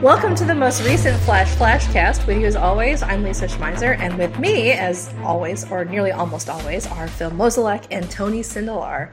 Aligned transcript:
Welcome 0.00 0.34
to 0.36 0.46
the 0.46 0.54
most 0.54 0.82
recent 0.84 1.20
Flash 1.24 1.54
Flashcast. 1.56 2.26
With 2.26 2.38
you 2.38 2.46
as 2.46 2.56
always, 2.56 3.02
I'm 3.02 3.22
Lisa 3.22 3.46
Schmeiser, 3.46 3.98
and 3.98 4.16
with 4.16 4.38
me, 4.38 4.72
as 4.72 5.12
always, 5.22 5.70
or 5.70 5.84
nearly 5.84 6.12
almost 6.12 6.48
always, 6.48 6.86
are 6.86 7.06
Phil 7.06 7.30
Mozolak 7.30 7.86
and 7.90 8.10
Tony 8.10 8.40
Sindelar. 8.40 9.10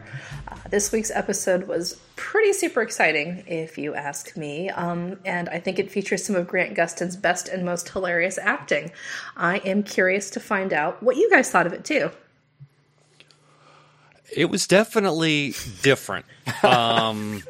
Uh, 0.48 0.56
this 0.70 0.94
week's 0.94 1.12
episode 1.12 1.68
was 1.68 2.00
pretty 2.22 2.54
super 2.54 2.84
exciting, 2.84 3.44
if 3.48 3.80
you 3.80 3.96
ask 3.96 4.38
me, 4.38 4.70
um, 4.70 5.18
and 5.26 5.50
I 5.50 5.60
think 5.60 5.80
it 5.80 5.92
features 5.92 6.24
some 6.24 6.36
of 6.36 6.48
Grant 6.48 6.76
Gustin's 6.76 7.16
best 7.16 7.48
and 7.48 7.66
most 7.66 7.90
hilarious 7.90 8.38
acting. 8.38 8.92
I 9.36 9.58
am 9.58 9.82
curious 9.82 10.30
to 10.32 10.40
find 10.40 10.72
out 10.72 11.02
what 11.02 11.18
you 11.18 11.28
guys 11.32 11.50
thought 11.50 11.66
of 11.66 11.74
it 11.74 11.84
too. 11.84 12.12
It 14.32 14.52
was 14.52 14.68
definitely 14.68 15.56
different. 15.82 16.26
Um, 16.64 17.42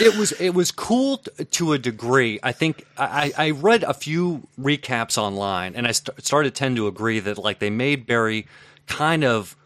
it 0.00 0.16
was 0.16 0.32
it 0.32 0.50
was 0.50 0.70
cool 0.70 1.18
t- 1.18 1.44
to 1.44 1.72
a 1.72 1.78
degree. 1.78 2.38
I 2.42 2.52
think 2.52 2.86
I, 2.96 3.32
I 3.36 3.50
read 3.50 3.82
a 3.82 3.94
few 3.94 4.46
recaps 4.60 5.18
online, 5.18 5.74
and 5.74 5.88
I 5.88 5.92
st- 5.92 6.24
started 6.24 6.54
to 6.54 6.58
tend 6.58 6.76
to 6.76 6.86
agree 6.86 7.18
that 7.20 7.36
like 7.38 7.58
they 7.58 7.70
made 7.70 8.06
Barry 8.06 8.46
kind 8.86 9.24
of 9.24 9.56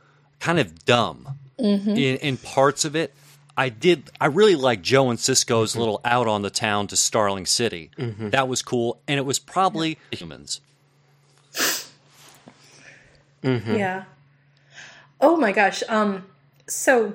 kind 0.40 0.58
of 0.58 0.84
dumb 0.86 1.38
Mm-hmm. 1.58 1.90
in, 1.90 2.16
in 2.16 2.36
parts 2.36 2.84
of 2.84 2.94
it. 2.94 3.14
I 3.56 3.70
did. 3.70 4.10
I 4.20 4.26
really 4.26 4.56
like 4.56 4.82
Joe 4.82 5.08
and 5.08 5.18
Cisco's 5.18 5.70
mm-hmm. 5.70 5.80
little 5.80 6.00
out 6.04 6.28
on 6.28 6.42
the 6.42 6.50
town 6.50 6.86
to 6.88 6.96
Starling 6.96 7.46
City. 7.46 7.90
Mm-hmm. 7.98 8.30
That 8.30 8.48
was 8.48 8.60
cool, 8.60 9.00
and 9.08 9.18
it 9.18 9.24
was 9.24 9.38
probably 9.38 9.98
humans. 10.10 10.60
Yeah. 13.76 14.04
Oh 15.20 15.36
my 15.36 15.52
gosh. 15.52 15.82
Um. 15.88 16.26
So, 16.68 17.14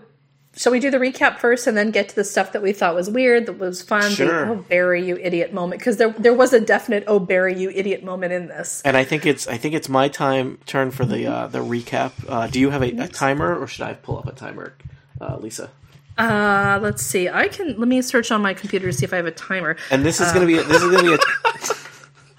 shall 0.62 0.72
we 0.72 0.80
do 0.80 0.92
the 0.92 1.00
recap 1.00 1.40
first, 1.40 1.66
and 1.66 1.76
then 1.76 1.90
get 1.90 2.08
to 2.09 2.16
the 2.16 2.23
stuff 2.23 2.52
that 2.52 2.62
we 2.62 2.72
thought 2.72 2.94
was 2.94 3.09
weird, 3.09 3.48
that 3.48 3.58
was 3.58 3.81
fun? 3.81 4.14
the, 4.14 4.48
oh, 4.48 4.56
Barry, 4.70 5.03
you 5.03 5.18
idiot 5.18 5.53
moment, 5.53 5.80
because 5.80 5.98
there 5.98 6.12
there 6.12 6.34
was 6.34 6.53
a 6.53 6.62
definite 6.62 7.03
"Oh, 7.08 7.20
Barry, 7.20 7.59
you 7.59 7.72
idiot" 7.72 8.03
moment 8.03 8.31
in 8.31 8.48
this. 8.48 8.81
And 8.86 8.95
I 8.95 9.03
think 9.03 9.26
it's 9.26 9.48
I 9.48 9.58
think 9.58 9.73
it's 9.73 9.90
my 9.90 10.08
time 10.08 10.59
turn 10.68 10.92
for 10.92 11.03
the 11.03 11.26
uh, 11.26 11.48
the 11.48 11.59
recap. 11.59 12.12
Uh, 12.28 12.45
do 12.45 12.59
you 12.59 12.70
have 12.70 12.84
a, 12.84 12.92
a 12.92 13.08
timer, 13.08 13.58
or 13.59 13.66
should 13.66 13.86
I 13.86 13.94
pull 13.95 14.20
up 14.20 14.28
a 14.28 14.34
timer, 14.34 14.76
uh, 15.20 15.38
Lisa? 15.38 15.72
Uh, 16.18 16.78
let's 16.81 17.02
see. 17.02 17.30
I 17.30 17.48
can 17.48 17.80
let 17.80 17.88
me 17.88 18.00
search 18.03 18.31
on 18.31 18.44
my 18.44 18.53
computer 18.53 18.86
to 18.86 18.94
see 18.94 19.06
if 19.06 19.14
I 19.14 19.16
have 19.16 19.25
a 19.25 19.31
timer. 19.31 19.78
And 19.90 20.06
this 20.06 20.22
is 20.22 20.31
gonna 20.31 20.46
be 20.46 20.56
this 20.56 20.84
is 20.84 20.92
gonna 20.92 21.02
be 21.02 21.14
a 21.14 21.18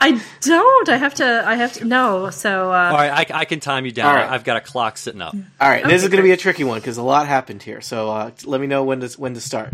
I 0.02 0.20
don't. 0.40 0.88
I 0.88 0.96
have 0.96 1.14
to. 1.14 1.42
I 1.46 1.54
have 1.54 1.72
to. 1.74 1.84
No. 1.84 2.30
So. 2.30 2.72
Uh, 2.72 2.74
All 2.74 2.92
right, 2.94 3.30
I, 3.30 3.40
I 3.40 3.44
can 3.44 3.60
time 3.60 3.86
you 3.86 3.92
down. 3.92 4.08
All 4.08 4.14
right. 4.14 4.30
I've 4.30 4.44
got 4.44 4.56
a 4.56 4.60
clock 4.60 4.98
sitting 4.98 5.22
up. 5.22 5.34
all 5.34 5.68
right. 5.68 5.84
this 5.84 6.02
is 6.02 6.08
gonna 6.08 6.22
be 6.22 6.32
a 6.32 6.36
tricky 6.36 6.64
one 6.64 6.80
because 6.80 6.96
a 6.96 7.02
lot 7.02 7.26
happened 7.26 7.62
here. 7.62 7.80
So 7.80 8.10
uh, 8.10 8.30
let 8.44 8.60
me 8.60 8.66
know 8.66 8.84
when 8.84 9.00
to 9.00 9.08
when 9.20 9.34
to 9.34 9.40
start. 9.40 9.72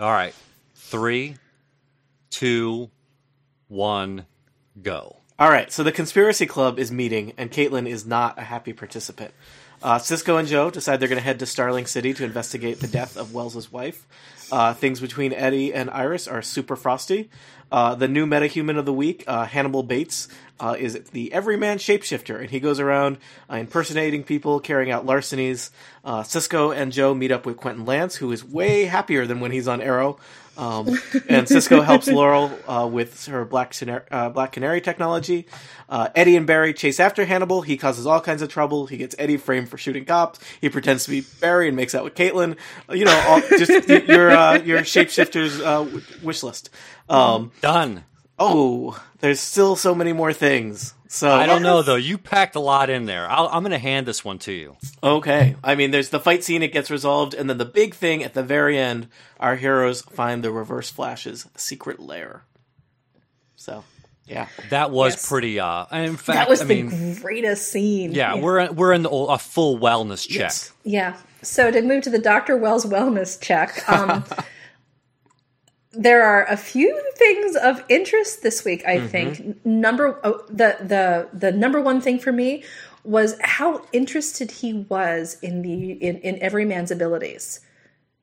All 0.00 0.10
right, 0.10 0.34
three, 0.74 1.36
two, 2.30 2.90
one, 3.68 4.26
go. 4.82 5.16
All 5.38 5.50
right, 5.50 5.70
so 5.72 5.82
the 5.82 5.92
conspiracy 5.92 6.46
club 6.46 6.78
is 6.78 6.92
meeting, 6.92 7.32
and 7.36 7.50
Caitlin 7.50 7.88
is 7.88 8.04
not 8.06 8.38
a 8.38 8.42
happy 8.42 8.72
participant. 8.72 9.32
Uh, 9.84 9.98
Cisco 9.98 10.38
and 10.38 10.48
Joe 10.48 10.70
decide 10.70 10.98
they're 10.98 11.10
going 11.10 11.18
to 11.18 11.24
head 11.24 11.40
to 11.40 11.46
Starling 11.46 11.84
City 11.84 12.14
to 12.14 12.24
investigate 12.24 12.80
the 12.80 12.88
death 12.88 13.18
of 13.18 13.34
Wells's 13.34 13.70
wife. 13.70 14.06
Uh, 14.50 14.72
things 14.72 14.98
between 14.98 15.34
Eddie 15.34 15.74
and 15.74 15.90
Iris 15.90 16.26
are 16.26 16.40
super 16.40 16.74
frosty. 16.74 17.28
Uh, 17.70 17.94
the 17.94 18.08
new 18.08 18.24
metahuman 18.24 18.78
of 18.78 18.86
the 18.86 18.94
week, 18.94 19.24
uh, 19.26 19.44
Hannibal 19.44 19.82
Bates, 19.82 20.28
uh, 20.58 20.74
is 20.78 20.98
the 21.12 21.30
everyman 21.34 21.76
shapeshifter, 21.76 22.40
and 22.40 22.50
he 22.50 22.60
goes 22.60 22.80
around 22.80 23.18
uh, 23.50 23.56
impersonating 23.56 24.24
people, 24.24 24.58
carrying 24.58 24.90
out 24.90 25.04
larcenies. 25.04 25.70
Cisco 26.24 26.70
and 26.70 26.90
Joe 26.90 27.12
meet 27.12 27.30
up 27.30 27.44
with 27.44 27.58
Quentin 27.58 27.84
Lance, 27.84 28.16
who 28.16 28.32
is 28.32 28.42
way 28.42 28.84
happier 28.84 29.26
than 29.26 29.40
when 29.40 29.50
he's 29.50 29.68
on 29.68 29.82
Arrow. 29.82 30.18
Um, 30.56 30.98
and 31.28 31.48
Cisco 31.48 31.80
helps 31.80 32.06
Laurel 32.06 32.50
uh, 32.68 32.88
with 32.90 33.26
her 33.26 33.44
Black, 33.44 33.72
Canary, 33.72 34.02
uh, 34.10 34.28
Black 34.28 34.52
Canary 34.52 34.80
technology. 34.80 35.46
Uh, 35.88 36.08
Eddie 36.14 36.36
and 36.36 36.46
Barry 36.46 36.72
chase 36.72 37.00
after 37.00 37.24
Hannibal. 37.24 37.62
He 37.62 37.76
causes 37.76 38.06
all 38.06 38.20
kinds 38.20 38.40
of 38.40 38.48
trouble. 38.48 38.86
He 38.86 38.96
gets 38.96 39.14
Eddie 39.18 39.36
framed 39.36 39.68
for 39.68 39.76
shooting 39.78 40.04
cops. 40.04 40.38
He 40.60 40.68
pretends 40.68 41.04
to 41.04 41.10
be 41.10 41.22
Barry 41.40 41.68
and 41.68 41.76
makes 41.76 41.94
out 41.94 42.04
with 42.04 42.14
Caitlin. 42.14 42.56
Uh, 42.88 42.94
You 42.94 43.04
know, 43.04 43.24
all, 43.26 43.40
just 43.40 43.88
your 44.08 44.30
uh, 44.30 44.58
your 44.62 44.80
shapeshifter's 44.80 45.60
uh, 45.60 46.00
wish 46.22 46.42
list. 46.42 46.70
Um, 47.08 47.50
Done. 47.60 48.04
oh, 48.38 49.02
there's 49.20 49.40
still 49.40 49.76
so 49.76 49.94
many 49.94 50.12
more 50.12 50.32
things. 50.32 50.93
So 51.08 51.30
I 51.30 51.46
don't 51.46 51.62
know 51.62 51.82
though. 51.82 51.94
You 51.96 52.18
packed 52.18 52.56
a 52.56 52.60
lot 52.60 52.90
in 52.90 53.04
there. 53.04 53.28
I'll, 53.30 53.46
I'm 53.48 53.62
going 53.62 53.70
to 53.72 53.78
hand 53.78 54.06
this 54.06 54.24
one 54.24 54.38
to 54.40 54.52
you. 54.52 54.76
Okay. 55.02 55.54
I 55.62 55.74
mean, 55.74 55.90
there's 55.90 56.08
the 56.08 56.18
fight 56.18 56.42
scene, 56.42 56.62
it 56.62 56.72
gets 56.72 56.90
resolved, 56.90 57.34
and 57.34 57.48
then 57.48 57.58
the 57.58 57.64
big 57.64 57.94
thing 57.94 58.24
at 58.24 58.34
the 58.34 58.42
very 58.42 58.78
end, 58.78 59.08
our 59.38 59.54
heroes 59.56 60.00
find 60.02 60.42
the 60.42 60.50
Reverse 60.50 60.90
Flash's 60.90 61.46
secret 61.56 62.00
lair. 62.00 62.42
So, 63.56 63.84
yeah. 64.26 64.48
That 64.70 64.90
was 64.90 65.12
Yes. 65.14 65.28
pretty. 65.28 65.60
Uh, 65.60 65.84
and 65.90 66.06
in 66.06 66.16
fact, 66.16 66.36
that 66.38 66.48
was 66.48 66.62
I 66.62 66.64
the 66.64 66.82
mean, 66.82 67.14
greatest 67.20 67.68
scene. 67.68 68.12
yeah, 68.12 68.36
we're 68.36 68.72
we're 68.72 68.92
in 68.94 69.02
the, 69.02 69.10
a 69.10 69.38
full 69.38 69.78
wellness 69.78 70.26
check. 70.26 70.38
Yes. 70.40 70.72
Yeah. 70.84 71.16
So 71.42 71.70
to 71.70 71.82
move 71.82 72.02
to 72.04 72.10
the 72.10 72.18
Dr. 72.18 72.56
Wells 72.56 72.86
wellness 72.86 73.38
check, 73.40 73.86
um, 73.88 74.24
there 75.96 76.24
are 76.24 76.44
a 76.46 76.56
few 76.56 77.00
things 77.16 77.56
of 77.56 77.82
interest 77.88 78.42
this 78.42 78.64
week. 78.64 78.84
I 78.86 79.06
think 79.06 79.64
number 79.64 80.18
oh, 80.24 80.44
the 80.48 80.76
the 80.80 81.28
the 81.32 81.52
number 81.52 81.80
one 81.80 82.00
thing 82.00 82.18
for 82.18 82.32
me 82.32 82.64
was 83.04 83.36
how 83.42 83.84
interested 83.92 84.50
he 84.50 84.72
was 84.72 85.38
in 85.42 85.62
the 85.62 85.92
in, 85.92 86.18
in 86.18 86.38
every 86.40 86.64
man's 86.64 86.90
abilities. 86.90 87.60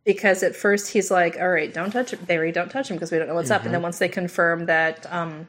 Because 0.03 0.41
at 0.41 0.55
first 0.55 0.89
he's 0.89 1.11
like, 1.11 1.37
"All 1.39 1.49
right, 1.49 1.71
don't 1.71 1.91
touch 1.91 2.11
him, 2.11 2.25
Barry. 2.25 2.51
Don't 2.51 2.69
touch 2.69 2.89
him 2.89 2.97
because 2.97 3.11
we 3.11 3.19
don't 3.19 3.27
know 3.27 3.35
what's 3.35 3.51
up." 3.51 3.65
And 3.65 3.73
then 3.73 3.83
once 3.83 3.99
they 3.99 4.09
confirm 4.09 4.65
that 4.65 5.05
um, 5.13 5.47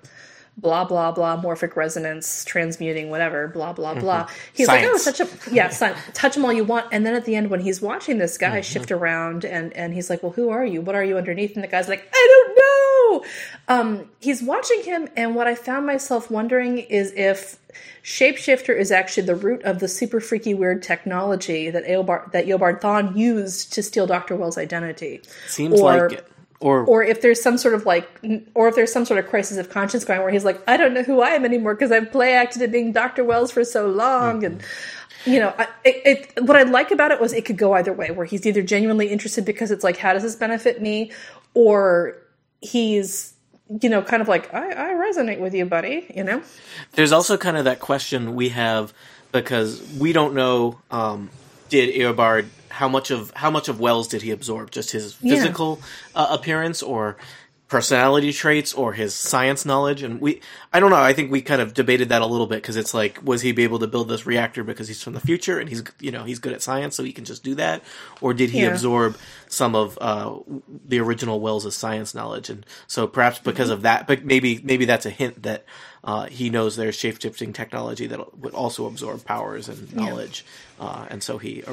blah 0.58 0.84
blah 0.84 1.10
blah 1.10 1.40
morphic 1.40 1.76
resonance 1.76 2.44
transmuting 2.44 3.08
whatever 3.10 3.48
blah 3.48 3.72
blah 3.72 3.94
blah. 3.94 4.28
He's 4.52 4.68
like 4.68 4.84
oh 4.84 4.98
such 4.98 5.20
a 5.20 5.28
yeah 5.50 5.68
sci- 5.68 5.94
touch 6.12 6.36
him 6.36 6.44
all 6.44 6.52
you 6.52 6.64
want. 6.64 6.86
And 6.92 7.06
then 7.06 7.14
at 7.14 7.24
the 7.24 7.34
end 7.36 7.50
when 7.50 7.60
he's 7.60 7.80
watching 7.80 8.18
this 8.18 8.36
guy 8.38 8.60
shift 8.60 8.90
around 8.92 9.44
and 9.44 9.72
and 9.72 9.94
he's 9.94 10.10
like 10.10 10.22
well 10.22 10.32
who 10.32 10.50
are 10.50 10.64
you? 10.64 10.80
What 10.82 10.94
are 10.94 11.04
you 11.04 11.16
underneath? 11.16 11.54
And 11.54 11.64
the 11.64 11.68
guy's 11.68 11.88
like 11.88 12.06
i 12.12 12.26
don't 12.30 12.56
know. 12.58 13.24
Um 13.68 14.10
he's 14.20 14.42
watching 14.42 14.82
him 14.82 15.08
and 15.16 15.34
what 15.34 15.46
i 15.46 15.54
found 15.54 15.86
myself 15.86 16.30
wondering 16.30 16.78
is 16.78 17.12
if 17.16 17.58
shapeshifter 18.02 18.76
is 18.78 18.90
actually 18.90 19.26
the 19.26 19.34
root 19.36 19.62
of 19.62 19.78
the 19.78 19.88
super 19.88 20.20
freaky 20.20 20.54
weird 20.54 20.82
technology 20.82 21.70
that 21.70 21.84
Eobard, 21.86 22.32
that 22.32 22.46
Eobard 22.46 22.80
Thawne 22.80 23.16
used 23.16 23.72
to 23.72 23.82
steal 23.82 24.06
Dr. 24.06 24.36
Wells' 24.36 24.58
identity. 24.58 25.22
Seems 25.46 25.80
Or- 25.80 26.08
like 26.10 26.18
it. 26.18 26.31
Or, 26.62 26.84
or 26.84 27.02
if 27.02 27.22
there's 27.22 27.42
some 27.42 27.58
sort 27.58 27.74
of 27.74 27.84
like 27.86 28.08
or 28.54 28.68
if 28.68 28.76
there's 28.76 28.92
some 28.92 29.04
sort 29.04 29.18
of 29.18 29.28
crisis 29.28 29.58
of 29.58 29.68
conscience 29.68 30.04
going 30.04 30.20
where 30.20 30.30
he's 30.30 30.44
like 30.44 30.62
i 30.68 30.76
don't 30.76 30.94
know 30.94 31.02
who 31.02 31.20
i 31.20 31.30
am 31.30 31.44
anymore 31.44 31.74
because 31.74 31.90
i've 31.90 32.12
play 32.12 32.34
acted 32.34 32.62
at 32.62 32.70
being 32.70 32.92
dr 32.92 33.22
wells 33.24 33.50
for 33.50 33.64
so 33.64 33.88
long 33.88 34.44
and 34.44 34.62
you 35.26 35.40
know 35.40 35.52
I, 35.58 35.68
it, 35.84 36.28
it, 36.36 36.44
what 36.44 36.56
i 36.56 36.62
like 36.62 36.92
about 36.92 37.10
it 37.10 37.20
was 37.20 37.32
it 37.32 37.44
could 37.44 37.58
go 37.58 37.72
either 37.72 37.92
way 37.92 38.12
where 38.12 38.26
he's 38.26 38.46
either 38.46 38.62
genuinely 38.62 39.08
interested 39.08 39.44
because 39.44 39.72
it's 39.72 39.82
like 39.82 39.96
how 39.96 40.12
does 40.12 40.22
this 40.22 40.36
benefit 40.36 40.80
me? 40.80 41.10
or 41.54 42.16
he's 42.60 43.34
you 43.80 43.88
know 43.88 44.00
kind 44.00 44.22
of 44.22 44.28
like 44.28 44.52
i, 44.54 44.70
I 44.70 44.94
resonate 44.94 45.40
with 45.40 45.54
you 45.54 45.66
buddy 45.66 46.06
you 46.14 46.22
know? 46.22 46.42
There's 46.92 47.12
also 47.12 47.36
kind 47.36 47.56
of 47.56 47.64
that 47.64 47.80
question 47.80 48.34
we 48.36 48.50
have 48.50 48.94
because 49.32 49.82
we 49.98 50.12
don't 50.12 50.34
know 50.34 50.78
um, 50.90 51.30
did 51.70 51.94
Eobard 51.94 52.46
how 52.72 52.88
much 52.88 53.10
of 53.10 53.32
how 53.36 53.50
much 53.50 53.68
of 53.68 53.78
Wells 53.80 54.08
did 54.08 54.22
he 54.22 54.30
absorb? 54.30 54.70
Just 54.70 54.90
his 54.92 55.14
Yeah. 55.22 55.36
physical 55.36 55.80
uh, 56.14 56.28
appearance 56.30 56.82
or 56.82 57.16
personality 57.68 58.34
traits 58.34 58.74
or 58.74 58.92
his 58.92 59.14
science 59.14 59.64
knowledge 59.64 60.02
and 60.02 60.20
we 60.20 60.42
I 60.74 60.78
don't 60.78 60.90
know 60.90 60.96
I 61.00 61.14
think 61.14 61.32
we 61.32 61.40
kind 61.40 61.62
of 61.62 61.72
debated 61.72 62.10
that 62.10 62.20
a 62.20 62.26
little 62.26 62.46
bit 62.46 62.56
because 62.56 62.76
it's 62.76 62.92
like 62.92 63.18
was 63.24 63.40
he 63.40 63.52
be 63.52 63.64
able 63.64 63.78
to 63.78 63.86
build 63.86 64.10
this 64.10 64.26
reactor 64.26 64.62
because 64.62 64.88
he's 64.88 65.02
from 65.02 65.14
the 65.14 65.20
future 65.20 65.58
and 65.58 65.70
he's 65.70 65.82
you 65.98 66.10
know 66.10 66.24
he's 66.24 66.38
good 66.38 66.52
at 66.52 66.60
science 66.60 66.96
so 66.96 67.02
he 67.02 67.14
can 67.14 67.24
just 67.24 67.42
do 67.42 67.54
that 67.54 67.82
or 68.20 68.34
did 68.34 68.50
he 68.50 68.64
Yeah. 68.64 68.72
absorb 68.72 69.16
some 69.48 69.74
of 69.74 69.96
uh, 70.02 70.34
the 70.86 71.00
original 71.00 71.40
Wells' 71.40 71.74
science 71.74 72.14
knowledge 72.14 72.50
and 72.50 72.66
so 72.88 73.06
perhaps 73.06 73.38
because 73.38 73.68
Mm-hmm. 73.68 73.72
of 73.76 73.82
that 73.82 74.06
but 74.06 74.22
maybe 74.22 74.60
maybe 74.62 74.84
that's 74.84 75.06
a 75.06 75.10
hint 75.10 75.42
that 75.44 75.64
uh, 76.04 76.26
he 76.26 76.50
knows 76.50 76.76
there's 76.76 76.96
shape-shifting 76.96 77.54
technology 77.54 78.06
that 78.06 78.36
would 78.38 78.52
also 78.52 78.84
absorb 78.84 79.24
powers 79.24 79.70
and 79.70 79.94
knowledge 79.96 80.44
uh, 80.78 81.06
and 81.08 81.22
so 81.22 81.38
he 81.38 81.64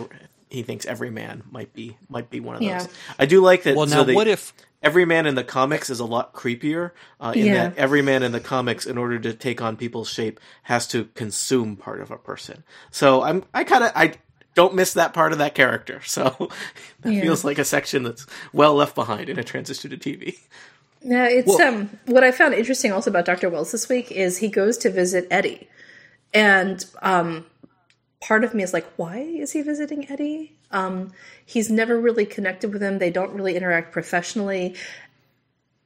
he 0.50 0.64
thinks 0.64 0.86
every 0.86 1.10
man 1.12 1.44
might 1.52 1.74
be 1.74 1.98
might 2.10 2.30
be 2.30 2.40
one 2.40 2.56
of 2.56 2.62
those 2.62 2.70
Yeah. 2.70 2.86
I 3.18 3.26
do 3.26 3.42
like 3.42 3.64
that 3.64 3.76
Well, 3.76 3.88
so 3.88 3.98
now 3.98 4.04
they- 4.04 4.14
what 4.16 4.28
if? 4.28 4.54
every 4.82 5.04
man 5.06 5.26
in 5.26 5.36
the 5.36 5.44
comics 5.44 5.90
is 5.90 6.00
a 6.00 6.06
lot 6.06 6.34
creepier 6.34 6.92
uh, 7.20 7.34
in 7.36 7.48
Yeah. 7.48 7.54
that 7.70 7.78
every 7.78 8.02
man 8.02 8.24
in 8.24 8.32
the 8.32 8.40
comics 8.40 8.86
in 8.86 8.98
order 8.98 9.20
to 9.20 9.34
take 9.34 9.62
on 9.62 9.76
people's 9.76 10.10
shape 10.10 10.40
has 10.64 10.88
to 10.88 11.04
consume 11.16 11.76
part 11.76 12.00
of 12.02 12.12
a 12.12 12.18
person 12.18 12.64
so 12.90 13.22
i'm 13.22 13.44
i 13.54 13.66
kind 13.66 13.84
of 13.84 13.92
i 13.94 14.14
don't 14.56 14.74
miss 14.74 14.94
that 14.94 15.14
part 15.14 15.34
of 15.34 15.38
that 15.40 15.54
character 15.54 16.02
so 16.06 16.50
that 17.02 17.12
Yeah. 17.14 17.22
feels 17.22 17.44
like 17.44 17.60
a 17.60 17.66
section 17.66 18.04
that's 18.04 18.26
well 18.54 18.74
left 18.74 18.96
behind 18.96 19.28
in 19.28 19.38
a 19.38 19.44
transition 19.44 19.90
to 19.92 19.98
tv 19.98 20.38
Yeah, 21.02 21.28
it's 21.28 21.48
Well- 21.48 21.62
um 21.62 21.90
what 22.06 22.24
I 22.24 22.32
found 22.32 22.54
interesting 22.54 22.92
also 22.94 23.10
about 23.10 23.26
Dr. 23.26 23.50
Wells 23.50 23.72
this 23.74 23.88
week 23.90 24.12
is 24.14 24.38
he 24.38 24.48
goes 24.50 24.78
to 24.80 24.90
visit 24.90 25.28
Eddie. 25.32 25.68
And 26.34 26.86
um 27.02 27.46
part 28.22 28.44
of 28.44 28.54
me 28.54 28.64
is 28.64 28.74
like, 28.74 28.86
why 28.98 29.20
is 29.20 29.52
he 29.52 29.62
visiting 29.62 30.10
Eddie? 30.10 30.54
Um 30.72 31.12
he's 31.46 31.70
never 31.70 32.00
really 32.00 32.26
connected 32.26 32.72
with 32.74 32.82
him. 32.82 33.00
They 33.00 33.12
don't 33.12 33.34
really 33.34 33.56
interact 33.56 33.92
professionally. 33.92 34.76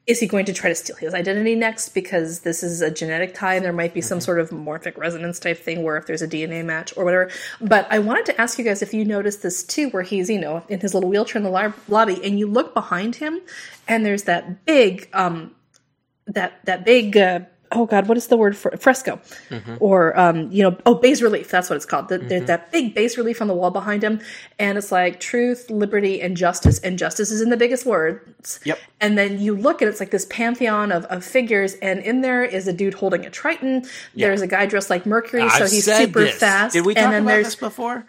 Is 0.05 0.19
he 0.19 0.27
going 0.27 0.43
to 0.45 0.53
try 0.53 0.67
to 0.69 0.75
steal 0.75 0.97
his 0.97 1.13
identity 1.13 1.55
next 1.55 1.89
because 1.89 2.41
this 2.41 2.61
is 2.61 2.81
a 2.81 2.91
genetic 2.91 3.33
tie 3.33 3.55
and 3.55 3.63
there 3.63 3.71
might 3.71 3.93
be 3.93 4.01
some 4.01 4.19
sort 4.19 4.41
of 4.41 4.49
morphic 4.49 4.97
resonance 4.97 5.39
type 5.39 5.57
thing 5.57 5.81
where 5.81 5.95
if 5.95 6.07
there's 6.07 6.21
a 6.21 6.27
DNA 6.27 6.65
match 6.65 6.91
or 6.97 7.05
whatever. 7.05 7.31
But 7.61 7.87
I 7.89 7.99
wanted 7.99 8.25
to 8.25 8.41
ask 8.41 8.59
you 8.59 8.65
guys 8.65 8.81
if 8.81 8.93
you 8.93 9.05
noticed 9.05 9.43
this 9.43 9.63
too, 9.63 9.89
where 9.91 10.03
he's, 10.03 10.29
you 10.29 10.41
know, 10.41 10.61
in 10.67 10.81
his 10.81 10.93
little 10.93 11.09
wheelchair 11.09 11.37
in 11.37 11.43
the 11.43 11.51
li- 11.51 11.71
lobby 11.87 12.19
and 12.21 12.37
you 12.37 12.47
look 12.47 12.73
behind 12.73 13.15
him 13.15 13.39
and 13.87 14.05
there's 14.05 14.23
that 14.23 14.65
big, 14.65 15.07
um, 15.13 15.55
that, 16.27 16.65
that 16.65 16.83
big, 16.83 17.15
uh, 17.15 17.39
oh 17.73 17.85
God, 17.85 18.07
what 18.07 18.17
is 18.17 18.27
the 18.27 18.37
word 18.37 18.55
for 18.55 18.75
fresco? 18.77 19.19
Or, 19.79 20.17
um, 20.19 20.51
you 20.51 20.63
know, 20.63 20.77
oh, 20.85 20.95
bas 20.95 21.21
relief. 21.21 21.49
That's 21.49 21.69
what 21.69 21.75
it's 21.75 21.85
called. 21.85 22.09
The, 22.09 22.17
There's 22.19 22.45
that 22.45 22.71
big 22.71 22.95
bas 22.95 23.17
relief 23.17 23.41
on 23.41 23.47
the 23.47 23.53
wall 23.53 23.71
behind 23.71 24.03
him. 24.03 24.21
And 24.59 24.77
it's 24.77 24.91
like 24.91 25.19
truth, 25.19 25.69
liberty, 25.69 26.21
and 26.21 26.37
justice. 26.37 26.79
And 26.79 26.97
justice 26.97 27.31
is 27.31 27.41
in 27.41 27.49
the 27.49 27.57
biggest 27.57 27.85
words. 27.85 28.59
Yep. 28.63 28.79
And 29.01 29.17
then 29.17 29.39
you 29.41 29.55
look 29.55 29.81
and 29.81 29.89
it's 29.89 29.99
like 29.99 30.11
this 30.11 30.25
pantheon 30.29 30.91
of, 30.91 31.05
of 31.05 31.25
figures, 31.25 31.73
and 31.75 31.99
in 31.99 32.21
there 32.21 32.43
is 32.43 32.67
a 32.67 32.73
dude 32.73 32.93
holding 32.93 33.25
a 33.25 33.29
Triton. 33.29 33.85
There's 34.15 34.41
a 34.41 34.47
guy 34.47 34.65
dressed 34.65 34.89
like 34.89 35.05
Mercury, 35.05 35.49
so 35.49 35.65
I've 35.65 35.71
he's 35.71 35.85
said 35.85 35.97
super 35.97 36.21
this. 36.21 36.35
fast. 36.35 36.73
Did 36.73 36.85
we 36.85 36.93
talk 36.93 37.03
and 37.03 37.13
then 37.13 37.21
about 37.23 37.31
there's 37.31 37.45
this 37.47 37.55
before? 37.55 38.05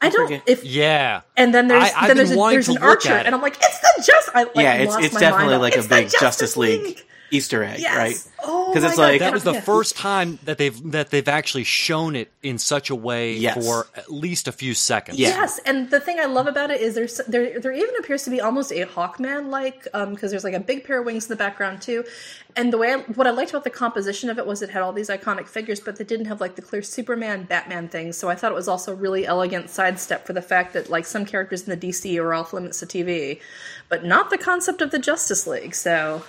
I 0.00 0.10
don't 0.10 0.42
if 0.46 0.62
Yeah. 0.62 1.22
and 1.38 1.54
then 1.54 1.68
there's 1.68 1.90
I- 1.96 2.06
then 2.06 2.16
there's, 2.18 2.30
a, 2.30 2.34
there's 2.34 2.66
to 2.66 2.72
an 2.72 2.74
look 2.76 2.84
archer, 2.84 3.14
and 3.14 3.34
I'm 3.34 3.40
like, 3.40 3.56
it's 3.60 3.80
the 3.80 4.04
just. 4.06 4.28
I 4.34 4.42
like, 4.44 4.50
yeah, 4.56 4.74
it's 4.74 4.96
it's 4.96 5.18
definitely 5.18 5.56
like 5.56 5.74
It's 5.74 5.86
a 5.86 5.88
big 5.88 6.10
Justice 6.20 6.56
League. 6.56 6.82
League. 6.82 7.04
Easter 7.30 7.64
egg, 7.64 7.80
Yes. 7.80 7.96
right? 7.96 8.32
Oh 8.44 8.68
Because 8.68 8.82
my 8.84 8.88
it's 8.88 8.96
God. 8.96 9.02
like 9.02 9.20
That 9.20 9.32
was 9.32 9.42
the 9.42 9.54
Yeah. 9.54 9.60
first 9.60 9.96
time 9.96 10.38
that 10.44 10.58
they've 10.58 10.92
that 10.92 11.10
they've 11.10 11.26
actually 11.26 11.64
shown 11.64 12.14
it 12.14 12.30
in 12.42 12.58
such 12.58 12.88
a 12.90 12.94
way 12.94 13.32
Yes. 13.34 13.54
for 13.64 13.86
at 13.96 14.12
least 14.12 14.46
a 14.46 14.52
few 14.52 14.74
seconds. 14.74 15.18
Yeah. 15.18 15.28
Yes, 15.30 15.58
and 15.66 15.90
the 15.90 15.98
thing 15.98 16.20
I 16.20 16.26
love 16.26 16.46
about 16.46 16.70
it 16.70 16.80
is 16.80 16.94
there's 16.94 17.20
there 17.26 17.58
there 17.58 17.72
even 17.72 17.94
appears 17.98 18.22
to 18.24 18.30
be 18.30 18.40
almost 18.40 18.70
a 18.70 18.84
Hawkman 18.86 19.48
like 19.50 19.84
because 19.84 19.94
um, 19.94 20.16
there's 20.30 20.44
like 20.44 20.54
a 20.54 20.60
big 20.60 20.84
pair 20.84 21.00
of 21.00 21.06
wings 21.06 21.24
in 21.24 21.30
the 21.30 21.36
background 21.36 21.82
too, 21.82 22.04
and 22.54 22.72
the 22.72 22.78
way 22.78 22.92
I, 22.92 22.98
what 22.98 23.26
I 23.26 23.30
liked 23.30 23.50
about 23.50 23.64
the 23.64 23.70
composition 23.70 24.30
of 24.30 24.38
it 24.38 24.46
was 24.46 24.62
it 24.62 24.70
had 24.70 24.82
all 24.82 24.92
these 24.92 25.08
iconic 25.08 25.48
figures, 25.48 25.80
but 25.80 25.96
they 25.96 26.04
didn't 26.04 26.26
have 26.26 26.40
like 26.40 26.54
the 26.54 26.62
clear 26.62 26.82
Superman 26.82 27.42
Batman 27.44 27.88
things. 27.88 28.16
So 28.16 28.28
I 28.28 28.36
thought 28.36 28.52
it 28.52 28.54
was 28.56 28.68
also 28.68 28.92
a 28.92 28.94
really 28.94 29.26
elegant 29.26 29.68
sidestep 29.70 30.26
for 30.26 30.32
the 30.32 30.42
fact 30.42 30.72
that 30.74 30.88
like 30.90 31.06
some 31.06 31.24
characters 31.24 31.66
in 31.66 31.70
the 31.70 31.86
DC 31.88 32.16
are 32.22 32.32
off 32.34 32.52
limits 32.52 32.78
to 32.80 32.86
TV, 32.86 33.40
but 33.88 34.04
not 34.04 34.30
the 34.30 34.38
concept 34.38 34.80
of 34.80 34.92
the 34.92 34.98
Justice 35.00 35.46
League. 35.46 35.74
So. 35.74 36.22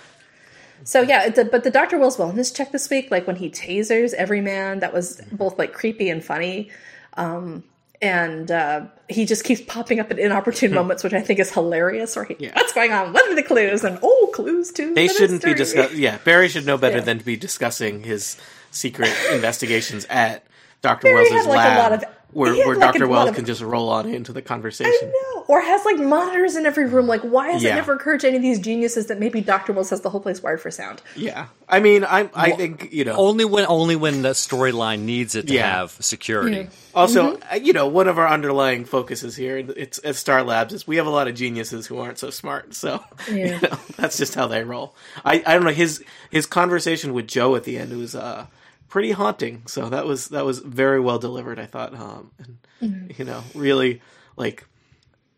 So 0.84 1.02
yeah, 1.02 1.30
the, 1.30 1.46
but 1.46 1.64
the 1.64 1.72
Doctor 1.72 1.98
Wells's 1.98 2.20
wellness 2.20 2.54
check 2.56 2.72
this 2.72 2.90
week, 2.90 3.12
like 3.12 3.28
when 3.28 3.36
he 3.36 3.50
tasers 3.50 4.14
every 4.14 4.42
man, 4.42 4.80
that 4.80 4.94
was 4.94 5.22
both 5.32 5.58
like 5.60 5.74
creepy 5.74 6.10
and 6.10 6.24
funny. 6.24 6.70
Um, 7.16 7.64
and 8.02 8.52
uh, 8.52 8.86
he 9.10 9.26
just 9.26 9.44
keeps 9.44 9.60
popping 9.62 10.00
up 10.00 10.12
at 10.12 10.20
inopportune 10.20 10.72
moments, 10.74 11.04
which 11.04 11.14
I 11.14 11.22
think 11.22 11.40
is 11.40 11.52
hilarious. 11.52 12.16
Or 12.16 12.26
he, 12.26 12.36
Hmm. 12.36 12.44
Yeah. 12.44 12.52
what's 12.54 12.72
going 12.74 12.92
on? 12.94 13.12
What 13.12 13.28
are 13.28 13.36
the 13.36 13.42
clues? 13.44 13.84
And 13.84 13.98
oh, 14.04 14.30
clues 14.34 14.72
too. 14.72 14.94
They 14.94 15.08
the 15.08 15.14
shouldn't 15.14 15.42
be 15.44 15.50
mystery. 15.56 15.82
discuss. 15.82 15.94
Yeah, 15.98 16.18
Barry 16.24 16.48
should 16.48 16.66
know 16.66 16.78
better 16.78 16.98
Yeah. 17.00 17.04
than 17.06 17.20
to 17.20 17.26
be 17.26 17.36
discussing 17.36 18.04
his 18.04 18.38
secret 18.72 19.12
investigations 19.32 20.06
at 20.12 20.44
Doctor 20.84 21.08
Barry 21.08 21.16
Wells's 21.32 21.34
had, 21.34 21.46
like, 21.48 21.56
a 21.66 21.70
lab, 21.70 21.78
lot 21.92 21.94
of- 22.04 22.17
where 22.38 22.54
had, 22.54 22.66
where 22.68 22.76
like, 22.76 22.80
Doctor 22.88 23.08
Wells 23.08 23.30
of- 23.30 23.36
can 23.36 23.46
just 23.46 23.62
roll 23.62 23.90
on 23.90 24.08
into 24.08 24.32
the 24.32 24.42
conversation. 24.42 25.12
No. 25.34 25.44
Or 25.48 25.62
has 25.62 25.86
like 25.86 25.98
monitors 25.98 26.56
in 26.58 26.66
every 26.66 26.86
room. 26.86 27.08
Like, 27.08 27.22
why 27.22 27.52
has 27.52 27.64
Yeah. 27.64 27.72
it 27.72 27.76
never 27.76 27.94
occurred 27.94 28.20
to 28.22 28.28
any 28.28 28.36
of 28.36 28.44
these 28.44 28.60
geniuses 28.60 29.06
that 29.08 29.18
maybe 29.18 29.40
Doctor 29.42 29.72
Wells 29.72 29.90
has 29.92 30.02
the 30.02 30.10
whole 30.10 30.20
place 30.20 30.44
wired 30.44 30.60
for 30.62 30.70
sound? 30.70 31.02
Yeah, 31.16 31.46
I 31.70 31.80
mean, 31.80 32.04
I 32.04 32.30
I 32.36 32.52
think 32.52 32.90
you 32.92 33.06
know. 33.06 33.16
Only 33.16 33.46
when 33.46 33.66
only 33.68 33.96
when 33.96 34.22
the 34.24 34.32
storyline 34.32 35.00
needs 35.02 35.36
it 35.36 35.48
to 35.48 35.54
Yeah. 35.54 35.72
have 35.78 35.92
security. 36.02 36.68
Also, 36.94 37.38
Mm-hmm. 37.38 37.54
uh, 37.54 37.56
you 37.56 37.72
know, 37.74 37.88
one 37.88 38.08
of 38.10 38.18
our 38.18 38.28
underlying 38.28 38.84
focuses 38.86 39.36
here 39.36 39.58
it's 39.78 40.00
at 40.04 40.16
Star 40.18 40.44
Labs 40.44 40.74
is 40.74 40.86
we 40.86 40.98
have 40.98 41.08
a 41.08 41.12
lot 41.12 41.28
of 41.28 41.36
geniuses 41.36 41.88
who 41.88 41.98
aren't 42.00 42.20
so 42.20 42.30
smart. 42.30 42.74
So 42.76 43.02
you 43.32 43.52
know, 43.62 43.70
that's 43.96 44.18
just 44.18 44.36
how 44.36 44.48
they 44.48 44.64
roll. 44.64 44.96
I 45.24 45.42
I 45.46 45.54
don't 45.54 45.64
know 45.64 45.72
his 45.72 46.04
his 46.30 46.46
conversation 46.46 47.14
with 47.14 47.28
Joe 47.28 47.56
at 47.56 47.64
the 47.64 47.78
end 47.78 47.98
was 47.98 48.16
uh 48.16 48.48
pretty 48.90 49.12
haunting. 49.12 49.64
So 49.68 49.90
that 49.90 50.06
was 50.06 50.30
that 50.30 50.46
was 50.46 50.60
very 50.60 51.00
well 51.00 51.20
delivered. 51.20 51.60
I 51.60 51.66
thought, 51.66 51.94
um, 51.94 52.32
and 52.40 52.58
Mm-hmm. 52.82 53.12
you 53.18 53.26
know, 53.26 53.44
really 53.56 54.02
like. 54.36 54.66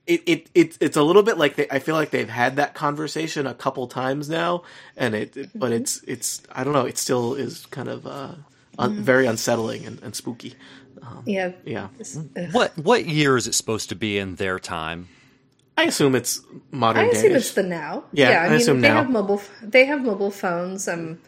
It, 0.07 0.23
it, 0.25 0.49
it 0.55 0.77
it's 0.81 0.97
a 0.97 1.03
little 1.03 1.21
bit 1.21 1.37
like 1.37 1.55
they, 1.55 1.67
I 1.69 1.77
feel 1.79 1.93
like 1.93 2.09
they've 2.09 2.27
had 2.27 2.55
that 2.55 2.73
conversation 2.73 3.45
a 3.45 3.53
couple 3.53 3.87
times 3.87 4.27
now, 4.27 4.63
and 4.97 5.13
it, 5.13 5.37
it- 5.37 5.49
but 5.53 5.71
it's 5.71 6.01
it's 6.07 6.41
I 6.51 6.63
don't 6.63 6.73
know 6.73 6.85
it 6.87 6.97
still 6.97 7.35
is 7.35 7.65
kind 7.67 7.87
of 7.87 8.07
uh, 8.07 8.33
un, 8.79 8.91
Mm-hmm. 8.91 9.01
very 9.03 9.27
unsettling 9.27 9.85
and, 9.85 10.01
and 10.01 10.15
spooky. 10.15 10.55
Yeah. 11.25 11.51
Yeah, 11.63 11.87
What 12.51 12.75
what 12.77 13.05
year 13.05 13.37
is 13.37 13.45
it 13.47 13.53
supposed 13.53 13.89
to 13.89 13.95
be 13.95 14.17
in 14.17 14.35
their 14.35 14.57
time? 14.59 15.07
I 15.77 15.83
assume 15.83 16.15
it's 16.15 16.41
modern 16.71 17.05
I 17.05 17.11
day. 17.11 17.17
assume 17.17 17.35
it's 17.35 17.51
the 17.53 17.63
now. 17.63 18.03
Yeah, 18.11 18.41
I, 18.41 18.45
I 18.45 18.49
mean 18.49 18.57
assume 18.57 18.81
they 18.81 18.89
now. 18.89 18.95
have 19.03 19.09
mobile. 19.11 19.41
They 19.61 19.85
have 19.85 20.01
mobile 20.03 20.31
phones. 20.31 20.87
Um, 20.87 21.19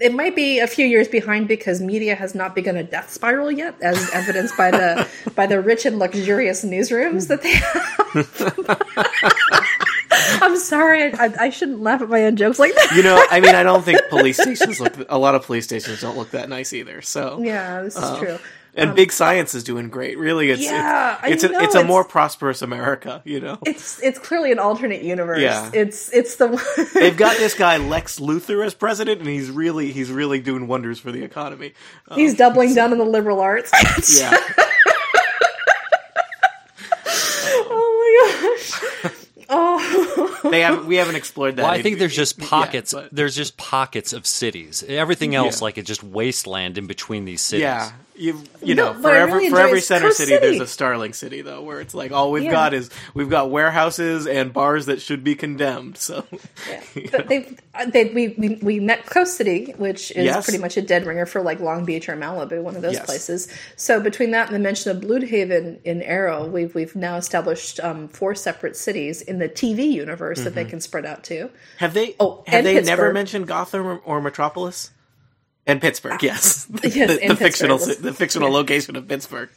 it 0.00 0.12
might 0.12 0.34
be 0.34 0.58
a 0.58 0.66
few 0.66 0.86
years 0.86 1.08
behind 1.08 1.46
because 1.48 1.80
media 1.80 2.14
has 2.14 2.34
not 2.34 2.54
begun 2.54 2.76
a 2.76 2.82
death 2.82 3.12
spiral 3.12 3.50
yet, 3.50 3.74
as 3.80 4.10
evidenced 4.12 4.56
by 4.56 4.70
the 4.70 5.08
by 5.34 5.46
the 5.46 5.60
rich 5.60 5.86
and 5.86 5.98
luxurious 5.98 6.64
newsrooms 6.64 7.28
that 7.28 7.42
they 7.42 7.52
have. 7.52 9.20
I'm 10.42 10.56
sorry, 10.56 11.12
I, 11.14 11.32
I, 11.40 11.50
shouldn't 11.50 11.80
laugh 11.80 12.00
at 12.02 12.08
my 12.08 12.24
own 12.24 12.36
jokes 12.36 12.58
like 12.58 12.74
that. 12.74 12.92
you 12.96 13.02
know, 13.02 13.24
I 13.30 13.40
mean, 13.40 13.54
I 13.54 13.62
don't 13.62 13.84
think 13.84 14.00
police 14.10 14.36
stations 14.40 14.80
look. 14.80 14.94
A 15.08 15.18
lot 15.18 15.34
of 15.34 15.44
police 15.44 15.64
stations 15.64 16.00
don't 16.00 16.16
look 16.16 16.30
that 16.32 16.48
nice 16.48 16.72
either. 16.72 17.02
So 17.02 17.40
Yeah, 17.42 17.82
this 17.82 17.96
is 17.96 18.02
um, 18.02 18.18
true. 18.18 18.38
And 18.76 18.94
big 18.94 19.12
science 19.12 19.54
is 19.54 19.64
doing 19.64 19.88
great. 19.88 20.18
Really, 20.18 20.50
it's 20.50 20.62
Yeah, 20.62 21.18
it's 21.24 21.42
it's, 21.42 21.44
a, 21.44 21.48
know, 21.48 21.60
it's 21.60 21.74
a 21.74 21.78
it's- 21.78 21.88
more 21.88 22.04
prosperous 22.04 22.62
America. 22.62 23.22
You 23.24 23.40
know, 23.40 23.58
It's 23.66 24.02
it's 24.02 24.18
clearly 24.18 24.52
an 24.52 24.58
alternate 24.58 25.02
universe. 25.02 25.40
Yeah. 25.40 25.70
It's 25.72 26.12
it's 26.12 26.36
the 26.36 26.48
one. 26.48 26.62
they've 26.94 27.16
got 27.16 27.36
this 27.36 27.54
guy 27.54 27.76
Lex 27.76 28.18
Luthor 28.18 28.64
as 28.64 28.74
president, 28.74 29.20
and 29.20 29.28
he's 29.28 29.50
really 29.50 29.92
he's 29.92 30.10
really 30.10 30.40
doing 30.40 30.66
wonders 30.66 30.98
for 30.98 31.12
the 31.12 31.22
economy. 31.22 31.72
Um, 32.08 32.18
He's 32.18 32.34
doubling 32.34 32.74
down 32.74 32.92
on 32.92 32.98
the 32.98 33.04
liberal 33.04 33.40
arts. 33.40 33.70
yeah, 34.20 34.32
oh 37.06 37.98
my 38.00 38.56
gosh. 38.56 39.14
Oh. 39.48 40.40
they 40.50 40.62
have 40.62 40.86
we 40.86 40.96
haven't 40.96 41.16
explored 41.16 41.56
that. 41.56 41.62
Well, 41.62 41.70
I 41.70 41.82
think 41.82 41.98
there's 41.98 42.16
just 42.16 42.38
pockets. 42.40 42.92
but- 42.94 43.10
there's 43.12 43.36
just 43.36 43.56
pockets 43.56 44.12
of 44.12 44.26
cities. 44.26 44.82
Everything 44.88 45.34
else, 45.34 45.60
Yeah. 45.60 45.64
like 45.64 45.78
it's 45.78 45.86
just 45.86 46.02
wasteland 46.02 46.78
in 46.78 46.86
between 46.86 47.24
these 47.24 47.42
cities. 47.42 47.62
Yeah, 47.62 47.92
you 48.16 48.40
you 48.62 48.74
No, 48.74 48.92
know, 48.92 49.00
for 49.02 49.10
every 49.10 49.32
really 49.34 49.50
for 49.50 49.60
every 49.60 49.80
center 49.80 50.06
Coast 50.06 50.18
city, 50.18 50.36
there's 50.36 50.60
a 50.60 50.66
Starling 50.66 51.12
City 51.12 51.42
though, 51.42 51.62
where 51.62 51.80
it's 51.80 51.94
like 51.94 52.12
all 52.12 52.30
we've 52.30 52.44
Yeah. 52.44 52.50
got 52.52 52.74
is 52.74 52.90
we've 53.12 53.28
got 53.30 53.50
warehouses 53.50 54.26
and 54.26 54.52
bars 54.52 54.86
that 54.86 55.00
should 55.00 55.24
be 55.24 55.34
condemned. 55.34 55.98
So 55.98 56.24
yeah. 56.68 57.08
but 57.12 57.28
they've 57.28 57.58
uh, 57.74 57.86
they 57.86 58.04
we, 58.06 58.28
we 58.38 58.48
we 58.62 58.80
met 58.80 59.06
Coast 59.06 59.36
City, 59.36 59.74
which 59.78 60.10
is 60.12 60.24
Yes. 60.26 60.44
pretty 60.44 60.58
much 60.58 60.76
a 60.76 60.82
dead 60.82 61.06
ringer 61.06 61.26
for 61.26 61.42
like 61.42 61.58
Long 61.60 61.84
Beach 61.84 62.08
or 62.08 62.16
Malibu, 62.16 62.62
one 62.62 62.76
of 62.76 62.82
those 62.82 62.94
Yes. 62.94 63.06
places. 63.06 63.48
So 63.76 64.00
between 64.00 64.30
that 64.30 64.46
and 64.46 64.54
the 64.54 64.60
mention 64.60 64.96
of 64.96 65.02
Blüdhaven 65.02 65.80
in 65.84 66.00
Arrow, 66.02 66.46
we've 66.46 66.74
we've 66.74 66.94
now 66.94 67.16
established 67.16 67.80
um, 67.80 68.06
four 68.08 68.34
separate 68.34 68.76
cities 68.76 69.22
in 69.22 69.38
the 69.40 69.48
TV 69.48 69.90
universe 69.90 70.38
that 70.38 70.50
Mm-hmm. 70.50 70.54
they 70.54 70.64
can 70.66 70.80
spread 70.80 71.04
out 71.04 71.24
to. 71.24 71.50
have 71.78 71.94
they 71.94 72.14
Oh, 72.20 72.44
have 72.46 72.62
they 72.64 72.80
never 72.80 73.12
mentioned 73.12 73.46
Gotham 73.48 73.86
or, 73.86 73.96
or 73.98 74.20
Metropolis? 74.20 74.90
And 75.66 75.80
Pittsburgh, 75.80 76.14
ah. 76.14 76.18
yes, 76.20 76.66
Yes, 76.84 76.92
the, 76.94 77.22
and 77.22 77.30
the 77.30 77.36
fictional 77.36 77.78
Pittsburgh. 77.78 77.96
ci- 77.96 78.02
the 78.02 78.12
fictional 78.12 78.50
location 78.50 78.96
of 78.96 79.08
Pittsburgh. 79.08 79.48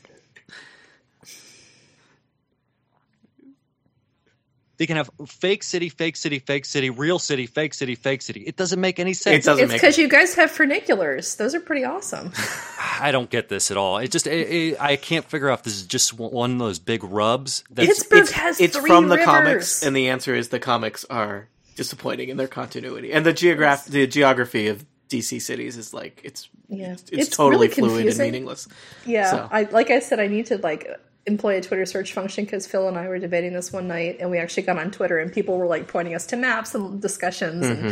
They 4.78 4.86
can 4.86 4.98
have 4.98 5.10
fake 5.28 5.64
city, 5.64 5.90
fake 5.90 6.16
city, 6.16 6.38
fake 6.38 6.64
city, 6.64 6.92
real 6.92 7.18
city, 7.18 7.48
fake 7.48 7.74
city, 7.74 7.96
fake 7.96 8.22
city. 8.22 8.42
It 8.42 8.56
doesn't 8.58 8.80
make 8.80 9.00
any 9.00 9.14
sense. 9.14 9.44
It 9.44 9.50
doesn't 9.50 9.64
It's 9.64 9.72
make 9.72 9.82
because 9.82 9.98
you 9.98 10.08
guys 10.08 10.36
have 10.36 10.52
funiculars; 10.52 11.36
those 11.36 11.56
are 11.56 11.60
pretty 11.60 11.84
awesome. 11.84 12.32
I 13.00 13.12
don't 13.12 13.30
get 13.30 13.50
this 13.50 13.72
at 13.72 13.78
all. 13.78 13.98
It 13.98 14.12
just 14.12 14.28
it, 14.28 14.48
it, 14.48 14.78
I 14.80 14.96
can't 14.96 15.26
figure 15.26 15.50
out 15.50 15.60
if 15.60 15.64
this 15.64 15.74
is 15.78 15.88
just 15.88 16.14
one 16.14 16.54
of 16.54 16.60
those 16.60 16.78
big 16.78 17.04
rubs. 17.04 17.64
That's, 17.72 17.88
Pittsburgh 17.88 18.20
it's, 18.20 18.32
has 18.34 18.62
it's 18.62 18.78
three 18.78 18.88
from 18.88 19.08
the 19.10 19.16
rivers. 19.16 19.26
comics, 19.26 19.84
and 19.84 19.96
the 19.96 20.10
answer 20.10 20.36
is 20.36 20.50
the 20.50 20.60
comics 20.60 21.06
are 21.06 21.48
disappointing 21.76 22.30
in 22.30 22.38
their 22.38 22.48
continuity, 22.48 23.12
and 23.12 23.26
the 23.26 23.34
geograph 23.34 23.86
the 23.86 24.06
geography 24.06 24.68
of 24.68 24.86
DC 25.10 25.42
cities 25.42 25.78
is 25.78 25.94
like 25.94 26.22
it's 26.24 26.50
Yeah. 26.70 26.94
it's, 26.94 27.10
It's 27.12 27.30
totally 27.36 27.68
really 27.68 27.74
fluid 27.76 27.92
and 27.92 27.98
confusing. 28.00 28.26
meaningless. 28.26 28.68
Yeah, 29.06 29.32
So- 29.32 29.48
I 29.52 29.64
like 29.64 29.90
I 29.92 30.00
said, 30.00 30.20
I 30.20 30.28
need 30.28 30.48
to 30.48 30.58
like 30.58 30.88
employ 31.26 31.58
a 31.58 31.62
Twitter 31.62 31.86
search 31.86 32.14
function 32.14 32.46
because 32.46 32.66
Phil 32.68 32.88
and 32.88 32.98
I 32.98 33.08
were 33.10 33.20
debating 33.20 33.52
this 33.54 33.74
one 33.74 33.88
night, 33.88 34.18
and 34.22 34.32
we 34.32 34.38
actually 34.38 34.64
got 34.64 34.78
on 34.78 34.92
Twitter, 34.92 35.20
and 35.20 35.32
people 35.32 35.58
were 35.58 35.68
like 35.68 35.88
pointing 35.90 36.16
us 36.16 36.26
to 36.28 36.38
maps 36.38 36.74
and 36.74 37.02
discussions, 37.02 37.66
Mm-hmm. 37.66 37.90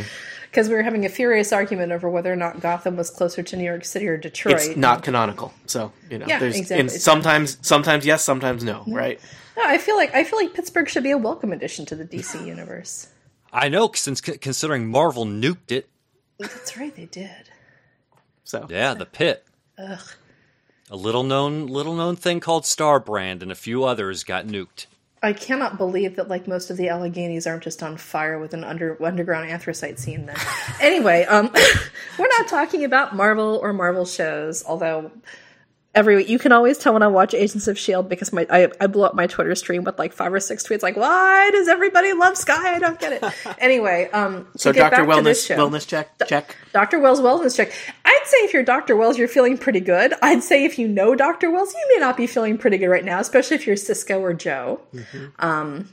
because 0.50 0.70
we 0.70 0.76
were 0.76 0.84
having 0.84 1.04
a 1.06 1.10
furious 1.10 1.52
argument 1.52 1.92
over 1.92 2.10
whether 2.10 2.32
or 2.32 2.38
not 2.38 2.62
Gotham 2.62 2.96
was 2.96 3.10
closer 3.10 3.44
to 3.44 3.58
New 3.58 3.66
York 3.66 3.84
City 3.84 4.08
or 4.08 4.16
Detroit. 4.16 4.56
It's 4.62 4.78
not 4.78 5.04
canonical, 5.04 5.54
so 5.66 5.92
you 6.10 6.18
know. 6.18 6.26
Yeah, 6.30 6.40
there's 6.40 6.56
exactly. 6.58 6.80
and 6.80 6.90
sometimes 6.92 7.58
sometimes 7.62 8.06
yes, 8.06 8.24
sometimes 8.24 8.64
no, 8.64 8.84
right? 8.88 9.20
No, 9.58 9.64
I 9.66 9.80
feel 9.80 9.98
like 9.98 10.16
I 10.16 10.24
feel 10.24 10.40
like 10.40 10.54
Pittsburgh 10.54 10.88
should 10.88 11.04
be 11.04 11.12
a 11.12 11.18
welcome 11.18 11.52
addition 11.52 11.86
to 11.88 11.96
the 11.96 12.06
DC 12.06 12.46
universe. 12.56 13.08
I 13.52 13.68
know, 13.68 13.92
since 13.96 14.22
considering 14.22 14.88
Marvel 14.88 15.26
nuked 15.26 15.72
it. 15.72 15.90
That's 16.40 16.78
right, 16.78 16.96
they 16.96 17.06
did. 17.06 17.50
So 18.44 18.68
Yeah, 18.70 18.94
the 18.94 19.06
pit. 19.06 19.46
Ugh. 19.78 20.00
A 20.90 20.96
little 20.96 21.24
known 21.24 21.66
little 21.66 21.96
known 21.96 22.16
thing 22.16 22.40
called 22.40 22.66
Star 22.66 23.00
Brand 23.00 23.42
and 23.42 23.52
a 23.52 23.56
few 23.56 23.84
others 23.84 24.24
got 24.24 24.46
nuked. 24.46 24.86
I 25.24 25.34
cannot 25.34 25.78
believe 25.78 26.18
that 26.18 26.28
like 26.28 26.48
most 26.48 26.70
of 26.70 26.78
the 26.78 26.86
Alleghenies 26.90 27.48
aren't 27.48 27.64
just 27.64 27.82
on 27.82 27.98
fire 27.98 28.38
with 28.38 28.54
an 28.54 28.64
under 28.64 29.04
underground 29.04 29.50
anthracite 29.50 29.98
scene. 29.98 30.28
Then, 30.28 30.36
anyway, 30.80 31.26
um, 31.26 31.52
we're 32.20 32.28
not 32.38 32.48
talking 32.48 32.84
about 32.84 33.16
Marvel 33.16 33.60
or 33.62 33.74
Marvel 33.74 34.06
shows. 34.06 34.64
Although 34.64 35.12
every 35.96 36.18
week 36.18 36.30
you 36.30 36.38
can 36.38 36.52
always 36.52 36.78
tell 36.78 36.94
when 36.94 37.02
I 37.02 37.08
watch 37.08 37.34
Agents 37.34 37.68
of 37.68 37.80
Shield 37.80 38.08
because 38.10 38.32
my 38.32 38.46
I, 38.50 38.70
I 38.80 38.88
blow 38.88 39.06
up 39.06 39.16
my 39.16 39.26
Twitter 39.26 39.56
stream 39.56 39.84
with 39.84 39.98
like 39.98 40.14
five 40.14 40.34
or 40.34 40.40
six 40.40 40.68
tweets 40.68 40.84
like, 40.84 40.98
"Why 40.98 41.50
does 41.52 41.68
everybody 41.68 42.14
love 42.14 42.38
Skye? 42.38 42.76
I 42.76 42.80
don't 42.80 43.00
get 43.00 43.14
it." 43.14 43.24
anyway, 43.60 44.10
um, 44.12 44.48
so 44.56 44.72
Doctor 44.72 45.04
Wellness 45.04 45.48
show- 45.48 45.58
wellness 45.58 45.88
check 45.88 46.10
check. 46.28 46.56
Dr. 46.74 47.00
Wells 47.00 47.22
wellness 47.22 47.56
check. 47.56 47.72
I'd 48.04 48.22
say 48.26 48.38
if 48.40 48.54
you're 48.54 48.64
Dr. 48.64 48.96
Wells, 48.96 49.18
you're 49.18 49.28
feeling 49.28 49.58
pretty 49.58 49.80
good. 49.80 50.14
I'd 50.22 50.44
say 50.44 50.66
if 50.66 50.78
you 50.78 50.88
know 50.88 51.16
Dr. 51.16 51.50
Wells, 51.50 51.74
you 51.74 51.96
may 51.96 52.00
not 52.00 52.18
be 52.18 52.28
feeling 52.28 52.58
pretty 52.58 52.78
good 52.78 52.90
right 52.90 53.06
now, 53.06 53.20
especially 53.20 53.56
if 53.56 53.66
you're 53.66 53.78
Cisco 53.78 54.20
or 54.20 54.34
Joe. 54.34 54.82
Um, 55.40 55.90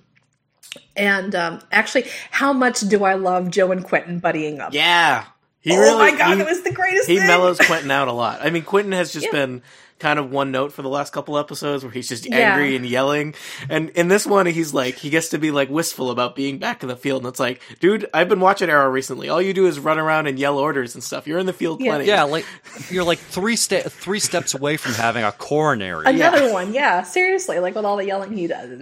and 0.97 1.35
um, 1.35 1.61
actually, 1.71 2.07
how 2.31 2.53
much 2.53 2.81
do 2.81 3.05
I 3.05 3.15
love 3.15 3.51
Joe 3.51 3.73
and 3.73 3.85
Quentin 3.85 4.21
buddying 4.21 4.59
up? 4.59 4.73
Yeah. 4.75 5.25
He 5.63 5.73
oh 5.73 5.79
really, 5.79 6.13
my 6.13 6.19
god, 6.19 6.35
he, 6.37 6.41
it 6.43 6.47
was 6.47 6.63
the 6.63 6.73
greatest 6.73 7.09
he 7.09 7.19
thing. 7.19 7.27
mellows 7.27 7.59
Quentin 7.67 7.91
out 7.91 8.09
a 8.09 8.13
lot. 8.13 8.41
I 8.43 8.51
mean, 8.51 8.63
Quentin 8.65 8.93
has 8.93 9.13
just 9.13 9.27
Yeah. 9.27 9.33
been 9.33 9.63
kind 10.01 10.19
of 10.19 10.33
one 10.33 10.51
note 10.51 10.73
for 10.73 10.83
the 10.83 10.89
last 10.89 11.13
couple 11.13 11.39
episodes 11.39 11.85
where 11.85 11.93
he's 11.93 12.09
just 12.09 12.29
Yeah. 12.29 12.37
angry 12.55 12.75
and 12.75 12.85
yelling. 12.85 13.37
And 13.71 13.91
in 13.91 14.09
this 14.09 14.27
one, 14.27 14.47
he's 14.47 14.75
like, 14.75 14.97
he 14.97 15.11
gets 15.11 15.29
to 15.29 15.39
be 15.39 15.53
like 15.53 15.71
wistful 15.71 16.11
about 16.11 16.35
being 16.35 16.59
back 16.59 16.83
in 16.83 16.89
the 16.89 16.97
field. 16.97 17.23
And 17.23 17.29
it's 17.29 17.39
like, 17.39 17.61
dude, 17.79 18.11
I've 18.13 18.29
been 18.29 18.41
watching 18.41 18.69
Arrow 18.69 18.91
recently. 18.91 19.29
All 19.29 19.41
you 19.41 19.55
do 19.55 19.67
is 19.69 19.79
run 19.79 20.01
around 20.01 20.27
and 20.27 20.37
yell 20.41 20.59
orders 20.59 20.97
and 20.97 21.05
stuff. 21.05 21.29
You're 21.29 21.39
in 21.39 21.47
the 21.47 21.53
field 21.53 21.81
Yeah. 21.81 21.91
plenty. 21.93 22.07
Yeah, 22.07 22.25
like 22.25 22.45
you're 22.91 23.05
like 23.05 23.21
three 23.21 23.55
sta- 23.55 23.89
three 23.89 24.19
steps 24.19 24.55
away 24.55 24.77
from 24.77 24.95
having 24.95 25.23
a 25.23 25.31
coronary. 25.31 26.07
Another 26.07 26.53
one, 26.53 26.75
yeah, 26.75 27.05
seriously, 27.05 27.61
like 27.61 27.77
with 27.77 27.85
all 27.85 27.97
the 27.97 28.07
yelling 28.07 28.37
he 28.37 28.49
does. 28.49 28.81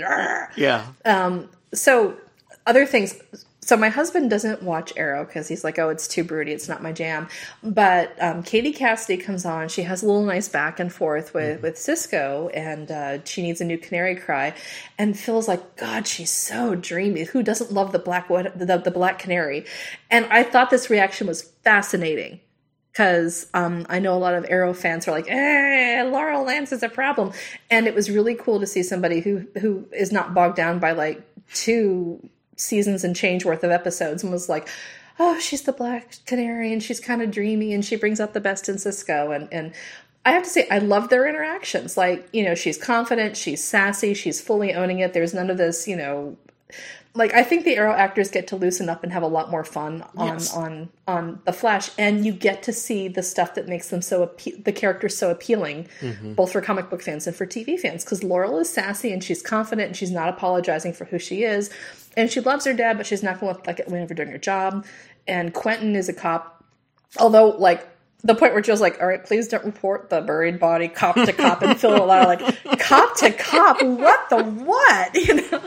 Yeah. 0.56 0.86
Um. 1.04 1.50
So 1.74 2.14
other 2.66 2.86
things 2.86 3.14
so 3.70 3.76
my 3.76 3.88
husband 3.88 4.28
doesn't 4.28 4.64
watch 4.64 4.92
arrow 4.96 5.24
because 5.24 5.46
he's 5.46 5.62
like 5.62 5.78
oh 5.78 5.90
it's 5.90 6.08
too 6.08 6.24
broody 6.24 6.50
it's 6.50 6.68
not 6.68 6.82
my 6.82 6.90
jam. 6.90 7.28
But 7.62 8.20
um, 8.20 8.42
katie 8.42 8.72
cassidy 8.72 9.16
comes 9.16 9.44
on. 9.44 9.68
She 9.68 9.82
has 9.82 10.02
a 10.02 10.06
little 10.06 10.24
nice 10.24 10.48
back 10.48 10.80
and 10.80 10.92
forth 10.92 11.32
with 11.34 11.62
with 11.62 11.78
cisco 11.78 12.48
and 12.52 12.90
uh, 12.90 13.24
she 13.24 13.42
needs 13.42 13.60
a 13.60 13.64
new 13.64 13.78
canary 13.78 14.16
cry. 14.16 14.54
And 14.98 15.16
phil's 15.16 15.46
like 15.46 15.76
god 15.76 16.08
she's 16.08 16.32
so 16.32 16.74
dreamy. 16.74 17.22
Who 17.22 17.44
doesn't 17.44 17.70
love 17.70 17.92
the 17.92 18.00
black 18.00 18.26
the, 18.26 18.82
the 18.84 18.90
black 18.90 19.20
canary? 19.20 19.66
And 20.10 20.26
i 20.32 20.42
thought 20.42 20.70
this 20.70 20.90
reaction 20.90 21.28
was 21.28 21.42
fascinating 21.62 22.40
because 22.90 23.46
um, 23.54 23.86
I 23.88 24.00
know 24.00 24.14
a 24.14 24.18
lot 24.18 24.34
of 24.34 24.44
Arrow 24.48 24.74
fans 24.74 25.06
are 25.06 25.12
like, 25.12 25.30
"Eh, 25.30 26.02
Laurel 26.10 26.42
Lance 26.42 26.72
is 26.72 26.82
a 26.82 26.88
problem," 26.88 27.30
and 27.70 27.86
it 27.86 27.94
was 27.94 28.10
really 28.10 28.34
cool 28.34 28.58
to 28.58 28.66
see 28.66 28.82
somebody 28.82 29.20
who 29.20 29.46
who 29.60 29.86
is 29.92 30.10
not 30.10 30.34
bogged 30.34 30.56
down 30.56 30.80
by 30.80 30.90
like 30.90 31.22
two 31.54 32.28
seasons 32.60 33.04
and 33.04 33.16
change 33.16 33.44
worth 33.44 33.64
of 33.64 33.70
episodes 33.70 34.22
and 34.22 34.32
was 34.32 34.48
like, 34.48 34.68
"Oh, 35.18 35.38
she's 35.38 35.62
the 35.62 35.72
Black 35.72 36.16
Canary, 36.26 36.72
and 36.72 36.82
she's 36.82 37.00
kind 37.00 37.22
of 37.22 37.30
dreamy, 37.30 37.72
and 37.72 37.84
she 37.84 37.96
brings 37.96 38.20
out 38.20 38.34
the 38.34 38.40
best 38.40 38.68
in 38.68 38.78
Cisco." 38.78 39.30
And 39.30 39.48
and 39.52 39.72
I 40.24 40.32
have 40.32 40.42
to 40.42 40.50
say, 40.50 40.68
I 40.70 40.78
love 40.78 41.08
their 41.08 41.26
interactions. 41.26 41.96
Like, 41.96 42.28
you 42.32 42.44
know, 42.44 42.54
she's 42.54 42.76
confident, 42.76 43.38
she's 43.38 43.64
sassy, 43.64 44.12
she's 44.12 44.40
fully 44.40 44.74
owning 44.74 44.98
it. 44.98 45.14
There's 45.14 45.32
none 45.32 45.48
of 45.48 45.56
this, 45.56 45.88
you 45.88 45.96
know, 45.96 46.36
like 47.14 47.34
I 47.34 47.42
think 47.42 47.64
the 47.64 47.76
Arrow 47.76 47.92
actors 47.92 48.30
get 48.30 48.46
to 48.48 48.56
loosen 48.56 48.88
up 48.88 49.02
and 49.02 49.12
have 49.12 49.22
a 49.22 49.28
lot 49.28 49.50
more 49.50 49.64
fun 49.64 50.04
on 50.16 50.28
Yes. 50.28 50.54
on 50.54 50.90
on 51.08 51.40
the 51.44 51.52
Flash, 51.52 51.90
and 51.98 52.24
you 52.24 52.32
get 52.32 52.62
to 52.64 52.72
see 52.72 53.08
the 53.08 53.22
stuff 53.22 53.54
that 53.56 53.66
makes 53.66 53.88
them 53.88 54.00
so 54.00 54.26
appe- 54.26 54.62
the 54.62 54.72
characters 54.72 55.16
so 55.16 55.30
appealing, 55.30 55.88
mm-hmm. 56.00 56.34
both 56.34 56.52
for 56.52 56.60
comic 56.60 56.88
book 56.88 57.02
fans 57.02 57.26
and 57.26 57.34
for 57.34 57.46
TV 57.46 57.78
fans. 57.78 58.04
Because 58.04 58.22
Laurel 58.22 58.58
is 58.58 58.70
sassy 58.70 59.12
and 59.12 59.24
she's 59.24 59.42
confident 59.42 59.88
and 59.88 59.96
she's 59.96 60.12
not 60.12 60.28
apologizing 60.28 60.92
for 60.92 61.06
who 61.06 61.18
she 61.18 61.42
is, 61.42 61.68
and 62.16 62.30
she 62.30 62.40
loves 62.40 62.64
her 62.64 62.74
dad, 62.74 62.96
but 62.96 63.06
she's 63.06 63.22
not 63.22 63.40
going 63.40 63.54
to 63.54 63.62
like 63.66 63.80
it 63.80 63.88
whenever 63.88 64.14
doing 64.14 64.30
her 64.30 64.38
job. 64.38 64.86
And 65.26 65.54
Quentin 65.54 65.94
is 65.96 66.08
a 66.08 66.12
cop, 66.12 66.64
although 67.18 67.50
like. 67.50 67.86
The 68.22 68.34
point 68.34 68.52
where 68.52 68.60
Joe's 68.60 68.82
like, 68.82 69.00
"All 69.00 69.06
right, 69.06 69.24
please 69.24 69.48
don't 69.48 69.64
report 69.64 70.10
the 70.10 70.20
buried 70.20 70.60
body, 70.60 70.88
cop 70.88 71.14
to 71.14 71.32
cop," 71.32 71.62
and 71.62 71.80
Phil 71.80 72.04
Lara 72.04 72.26
like, 72.26 72.42
"Cop 72.78 73.16
to 73.16 73.32
cop, 73.32 73.82
what 73.82 74.28
the 74.28 74.44
what?" 74.44 75.14
You 75.26 75.50
know. 75.50 75.62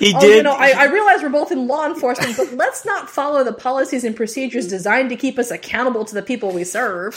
He 0.00 0.14
Oh, 0.16 0.20
did. 0.20 0.36
you 0.38 0.42
know, 0.42 0.54
I, 0.54 0.70
I 0.70 0.84
realize 0.86 1.22
we're 1.22 1.28
both 1.28 1.52
in 1.52 1.66
law 1.66 1.84
enforcement, 1.86 2.34
but 2.38 2.52
let's 2.54 2.86
not 2.86 3.10
follow 3.10 3.44
the 3.44 3.52
policies 3.52 4.02
and 4.02 4.16
procedures 4.16 4.66
designed 4.66 5.10
to 5.10 5.16
keep 5.16 5.38
us 5.38 5.50
accountable 5.50 6.06
to 6.06 6.14
the 6.14 6.22
people 6.22 6.52
we 6.52 6.64
serve. 6.64 7.14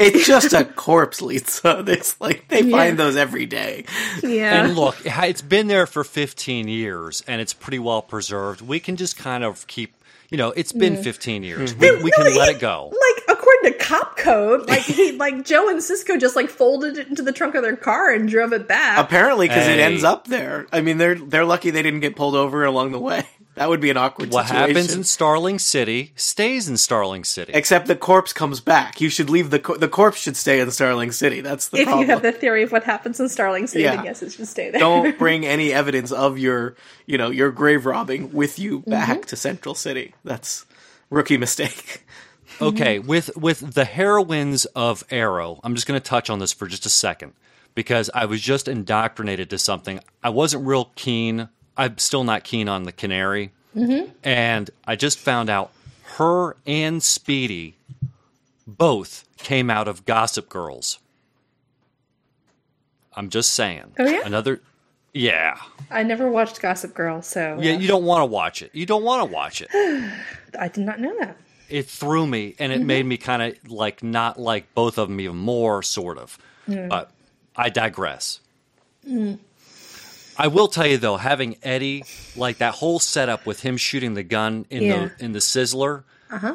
it's 0.00 0.26
just 0.26 0.52
a 0.52 0.64
corpse, 0.64 1.22
Lisa. 1.22 1.84
It's 1.94 2.20
like 2.20 2.48
they 2.48 2.68
find 2.68 2.98
those 2.98 3.14
every 3.14 3.46
day. 3.46 3.84
Yeah. 4.22 4.64
And 4.64 4.74
look, 4.74 4.96
it's 5.04 5.42
been 5.42 5.68
there 5.68 5.86
for 5.86 6.02
15 6.02 6.66
years 6.66 7.22
and 7.28 7.40
it's 7.40 7.52
pretty 7.54 7.78
well 7.78 8.02
preserved. 8.02 8.60
We 8.60 8.80
can 8.80 8.96
just 8.96 9.16
kind 9.16 9.44
of 9.44 9.64
keep, 9.68 9.94
you 10.28 10.36
know, 10.36 10.50
it's 10.50 10.72
been 10.72 10.96
mm. 10.96 11.04
15 11.04 11.44
years. 11.44 11.72
Mm-hmm. 11.72 11.80
We, 11.98 12.02
we 12.04 12.10
can 12.10 12.36
let 12.36 12.48
it 12.48 12.58
go. 12.58 12.88
Like 12.88 13.23
according 13.64 13.78
to 13.78 13.84
cop 13.84 14.16
code, 14.16 14.68
like 14.68 14.80
he, 14.82 15.12
like 15.18 15.44
Joe 15.44 15.68
and 15.68 15.82
Cisco 15.82 16.16
just 16.16 16.36
like 16.36 16.50
folded 16.50 16.98
it 16.98 17.08
into 17.08 17.22
the 17.22 17.32
trunk 17.32 17.54
of 17.54 17.62
their 17.62 17.76
car 17.76 18.12
and 18.12 18.28
drove 18.28 18.52
it 18.52 18.68
back. 18.68 18.98
Apparently, 18.98 19.48
because 19.48 19.66
it 19.66 19.78
ends 19.78 20.04
up 20.04 20.26
there. 20.28 20.66
I 20.72 20.80
mean, 20.80 20.98
they're 20.98 21.14
they're 21.14 21.44
lucky 21.44 21.70
they 21.70 21.82
didn't 21.82 22.00
get 22.00 22.16
pulled 22.16 22.34
over 22.34 22.64
along 22.64 22.92
the 22.92 23.00
way. 23.00 23.24
That 23.56 23.68
would 23.68 23.80
be 23.80 23.88
an 23.90 23.96
awkward 23.96 24.32
What 24.32 24.48
situation. 24.48 24.74
happens 24.74 24.94
in 24.96 25.04
Starling 25.04 25.60
City 25.60 26.12
stays 26.16 26.68
in 26.68 26.76
Starling 26.76 27.22
City. 27.22 27.52
Except 27.54 27.86
the 27.86 27.94
corpse 27.94 28.32
comes 28.32 28.58
back. 28.58 29.00
You 29.00 29.08
should 29.08 29.30
leave 29.30 29.50
the 29.50 29.60
co- 29.60 29.76
the 29.76 29.86
corpse 29.86 30.18
should 30.18 30.36
stay 30.36 30.58
in 30.58 30.72
Starling 30.72 31.12
City. 31.12 31.40
That's 31.40 31.68
the 31.68 31.78
if 31.78 31.84
problem. 31.84 32.00
you 32.04 32.12
have 32.12 32.22
the 32.22 32.32
theory 32.32 32.64
of 32.64 32.72
what 32.72 32.82
happens 32.82 33.20
in 33.20 33.28
Starling 33.28 33.68
City, 33.68 33.84
Yeah. 33.84 33.94
then 33.94 34.06
yes, 34.06 34.24
it 34.24 34.32
should 34.32 34.48
stay 34.48 34.72
there. 34.72 34.80
Don't 34.80 35.16
bring 35.20 35.46
any 35.46 35.72
evidence 35.72 36.10
of 36.10 36.36
your 36.36 36.74
you 37.06 37.16
know 37.16 37.30
your 37.30 37.52
grave 37.52 37.86
robbing 37.86 38.32
with 38.32 38.58
you 38.58 38.80
back 38.80 39.18
Mm-hmm. 39.18 39.26
to 39.28 39.36
Central 39.36 39.76
City. 39.76 40.14
That's 40.24 40.66
rookie 41.08 41.38
mistake. 41.38 42.02
Mm-hmm. 42.54 42.64
Okay, 42.64 42.98
with 42.98 43.36
with 43.36 43.74
the 43.74 43.84
heroines 43.84 44.64
of 44.66 45.02
Arrow, 45.10 45.60
I'm 45.64 45.74
just 45.74 45.86
going 45.86 46.00
to 46.00 46.06
touch 46.06 46.30
on 46.30 46.38
this 46.38 46.52
for 46.52 46.66
just 46.68 46.86
a 46.86 46.90
second 46.90 47.32
because 47.74 48.10
I 48.14 48.26
was 48.26 48.40
just 48.40 48.68
indoctrinated 48.68 49.50
to 49.50 49.58
something. 49.58 50.00
I 50.22 50.30
wasn't 50.30 50.66
real 50.66 50.90
keen. 50.94 51.48
I'm 51.76 51.98
still 51.98 52.22
not 52.22 52.44
keen 52.44 52.68
on 52.68 52.84
the 52.84 52.92
Canary, 52.92 53.50
mm-hmm. 53.76 54.10
and 54.22 54.70
I 54.86 54.94
just 54.94 55.18
found 55.18 55.50
out 55.50 55.72
her 56.16 56.56
and 56.64 57.02
Speedy 57.02 57.76
both 58.66 59.24
came 59.36 59.68
out 59.68 59.88
of 59.88 60.04
Gossip 60.04 60.48
Girls. 60.48 61.00
I'm 63.16 63.30
just 63.30 63.50
saying. 63.52 63.94
Oh, 63.98 64.06
yeah? 64.06 64.22
another. 64.24 64.60
Yeah, 65.12 65.58
I 65.90 66.02
never 66.02 66.28
watched 66.28 66.60
Gossip 66.60 66.94
Girl, 66.94 67.22
so 67.22 67.58
yeah. 67.60 67.76
You 67.76 67.86
don't 67.88 68.04
want 68.04 68.22
to 68.22 68.26
watch 68.26 68.62
it. 68.62 68.70
You 68.74 68.86
don't 68.86 69.04
want 69.04 69.28
to 69.28 69.32
watch 69.32 69.60
it. 69.60 69.70
I 70.58 70.68
did 70.68 70.84
not 70.84 71.00
know 71.00 71.16
that. 71.18 71.36
It 71.68 71.86
threw 71.88 72.26
me 72.26 72.54
and 72.58 72.72
it 72.72 72.78
Mm-hmm. 72.78 72.86
made 72.86 73.06
me 73.06 73.16
kind 73.16 73.42
of 73.42 73.70
like 73.70 74.02
not 74.02 74.38
like 74.38 74.72
both 74.74 74.98
of 74.98 75.08
them 75.08 75.20
even 75.20 75.36
more 75.36 75.82
sort 75.82 76.18
of 76.18 76.38
but 76.66 77.10
i 77.56 77.68
digress 77.68 78.40
Mm. 79.06 79.38
i 80.38 80.46
will 80.46 80.68
tell 80.68 80.86
you 80.86 80.96
though 80.96 81.16
having 81.18 81.56
eddie 81.62 82.04
like 82.36 82.58
that 82.58 82.74
whole 82.74 82.98
setup 82.98 83.44
with 83.44 83.60
him 83.60 83.76
shooting 83.76 84.14
the 84.14 84.22
gun 84.22 84.64
in 84.70 84.82
Yeah. 84.84 84.94
Uh-huh. 84.94 85.08
the 85.18 85.24
in 85.24 85.32
the 85.32 85.38
sizzler 85.40 86.04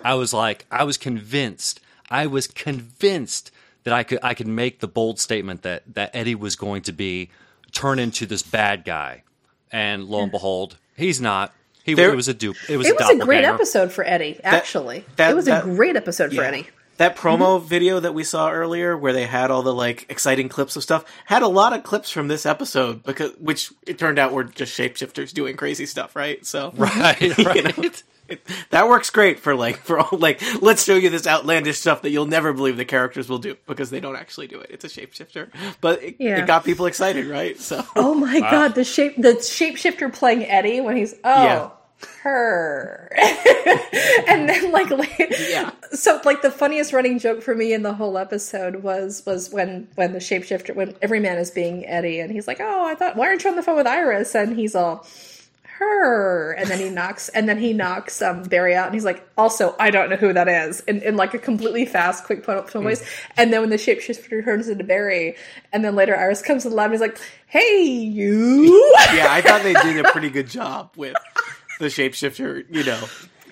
i 0.03 0.13
was 0.15 0.33
like 0.33 0.65
i 0.71 0.83
was 0.83 0.97
convinced 0.97 1.79
i 2.09 2.25
was 2.25 2.47
convinced 2.47 3.51
that 3.83 3.93
i 3.93 4.03
could 4.03 4.19
i 4.23 4.33
could 4.33 4.47
make 4.47 4.79
the 4.79 4.87
bold 4.87 5.19
statement 5.19 5.61
that 5.61 5.83
that 5.93 6.09
eddie 6.13 6.35
was 6.35 6.55
going 6.55 6.81
to 6.83 6.91
be 6.91 7.29
turn 7.71 7.99
into 7.99 8.25
this 8.25 8.41
bad 8.41 8.83
guy 8.83 9.23
and 9.71 10.05
lo 10.05 10.23
and 10.23 10.31
behold 10.31 10.77
he's 10.97 11.21
not 11.21 11.53
he 11.83 11.93
There- 11.93 12.11
it 12.11 12.15
was 12.15 12.27
a 12.27 12.33
dupe 12.33 12.55
it 12.69 12.77
was 12.77 12.87
It 12.87 12.91
a 12.91 12.95
was 13.03 13.09
a 13.21 13.25
great 13.25 13.45
episode 13.45 13.91
for 13.91 14.03
Eddie. 14.03 14.39
Actually, 14.43 15.05
that- 15.15 15.31
it 15.31 15.35
was 15.35 15.45
that- 15.45 15.63
a 15.63 15.67
great 15.67 15.95
episode 15.95 16.33
for 16.33 16.43
Eddie. 16.43 16.67
That 16.99 17.15
promo 17.17 17.57
Mm-hmm. 17.59 17.67
video 17.67 17.99
that 17.99 18.13
we 18.13 18.23
saw 18.23 18.51
earlier, 18.51 18.95
where 18.97 19.13
they 19.13 19.25
had 19.25 19.51
all 19.51 19.63
the 19.63 19.73
like 19.73 20.05
exciting 20.09 20.49
clips 20.49 20.75
of 20.75 20.83
stuff, 20.83 21.03
had 21.25 21.41
a 21.41 21.47
lot 21.47 21.73
of 21.73 21.83
clips 21.83 22.11
from 22.11 22.27
this 22.27 22.45
episode 22.45 23.03
because, 23.03 23.31
which 23.39 23.71
it 23.87 23.97
turned 23.97 24.19
out 24.19 24.31
were 24.33 24.43
just 24.43 24.77
shapeshifters 24.77 25.33
doing 25.33 25.55
crazy 25.57 25.85
stuff, 25.85 26.15
right? 26.15 26.45
So, 26.45 26.71
right 26.77 27.19
you 27.37 27.45
right 27.45 27.77
know, 27.77 27.89
it, 28.27 28.41
that 28.69 28.87
works 28.87 29.09
great 29.09 29.39
for 29.39 29.55
like 29.55 29.77
for 29.77 29.97
all 29.99 30.15
like 30.19 30.39
let's 30.61 30.83
show 30.83 30.93
you 30.95 31.09
this 31.09 31.25
outlandish 31.25 31.79
stuff 31.79 32.03
that 32.03 32.11
you'll 32.11 32.27
never 32.27 32.53
believe 32.53 32.77
the 32.77 32.85
characters 32.85 33.27
will 33.27 33.39
do 33.39 33.55
because 33.65 33.89
they 33.89 33.99
don't 33.99 34.15
actually 34.17 34.45
do 34.47 34.59
it. 34.59 34.69
It's 34.69 34.85
a 34.85 34.87
shapeshifter, 34.89 35.49
but 35.81 36.03
it, 36.03 36.15
Yeah. 36.19 36.37
it 36.43 36.45
got 36.47 36.63
people 36.63 36.85
excited, 36.85 37.25
right? 37.25 37.57
So, 37.59 37.83
Oh 37.95 38.13
my 38.13 38.39
god, 38.39 38.75
the 38.75 38.83
shape 38.83 39.15
the 39.15 39.33
shapeshifter 39.33 40.13
playing 40.13 40.45
Eddie 40.45 40.79
when 40.81 40.95
he's 40.97 41.13
oh 41.23 41.43
Yeah. 41.43 41.69
Her. 42.23 43.11
and 44.27 44.47
then 44.49 44.71
like, 44.71 44.89
like 44.89 45.17
Yeah. 45.49 45.71
so 45.91 46.19
like 46.25 46.41
the 46.41 46.51
funniest 46.51 46.93
running 46.93 47.19
joke 47.19 47.41
for 47.41 47.55
me 47.55 47.73
in 47.73 47.83
the 47.83 47.93
whole 47.93 48.17
episode 48.17 48.77
was 48.83 49.23
was 49.25 49.49
when 49.51 49.87
when 49.95 50.13
the 50.13 50.19
shapeshifter 50.19 50.75
when 50.75 50.95
every 51.01 51.19
man 51.19 51.37
is 51.37 51.51
being 51.51 51.85
Eddie 51.85 52.19
and 52.19 52.31
he's 52.31 52.47
like, 52.47 52.59
"Oh, 52.61 52.85
I 52.85 52.95
thought 52.95 53.15
why 53.15 53.27
aren't 53.27 53.43
you 53.43 53.49
on 53.49 53.55
the 53.55 53.63
phone 53.63 53.75
with 53.77 53.87
Iris?" 53.87 54.35
and 54.35 54.55
he's 54.57 54.75
all 54.75 55.05
her, 55.63 56.51
and 56.57 56.69
then 56.69 56.77
he 56.77 56.89
knocks, 56.89 57.29
and 57.29 57.47
then 57.47 57.57
he 57.57 57.71
knocks 57.71 58.21
um, 58.21 58.43
Barry 58.43 58.75
out, 58.75 58.87
and 58.87 58.93
he's 58.93 59.05
like, 59.05 59.25
also, 59.37 59.77
I 59.79 59.91
don't 59.91 60.09
know 60.09 60.17
who 60.17 60.33
that 60.33 60.49
is, 60.49 60.81
in, 60.81 61.01
in 61.03 61.15
like 61.15 61.33
a 61.33 61.37
completely 61.39 61.85
fast, 61.85 62.25
quick 62.25 62.43
tone 62.45 62.65
Hmm. 62.67 62.83
voice. 62.83 63.09
And 63.37 63.53
then 63.53 63.61
when 63.61 63.69
the 63.69 63.77
shapeshifter 63.77 64.43
turns 64.43 64.67
into 64.67 64.83
Barry, 64.83 65.37
and 65.71 65.85
then 65.85 65.95
later 65.95 66.17
Iris 66.17 66.41
comes 66.41 66.63
to 66.63 66.69
the 66.69 66.75
lab, 66.75 66.91
and 66.91 66.95
he's 66.95 66.99
like, 67.01 67.17
hey, 67.47 67.81
you. 67.81 68.75
yeah, 69.13 69.27
I 69.29 69.39
thought 69.39 69.63
they 69.63 69.71
did 69.71 70.05
a 70.05 70.11
pretty 70.11 70.29
good 70.29 70.47
job 70.49 70.91
with 70.97 71.15
the 71.79 71.87
shapeshifter, 71.87 72.65
you 72.69 72.83
know. 72.83 73.03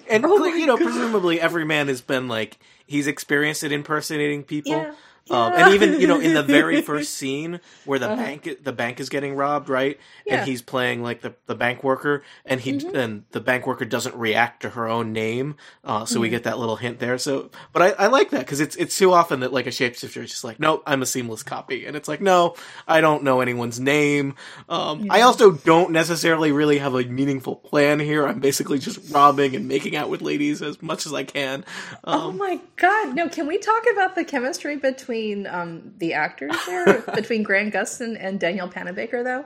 And 0.09 0.25
Oh 0.25 0.45
you 0.45 0.65
know, 0.65 0.77
presumably 0.77 1.41
every 1.41 1.65
man 1.65 1.87
has 1.87 2.01
been 2.01 2.27
like 2.27 2.57
he's 2.85 3.07
experienced 3.07 3.63
it 3.63 3.71
impersonating 3.71 4.43
people. 4.43 4.73
Yeah. 4.73 4.93
Um, 5.29 5.53
and 5.53 5.73
even 5.73 5.99
you 5.99 6.07
know 6.07 6.19
in 6.19 6.33
the 6.33 6.43
very 6.43 6.81
first 6.91 7.13
scene 7.15 7.59
where 7.85 7.99
the 7.99 8.07
bank 8.07 8.49
the 8.63 8.71
bank 8.73 8.99
is 8.99 9.09
getting 9.09 9.35
robbed, 9.35 9.69
right? 9.69 9.99
Yeah. 10.25 10.35
And 10.39 10.47
he's 10.47 10.61
playing 10.61 11.03
like 11.03 11.21
the, 11.21 11.33
the 11.47 11.55
bank 11.55 11.83
worker, 11.83 12.23
and 12.45 12.61
he 12.61 12.79
and 12.93 13.23
the 13.31 13.41
bank 13.41 13.67
worker 13.67 13.85
doesn't 13.85 14.15
react 14.15 14.61
to 14.61 14.69
her 14.69 14.87
own 14.87 15.11
name, 15.11 15.55
uh, 15.83 16.05
so 16.05 16.19
we 16.19 16.29
get 16.29 16.43
that 16.43 16.59
little 16.59 16.75
hint 16.77 16.99
there. 16.99 17.17
So, 17.17 17.49
but 17.73 17.81
I, 17.81 17.89
I 18.05 18.07
like 18.07 18.29
that 18.29 18.39
because 18.39 18.59
it's 18.59 18.75
it's 18.77 18.97
too 18.97 19.11
often 19.11 19.41
that 19.41 19.51
like 19.51 19.67
a 19.67 19.71
shapeshifter 19.71 20.23
is 20.23 20.31
just 20.31 20.43
like, 20.43 20.59
nope, 20.59 20.83
I'm 20.85 21.01
a 21.01 21.05
seamless 21.05 21.43
copy, 21.43 21.85
and 21.85 21.95
it's 21.97 22.07
like, 22.07 22.21
no, 22.21 22.55
I 22.87 23.01
don't 23.01 23.23
know 23.23 23.41
anyone's 23.41 23.79
name. 23.79 24.35
Um, 24.69 25.07
I 25.09 25.21
also 25.21 25.51
don't 25.51 25.91
necessarily 25.91 26.51
really 26.51 26.77
have 26.77 26.95
a 26.95 27.03
meaningful 27.03 27.55
plan 27.55 27.99
here. 27.99 28.25
I'm 28.25 28.39
basically 28.39 28.79
just 28.79 29.11
robbing 29.13 29.55
and 29.55 29.67
making 29.67 29.95
out 29.95 30.09
with 30.09 30.21
ladies 30.21 30.61
as 30.61 30.81
much 30.81 31.05
as 31.05 31.13
I 31.13 31.23
can. 31.23 31.65
Oh 32.03 32.29
Um, 32.29 32.37
my 32.37 32.59
god! 32.77 33.15
No, 33.15 33.27
can 33.27 33.47
we 33.47 33.57
talk 33.57 33.83
about 33.91 34.15
the 34.15 34.23
chemistry 34.23 34.75
between 34.77 35.16
um, 35.47 35.93
the 35.97 36.13
actors 36.13 36.55
there, 36.65 37.01
between 37.15 37.43
Grant 37.43 37.73
Gustin 37.73 38.17
and 38.19 38.39
Danielle 38.39 38.69
Panabaker, 38.69 39.23
though? 39.23 39.45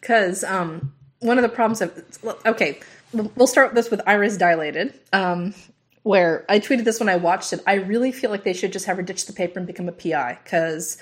Because 0.00 0.44
um, 0.44 0.92
one 1.20 1.38
of 1.38 1.42
the 1.42 1.48
problems 1.48 1.80
of 1.80 2.02
okay, 2.46 2.80
we'll 3.12 3.46
start 3.46 3.74
this 3.74 3.90
with 3.90 4.00
Iris 4.06 4.36
Dilated, 4.36 4.98
um, 5.12 5.54
where 6.02 6.44
I 6.48 6.60
tweeted 6.60 6.84
this 6.84 7.00
when 7.00 7.08
I 7.08 7.16
watched 7.16 7.52
it. 7.52 7.60
I 7.66 7.74
really 7.74 8.12
feel 8.12 8.30
like 8.30 8.44
they 8.44 8.52
should 8.52 8.72
just 8.72 8.86
have 8.86 8.96
her 8.96 9.02
ditch 9.02 9.26
the 9.26 9.32
paper 9.32 9.58
and 9.58 9.66
become 9.66 9.88
a 9.88 9.92
PI 9.92 10.38
because 10.42 10.98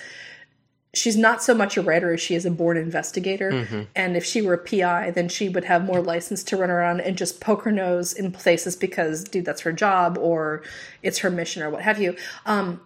she's 0.96 1.16
not 1.16 1.42
so 1.42 1.54
much 1.54 1.76
a 1.76 1.82
writer 1.82 2.14
as 2.14 2.20
she 2.20 2.34
is 2.34 2.46
a 2.46 2.50
born 2.50 2.76
investigator. 2.76 3.50
And 3.94 4.16
if 4.16 4.24
she 4.24 4.40
were 4.40 4.54
a 4.54 4.58
PI, 4.58 5.10
then 5.10 5.28
she 5.28 5.48
would 5.48 5.64
have 5.64 5.84
more 5.84 6.00
license 6.00 6.42
to 6.44 6.56
run 6.56 6.70
around 6.70 7.00
and 7.00 7.16
just 7.16 7.40
poke 7.40 7.62
her 7.62 7.72
nose 7.72 8.12
in 8.14 8.32
places 8.32 8.74
because, 8.74 9.24
dude, 9.24 9.44
that's 9.44 9.60
her 9.60 9.72
job 9.72 10.16
or 10.18 10.62
it's 11.02 11.18
her 11.18 11.30
mission 11.30 11.62
or 11.62 11.70
what 11.70 11.82
have 11.82 12.00
you. 12.00 12.16
Um, 12.46 12.80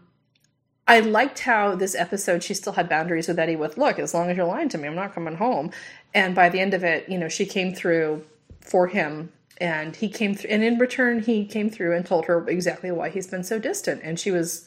I 0.86 1.00
liked 1.00 1.40
how 1.40 1.76
this 1.76 1.94
episode 1.94 2.42
she 2.42 2.54
still 2.54 2.72
had 2.72 2.88
boundaries 2.88 3.28
with 3.28 3.38
Eddie 3.38 3.56
with, 3.56 3.78
look, 3.78 3.98
as 3.98 4.12
long 4.12 4.30
as 4.30 4.36
you're 4.36 4.46
lying 4.46 4.68
to 4.70 4.78
me, 4.78 4.88
I'm 4.88 4.96
not 4.96 5.14
coming 5.14 5.36
home. 5.36 5.70
And 6.14 6.34
by 6.34 6.48
the 6.48 6.58
end 6.58 6.74
of 6.74 6.82
it, 6.82 7.08
you 7.08 7.16
know, 7.16 7.28
she 7.28 7.46
came 7.46 7.74
through 7.74 8.24
for 8.60 8.88
him 8.88 9.32
and 9.60 9.94
he 9.96 10.08
came 10.08 10.34
through 10.34 10.50
and 10.50 10.64
in 10.64 10.78
return 10.78 11.20
he 11.20 11.44
came 11.44 11.68
through 11.68 11.94
and 11.94 12.06
told 12.06 12.24
her 12.26 12.48
exactly 12.48 12.90
why 12.90 13.10
he's 13.10 13.26
been 13.26 13.44
so 13.44 13.58
distant 13.58 14.00
and 14.02 14.18
she 14.18 14.30
was 14.30 14.64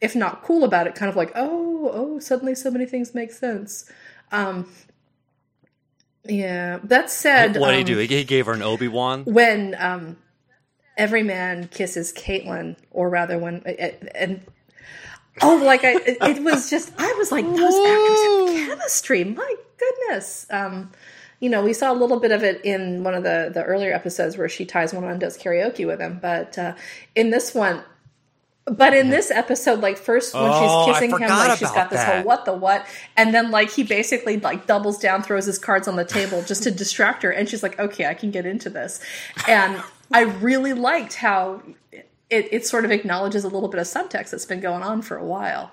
if 0.00 0.14
not 0.14 0.42
cool 0.42 0.62
about 0.62 0.86
it 0.86 0.94
kind 0.94 1.10
of 1.10 1.16
like 1.16 1.32
oh 1.34 1.90
oh 1.92 2.18
suddenly 2.18 2.54
so 2.54 2.70
many 2.70 2.86
things 2.86 3.14
make 3.14 3.32
sense 3.32 3.90
um 4.30 4.70
yeah 6.24 6.78
that 6.84 7.10
said 7.10 7.56
What 7.56 7.70
did 7.72 7.76
he 7.76 7.80
um, 7.80 7.86
do? 7.86 7.98
He 7.98 8.06
he 8.06 8.24
gave 8.24 8.46
her 8.46 8.52
an 8.52 8.62
Obi 8.62 8.88
Wan. 8.88 9.24
when 9.24 9.74
um 9.78 10.16
every 10.96 11.22
man 11.22 11.68
kisses 11.68 12.12
caitlin 12.12 12.76
or 12.90 13.10
rather 13.10 13.38
when 13.38 13.62
and 14.14 14.40
oh 15.42 15.56
like 15.64 15.84
i 15.84 15.92
it, 15.94 16.16
it 16.20 16.42
was 16.42 16.70
just 16.70 16.92
i 16.98 17.14
was 17.18 17.30
like 17.32 17.44
those 17.44 17.74
actors 17.74 18.20
have 18.20 18.68
chemistry. 18.78 19.24
My 19.24 19.54
goodness. 19.78 20.46
Um 20.50 20.92
you 21.40 21.50
know 21.50 21.62
we 21.62 21.72
saw 21.72 21.92
a 21.92 21.94
little 21.94 22.18
bit 22.18 22.32
of 22.32 22.42
it 22.42 22.64
in 22.64 23.04
one 23.04 23.14
of 23.14 23.22
the 23.22 23.50
the 23.52 23.62
earlier 23.62 23.92
episodes 23.92 24.36
where 24.38 24.48
she 24.48 24.64
ties 24.64 24.94
one 24.94 25.04
on 25.04 25.10
and 25.10 25.20
does 25.20 25.36
karaoke 25.36 25.86
with 25.86 26.00
him. 26.00 26.18
But 26.20 26.56
uh 26.58 26.74
in 27.14 27.30
this 27.30 27.54
one 27.54 27.82
but 28.68 28.94
in 28.94 29.10
this 29.10 29.30
episode, 29.30 29.80
like 29.80 29.96
first 29.96 30.34
when 30.34 30.42
Oh, 30.44 30.86
she's 30.86 30.94
kissing 30.94 31.10
him, 31.10 31.28
like 31.28 31.56
she's 31.56 31.70
got 31.70 31.88
this 31.88 32.00
that. 32.00 32.16
whole 32.16 32.24
what 32.24 32.44
the 32.44 32.52
what, 32.52 32.84
and 33.16 33.32
then 33.32 33.52
like 33.52 33.70
he 33.70 33.84
basically 33.84 34.38
like 34.40 34.66
doubles 34.66 34.98
down, 34.98 35.22
throws 35.22 35.46
his 35.46 35.56
cards 35.58 35.86
on 35.86 35.94
the 35.94 36.04
table 36.04 36.42
just 36.42 36.64
to 36.64 36.72
distract 36.72 37.22
her, 37.22 37.30
and 37.30 37.48
she's 37.48 37.62
like, 37.62 37.78
okay, 37.78 38.06
I 38.06 38.14
can 38.14 38.32
get 38.32 38.44
into 38.44 38.68
this, 38.68 38.98
and 39.46 39.80
I 40.12 40.22
really 40.22 40.72
liked 40.72 41.14
how 41.14 41.62
it, 42.30 42.48
it 42.52 42.66
sort 42.66 42.84
of 42.84 42.90
acknowledges 42.90 43.44
a 43.44 43.48
little 43.48 43.68
bit 43.68 43.80
of 43.80 43.86
subtext 43.86 44.30
that's 44.30 44.44
been 44.44 44.60
going 44.60 44.82
on 44.82 45.02
for 45.02 45.16
a 45.16 45.24
while. 45.24 45.70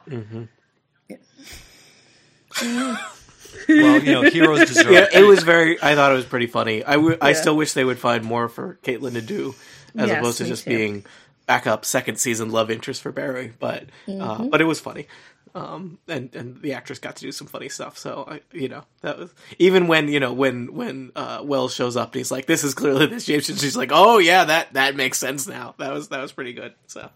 Well, 3.67 3.99
you 4.03 4.11
know, 4.11 4.23
heroes 4.23 4.59
deserve. 4.67 4.91
yeah, 4.91 5.07
it 5.13 5.23
was 5.23 5.43
very. 5.43 5.81
I 5.81 5.95
thought 5.95 6.11
it 6.11 6.15
was 6.15 6.25
pretty 6.25 6.47
funny. 6.47 6.83
I 6.83 6.93
w- 6.93 7.17
I 7.21 7.29
Yeah. 7.29 7.35
still 7.35 7.55
wish 7.55 7.73
they 7.73 7.83
would 7.83 7.99
find 7.99 8.23
more 8.23 8.49
for 8.49 8.77
Caitlin 8.83 9.13
to 9.13 9.21
do, 9.21 9.55
as 9.95 10.09
Yes, 10.09 10.19
opposed 10.19 10.37
to 10.39 10.45
just 10.45 10.63
too. 10.63 10.69
being 10.71 11.05
backup 11.45 11.85
second 11.85 12.17
season 12.17 12.49
love 12.51 12.71
interest 12.71 13.01
for 13.01 13.11
Barry. 13.11 13.53
But 13.59 13.85
Mm-hmm. 14.07 14.21
uh, 14.21 14.47
but 14.49 14.59
it 14.61 14.65
was 14.65 14.79
funny, 14.79 15.07
um, 15.55 15.99
and 16.07 16.33
and 16.35 16.61
the 16.61 16.73
actress 16.73 16.99
got 16.99 17.15
to 17.17 17.21
do 17.21 17.31
some 17.31 17.47
funny 17.47 17.69
stuff. 17.69 17.97
So 17.97 18.25
I, 18.27 18.41
you 18.51 18.69
know, 18.69 18.83
that 19.01 19.19
was 19.19 19.33
even 19.59 19.87
when 19.87 20.07
you 20.07 20.19
know 20.19 20.33
when 20.33 20.73
when 20.73 21.11
uh, 21.15 21.41
Wells 21.43 21.73
shows 21.73 21.95
up 21.95 22.09
and 22.13 22.19
he's 22.19 22.31
like, 22.31 22.45
"This 22.45 22.63
is 22.63 22.73
clearly 22.73 23.05
this 23.05 23.25
James," 23.25 23.49
and 23.49 23.59
she's 23.59 23.77
like, 23.77 23.91
"Oh 23.93 24.17
yeah, 24.17 24.45
that 24.45 24.73
that 24.73 24.95
makes 24.95 25.17
sense 25.17 25.47
now." 25.47 25.75
That 25.77 25.93
was 25.93 26.09
that 26.09 26.21
was 26.21 26.31
pretty 26.31 26.53
good. 26.53 26.73
So 26.87 27.09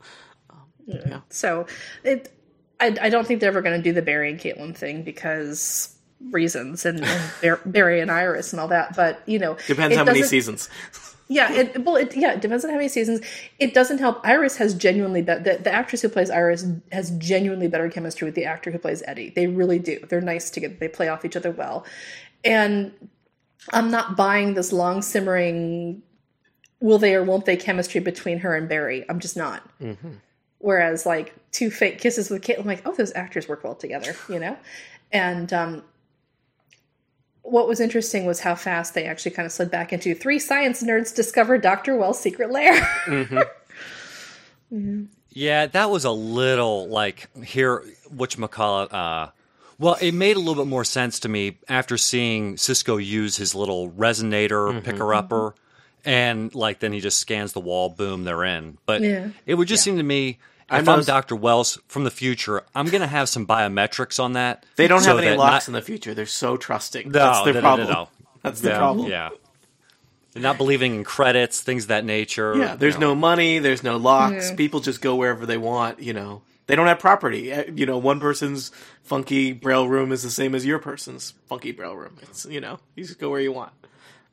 yeah 0.88 1.20
So 1.30 1.68
it, 2.04 2.32
I, 2.80 2.96
I 3.02 3.10
don't 3.10 3.28
think 3.28 3.40
they're 3.40 3.50
ever 3.50 3.62
going 3.62 3.78
to 3.78 3.84
do 3.84 3.94
the 3.94 4.02
Barry 4.02 4.32
and 4.32 4.40
Caitlin 4.40 4.76
thing 4.76 5.04
because 5.04 5.96
reasons 6.32 6.86
and, 6.86 7.04
and 7.04 7.60
Barry 7.66 8.00
and 8.02 8.12
Iris 8.12 8.54
and 8.54 8.60
all 8.60 8.70
that. 8.70 8.96
But 8.96 9.22
you 9.28 9.40
know, 9.40 9.58
depends 9.68 9.96
how 9.96 10.04
many 10.04 10.24
seasons. 10.24 10.70
Yeah, 11.30 11.52
it 11.52 11.84
well, 11.84 11.98
it 11.98 12.16
yeah, 12.16 12.34
it 12.34 12.42
depends 12.42 12.64
on 12.64 12.72
how 12.72 12.78
many 12.78 12.88
seasons. 12.88 13.20
It 13.60 13.74
doesn't 13.74 13.98
help. 13.98 14.26
Iris 14.26 14.58
has 14.58 14.74
genuinely 14.74 15.22
be- 15.22 15.34
the 15.34 15.60
the 15.62 15.72
actress 15.72 16.02
who 16.02 16.10
plays 16.10 16.30
Iris 16.30 16.66
has 16.92 17.12
genuinely 17.18 17.68
better 17.68 17.90
chemistry 17.90 18.26
with 18.26 18.36
the 18.36 18.46
actor 18.46 18.72
who 18.72 18.78
plays 18.80 19.04
Eddie. 19.06 19.32
They 19.32 19.48
really 19.48 19.78
do. 19.80 20.00
They're 20.08 20.22
nice 20.22 20.50
together. 20.50 20.76
They 20.80 20.88
play 20.88 21.10
off 21.10 21.26
each 21.26 21.36
other 21.36 21.52
well, 21.52 21.86
and 22.46 22.94
I'm 23.74 23.92
not 23.92 24.16
buying 24.16 24.54
this 24.54 24.72
long 24.72 25.02
simmering 25.02 26.02
will 26.80 26.98
they 27.00 27.16
or 27.16 27.24
won't 27.24 27.46
they 27.46 27.58
chemistry 27.58 28.00
between 28.00 28.40
her 28.40 28.56
and 28.56 28.70
Barry. 28.70 29.04
I'm 29.10 29.20
just 29.20 29.36
not. 29.36 29.68
Whereas 30.60 31.06
like 31.06 31.36
two 31.52 31.70
fake 31.70 32.00
kisses 32.00 32.30
with 32.30 32.42
Caitlin, 32.42 32.62
I'm 32.62 32.66
like, 32.68 32.82
oh, 32.86 32.96
those 32.96 33.14
actors 33.16 33.48
work 33.48 33.64
well 33.64 33.76
together, 33.76 34.16
you 34.30 34.40
know, 34.40 34.58
and 35.12 35.52
um, 35.54 35.84
what 37.52 37.68
was 37.68 37.80
interesting 37.80 38.26
was 38.26 38.42
how 38.42 38.56
fast 38.56 38.94
they 38.94 39.06
actually 39.06 39.32
kind 39.32 39.46
of 39.46 39.52
slid 39.52 39.72
back 39.72 39.94
into 39.94 40.14
three 40.14 40.38
science 40.40 40.84
nerds 40.84 41.16
discover 41.16 41.58
Dr. 41.58 41.96
Wells' 41.96 42.20
secret 42.20 42.52
lair. 42.52 42.74
Mm-hmm. 43.08 43.38
Mm-hmm. 44.74 45.04
Yeah, 45.30 45.68
that 45.68 45.90
was 45.90 46.04
a 46.04 46.12
little 46.12 46.88
like 46.90 47.30
here, 47.42 47.84
which 48.10 48.38
McCall. 48.38 48.92
Uh, 48.92 49.32
well, 49.80 49.96
it 50.02 50.14
made 50.14 50.36
a 50.36 50.40
little 50.40 50.62
bit 50.62 50.68
more 50.70 50.84
sense 50.84 51.22
to 51.22 51.30
me 51.30 51.58
after 51.70 51.98
seeing 51.98 52.58
Cisco 52.58 52.98
use 52.98 53.38
his 53.38 53.56
little 53.56 53.90
resonator 53.92 54.72
mm-hmm. 54.72 54.80
picker 54.80 55.14
upper, 55.14 55.56
and 56.04 56.54
like 56.54 56.80
then 56.80 56.92
he 56.92 57.00
just 57.00 57.20
scans 57.20 57.54
the 57.54 57.60
wall, 57.62 57.88
boom, 57.90 58.24
they're 58.24 58.44
in. 58.44 58.78
But 58.86 59.02
Yeah. 59.02 59.30
it 59.46 59.54
would 59.56 59.68
just 59.68 59.84
seem 59.84 59.98
to 59.98 60.04
me. 60.04 60.40
I 60.70 60.80
If 60.80 60.86
know 60.86 60.94
I'm 60.94 61.00
s- 61.00 61.06
Dr. 61.06 61.36
Wells 61.36 61.78
from 61.88 62.04
the 62.04 62.12
future, 62.12 62.64
I'm 62.76 62.88
going 62.88 63.02
to 63.02 63.08
have 63.08 63.30
some 63.30 63.48
biometrics 63.48 64.22
on 64.22 64.34
that. 64.34 64.66
They 64.76 64.88
don't 64.88 65.02
so 65.02 65.16
have 65.16 65.26
any 65.26 65.38
locks 65.38 65.68
not- 65.68 65.70
in 65.70 65.74
the 65.74 65.82
future. 65.82 66.14
They're 66.14 66.26
so 66.26 66.58
trusting. 66.58 67.08
No, 67.08 67.12
That's 67.20 67.44
their 67.46 67.54
no, 67.54 67.60
no, 67.62 67.76
no, 67.76 67.76
problem. 67.86 67.88
no. 67.94 68.10
That's 68.44 68.62
the 68.62 68.70
yeah, 68.70 68.78
problem. 68.78 69.08
Yeah. 69.10 69.30
They're 70.34 70.44
not 70.44 70.58
believing 70.58 70.94
in 70.96 71.04
credits, 71.04 71.62
things 71.62 71.86
of 71.86 71.88
that 71.90 72.06
nature. 72.06 72.56
Yeah, 72.58 72.76
there's 72.76 72.94
you 72.96 73.00
know. 73.00 73.10
no 73.10 73.16
money, 73.16 73.60
there's 73.60 73.82
no 73.84 73.98
locks. 73.98 74.52
People 74.52 74.82
just 74.82 75.02
go 75.02 75.16
wherever 75.16 75.46
they 75.46 75.58
want, 75.58 76.00
you 76.02 76.14
know. 76.14 76.42
They 76.68 76.76
don't 76.76 76.86
have 76.88 77.00
property. 77.00 77.52
Uh, 77.52 77.64
You 77.74 77.86
know, 77.86 77.98
one 77.98 78.20
person's 78.20 78.72
funky 79.04 79.54
braille 79.54 79.88
room 79.88 80.12
is 80.12 80.22
the 80.22 80.30
same 80.30 80.54
as 80.54 80.66
your 80.66 80.80
person's 80.80 81.34
funky 81.48 81.72
braille 81.72 81.96
room. 81.96 82.18
It's, 82.24 82.46
you 82.46 82.60
know, 82.62 82.78
you 82.96 83.06
just 83.06 83.20
go 83.20 83.30
where 83.30 83.40
you 83.40 83.52
want. 83.54 83.72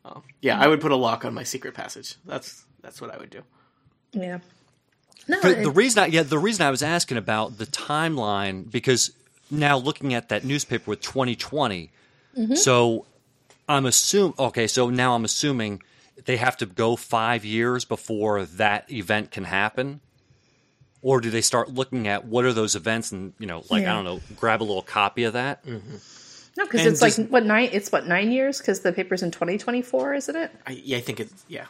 Um, 0.04 0.22
yeah, 0.42 0.58
I 0.58 0.66
would 0.66 0.80
put 0.82 0.90
a 0.92 0.96
lock 0.96 1.24
on 1.24 1.32
my 1.32 1.44
secret 1.44 1.72
passage. 1.74 2.16
That's 2.26 2.64
that's 2.82 3.00
what 3.00 3.14
I 3.14 3.16
would 3.18 3.30
do. 3.30 3.42
yeah. 4.12 4.40
No, 5.28 5.40
The, 5.40 5.60
it- 5.60 5.62
the 5.62 5.70
reason, 5.70 6.02
I, 6.02 6.06
yeah, 6.06 6.22
the 6.22 6.38
reason 6.38 6.66
I 6.66 6.70
was 6.70 6.82
asking 6.82 7.16
about 7.16 7.58
the 7.58 7.66
timeline 7.66 8.70
because 8.70 9.10
now 9.50 9.76
looking 9.78 10.12
at 10.14 10.28
that 10.28 10.44
newspaper 10.44 10.90
with 10.90 11.00
2020, 11.00 11.90
Mm-hmm. 12.36 12.54
so 12.56 13.06
I'm 13.68 13.86
assuming. 13.86 14.34
Okay, 14.40 14.66
so 14.66 14.90
now 14.90 15.14
I'm 15.14 15.24
assuming 15.24 15.80
they 16.24 16.36
have 16.36 16.56
to 16.56 16.66
go 16.66 16.96
five 16.96 17.44
years 17.44 17.84
before 17.84 18.44
that 18.44 18.90
event 18.92 19.30
can 19.30 19.44
happen, 19.44 20.00
or 21.00 21.20
do 21.20 21.30
they 21.30 21.40
start 21.42 21.70
looking 21.72 22.08
at 22.08 22.24
what 22.24 22.44
are 22.44 22.52
those 22.52 22.74
events 22.74 23.12
and 23.12 23.34
you 23.38 23.46
know, 23.46 23.62
like 23.70 23.82
Yeah. 23.82 23.92
I 23.92 23.94
don't 23.94 24.04
know, 24.04 24.20
grab 24.36 24.62
a 24.62 24.64
little 24.64 24.82
copy 24.82 25.22
of 25.22 25.34
that? 25.34 25.64
no, 25.64 25.80
because 26.56 26.80
and 26.80 26.90
it's 26.90 27.00
like 27.00 27.28
what 27.28 27.44
nine? 27.46 27.68
It's 27.72 27.92
what 27.92 28.06
nine 28.08 28.32
years? 28.32 28.58
Because 28.58 28.80
the 28.80 28.92
paper's 28.92 29.22
in 29.22 29.30
2024, 29.30 30.14
isn't 30.14 30.34
it? 30.36 30.50
I, 30.66 30.72
yeah, 30.72 30.96
I 30.96 31.00
think 31.00 31.20
it's 31.20 31.44
yeah. 31.46 31.66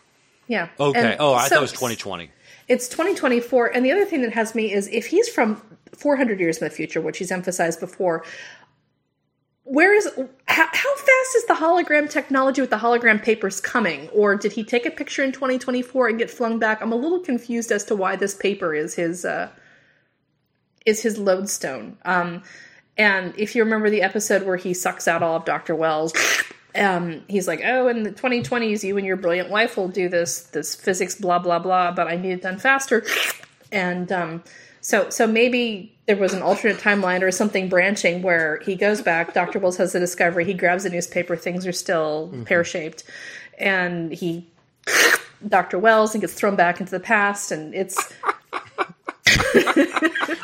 Yeah. 0.49 0.69
Okay. 0.81 1.13
And 1.13 1.17
oh, 1.21 1.35
I 1.35 1.45
so 1.45 1.57
thought 1.57 1.59
it 1.59 1.61
was 1.61 1.73
2020. 1.73 2.31
It's 2.69 2.89
2024, 2.89 3.69
and 3.75 3.85
the 3.85 3.93
other 3.93 4.05
thing 4.05 4.23
that 4.23 4.33
has 4.33 4.55
me 4.55 4.73
is 4.73 4.89
if 4.89 5.07
he's 5.07 5.29
from 5.29 5.61
400 5.93 6.41
years 6.41 6.59
in 6.59 6.65
the 6.65 6.71
future, 6.71 7.01
which 7.01 7.19
he's 7.19 7.31
emphasized 7.33 7.81
before. 7.81 8.25
where 9.65 9.95
is 9.95 10.07
how, 10.47 10.67
how 10.73 10.95
fast 10.97 11.37
is 11.37 11.47
the 11.47 11.55
hologram 11.55 12.09
technology 12.09 12.61
with 12.61 12.71
the 12.71 12.77
hologram 12.77 13.23
papers 13.23 13.61
coming 13.61 14.09
or 14.11 14.37
did 14.37 14.53
he 14.53 14.63
take 14.63 14.85
a 14.85 14.91
picture 14.91 15.25
in 15.25 15.33
2024 15.33 16.09
and 16.09 16.19
get 16.19 16.31
flung 16.31 16.59
back 16.59 16.83
i'm 16.83 16.93
a 16.93 16.97
little 16.97 17.21
confused 17.21 17.73
as 17.73 17.83
to 17.85 17.97
why 17.97 18.15
this 18.15 18.35
paper 18.35 18.75
is 18.75 18.95
his 18.95 19.25
uh 19.25 19.49
is 20.85 21.01
his 21.03 21.17
lodestone 21.19 21.97
um 22.05 22.43
and 22.99 23.33
if 23.39 23.55
you 23.57 23.65
remember 23.65 23.89
the 23.89 24.03
episode 24.03 24.43
where 24.43 24.57
he 24.57 24.75
sucks 24.75 25.09
out 25.09 25.23
all 25.23 25.37
of 25.37 25.45
dr 25.47 25.75
wells 25.75 26.13
um 26.77 27.23
he's 27.29 27.47
like 27.47 27.61
oh 27.65 27.89
in 27.89 28.03
the 28.03 28.11
2020s 28.11 28.83
you 28.83 28.97
and 28.97 29.07
your 29.07 29.17
brilliant 29.17 29.51
wife 29.51 29.77
will 29.77 29.89
do 29.89 30.09
this 30.09 30.43
this 30.45 30.75
physics 30.75 31.15
blah 31.15 31.39
blah 31.39 31.59
blah 31.59 31.91
but 31.91 32.09
i 32.09 32.17
need 32.17 32.33
it 32.33 32.43
done 32.43 32.59
faster 32.59 33.05
and 33.71 34.11
um 34.11 34.43
so 34.81 35.09
so 35.09 35.27
maybe 35.27 35.95
there 36.07 36.17
was 36.17 36.35
an 36.35 36.43
alternate 36.43 36.77
timeline 36.79 37.23
or 37.23 37.31
something 37.31 37.69
branching 37.69 38.23
where 38.23 38.61
he 38.61 38.75
goes 38.75 39.01
back. 39.01 39.33
Dr. 39.33 39.59
Wells 39.59 39.79
has 39.79 39.93
the 39.93 40.01
discovery. 40.01 40.45
He 40.45 40.53
grabs 40.53 40.85
a 40.85 40.91
newspaper. 40.91 41.37
Things 41.37 41.67
are 41.67 41.73
still 41.73 42.29
mm-hmm. 42.29 42.45
pear 42.45 42.63
shaped. 42.63 43.05
And 43.59 44.13
he, 44.13 44.47
Dr. 45.49 45.79
Wells, 45.79 46.15
and 46.15 46.21
gets 46.21 46.35
thrown 46.35 46.57
back 46.57 46.81
into 46.81 46.91
the 46.91 47.01
past. 47.01 47.51
And 47.51 47.75
it's. 47.75 48.13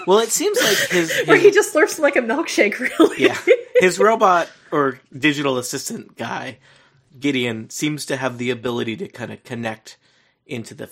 Well, 0.07 0.19
it 0.19 0.31
seems 0.31 0.59
like 0.61 0.77
his, 0.91 1.13
his. 1.13 1.27
Where 1.27 1.37
he 1.37 1.51
just 1.51 1.75
slurps 1.75 1.99
like 1.99 2.17
a 2.17 2.21
milkshake, 2.21 2.79
really. 2.79 3.23
yeah. 3.23 3.39
His 3.81 3.99
robot 3.99 4.51
or 4.71 5.01
digital 5.17 5.59
assistant 5.59 6.17
guy, 6.17 6.59
Gideon, 7.19 7.71
seems 7.71 8.07
to 8.07 8.17
have 8.17 8.39
the 8.39 8.51
ability 8.51 8.97
to 8.97 9.09
kind 9.09 9.33
of 9.33 9.43
connect 9.45 9.97
into 10.47 10.75
the. 10.75 10.91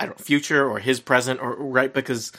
I 0.00 0.06
don't 0.06 0.18
know, 0.18 0.24
future 0.24 0.68
or 0.68 0.80
his 0.80 0.98
present 0.98 1.40
or 1.40 1.54
right 1.54 1.92
because 1.92 2.32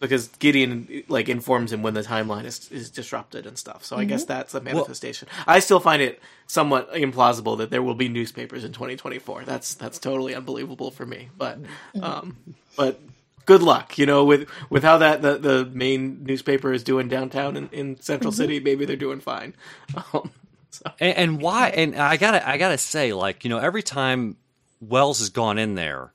because 0.00 0.28
Gideon 0.28 1.04
like 1.08 1.28
informs 1.28 1.72
him 1.72 1.82
when 1.82 1.94
the 1.94 2.02
timeline 2.02 2.44
is, 2.44 2.70
is 2.70 2.90
disrupted 2.90 3.46
and 3.46 3.56
stuff. 3.56 3.84
So 3.84 3.96
I 3.96 4.00
mm-hmm. 4.00 4.08
guess 4.10 4.24
that's 4.24 4.54
a 4.54 4.60
manifestation. 4.60 5.28
Well, 5.30 5.44
I 5.46 5.60
still 5.60 5.80
find 5.80 6.02
it 6.02 6.20
somewhat 6.46 6.92
implausible 6.92 7.58
that 7.58 7.70
there 7.70 7.82
will 7.82 7.94
be 7.94 8.08
newspapers 8.08 8.64
in 8.64 8.72
2024. 8.72 9.44
That's 9.44 9.74
that's 9.74 9.98
totally 9.98 10.34
unbelievable 10.34 10.90
for 10.90 11.06
me. 11.06 11.30
But 11.36 11.62
mm-hmm. 11.62 12.04
um, 12.04 12.36
but 12.76 13.00
good 13.46 13.62
luck, 13.62 13.98
you 13.98 14.06
know, 14.06 14.24
with 14.24 14.48
with 14.70 14.82
how 14.82 14.98
that 14.98 15.22
the, 15.22 15.38
the 15.38 15.64
main 15.66 16.24
newspaper 16.24 16.72
is 16.72 16.82
doing 16.82 17.08
downtown 17.08 17.56
in, 17.56 17.68
in 17.70 18.00
Central 18.00 18.32
mm-hmm. 18.32 18.42
City. 18.42 18.60
Maybe 18.60 18.84
they're 18.84 18.96
doing 18.96 19.20
fine. 19.20 19.54
Um, 20.12 20.30
so. 20.70 20.90
and, 20.98 21.16
and 21.16 21.40
why? 21.40 21.68
And 21.68 21.94
I 21.94 22.16
gotta 22.16 22.46
I 22.48 22.58
gotta 22.58 22.78
say, 22.78 23.12
like 23.12 23.44
you 23.44 23.50
know, 23.50 23.58
every 23.58 23.82
time 23.82 24.36
Wells 24.80 25.20
has 25.20 25.30
gone 25.30 25.58
in 25.58 25.74
there. 25.74 26.12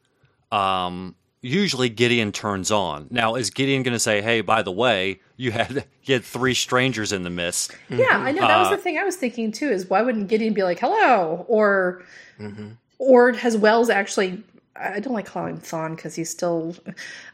Um, 0.51 1.15
usually 1.41 1.89
Gideon 1.89 2.31
turns 2.31 2.71
on. 2.71 3.07
Now, 3.09 3.35
is 3.35 3.49
Gideon 3.49 3.83
going 3.83 3.93
to 3.93 3.99
say, 3.99 4.21
"Hey, 4.21 4.41
by 4.41 4.61
the 4.61 4.71
way, 4.71 5.19
you 5.37 5.51
had 5.51 5.85
you 6.03 6.15
had 6.15 6.23
three 6.23 6.53
strangers 6.53 7.11
in 7.11 7.23
the 7.23 7.29
mist"? 7.29 7.75
Yeah, 7.89 8.17
I 8.17 8.31
know 8.31 8.41
that 8.41 8.59
was 8.59 8.69
the 8.69 8.75
uh, 8.75 8.79
thing 8.79 8.97
I 8.97 9.03
was 9.03 9.15
thinking 9.15 9.51
too. 9.51 9.69
Is 9.69 9.89
why 9.89 10.01
wouldn't 10.01 10.27
Gideon 10.27 10.53
be 10.53 10.63
like, 10.63 10.79
"Hello," 10.79 11.45
or 11.47 12.03
mm-hmm. 12.39 12.71
or 12.97 13.33
has 13.33 13.57
Wells 13.57 13.89
actually? 13.89 14.43
I 14.79 14.99
don't 14.99 15.13
like 15.13 15.25
calling 15.25 15.55
him 15.55 15.61
Thawne 15.61 15.95
because 15.95 16.15
he's 16.15 16.29
still, 16.29 16.75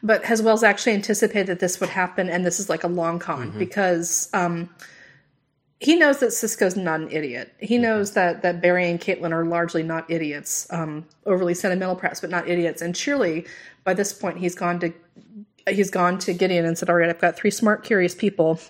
but 0.02 0.24
has 0.24 0.42
Wells 0.42 0.62
actually 0.62 0.94
anticipated 0.94 1.46
that 1.46 1.60
this 1.60 1.80
would 1.80 1.88
happen 1.88 2.28
and 2.28 2.44
this 2.44 2.58
is 2.58 2.68
like 2.68 2.84
a 2.84 2.88
long 2.88 3.18
con 3.18 3.50
mm-hmm. 3.50 3.58
because 3.58 4.28
um, 4.32 4.68
he 5.78 5.96
knows 5.96 6.18
that 6.18 6.32
Cisco's 6.32 6.76
not 6.76 7.00
an 7.00 7.10
idiot. 7.10 7.54
He 7.58 7.76
mm-hmm. 7.76 7.82
knows 7.82 8.12
that 8.12 8.42
that 8.42 8.60
Barry 8.60 8.90
and 8.90 9.00
Caitlin 9.00 9.32
are 9.32 9.44
largely 9.44 9.82
not 9.82 10.10
idiots, 10.10 10.66
um, 10.70 11.06
overly 11.24 11.54
sentimental 11.54 11.96
perhaps, 11.96 12.20
but 12.20 12.30
not 12.30 12.48
idiots. 12.48 12.82
And 12.82 12.96
surely 12.96 13.46
by 13.84 13.94
this 13.94 14.12
point 14.12 14.38
he's 14.38 14.54
gone 14.54 14.80
to 14.80 14.92
he's 15.68 15.90
gone 15.90 16.18
to 16.20 16.32
Gideon 16.32 16.64
and 16.64 16.76
said, 16.76 16.90
"All 16.90 16.96
right, 16.96 17.08
I've 17.08 17.20
got 17.20 17.36
three 17.36 17.50
smart, 17.50 17.84
curious 17.84 18.14
people." 18.14 18.60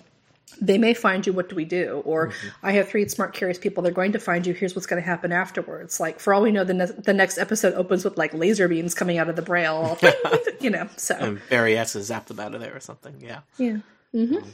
They 0.61 0.77
may 0.77 0.93
find 0.93 1.25
you. 1.27 1.33
What 1.33 1.49
do 1.49 1.55
we 1.55 1.65
do? 1.65 2.01
Or 2.05 2.29
mm-hmm. 2.29 2.47
I 2.63 2.71
have 2.73 2.89
three 2.89 3.07
smart, 3.07 3.33
curious 3.33 3.57
people. 3.57 3.83
They're 3.83 3.91
going 3.91 4.13
to 4.13 4.19
find 4.19 4.45
you. 4.47 4.53
Here's 4.53 4.75
what's 4.75 4.87
going 4.87 5.01
to 5.01 5.05
happen 5.05 5.31
afterwards. 5.31 5.99
Like 5.99 6.19
for 6.19 6.33
all 6.33 6.41
we 6.41 6.51
know, 6.51 6.63
the 6.63 6.73
ne- 6.73 6.85
the 6.85 7.13
next 7.13 7.37
episode 7.37 7.73
opens 7.73 8.03
with 8.03 8.17
like 8.17 8.33
laser 8.33 8.67
beams 8.67 8.95
coming 8.95 9.17
out 9.17 9.29
of 9.29 9.35
the 9.35 9.41
braille. 9.41 9.97
you 10.59 10.69
know, 10.69 10.89
so 10.95 11.15
and 11.15 11.41
Barry 11.49 11.75
has 11.75 11.93
to 11.93 12.03
zap 12.03 12.25
them 12.25 12.39
out 12.39 12.55
of 12.55 12.61
there 12.61 12.75
or 12.75 12.79
something. 12.79 13.15
Yeah, 13.19 13.41
yeah. 13.57 13.77
Mm-hmm. 14.15 14.37
Um, 14.37 14.53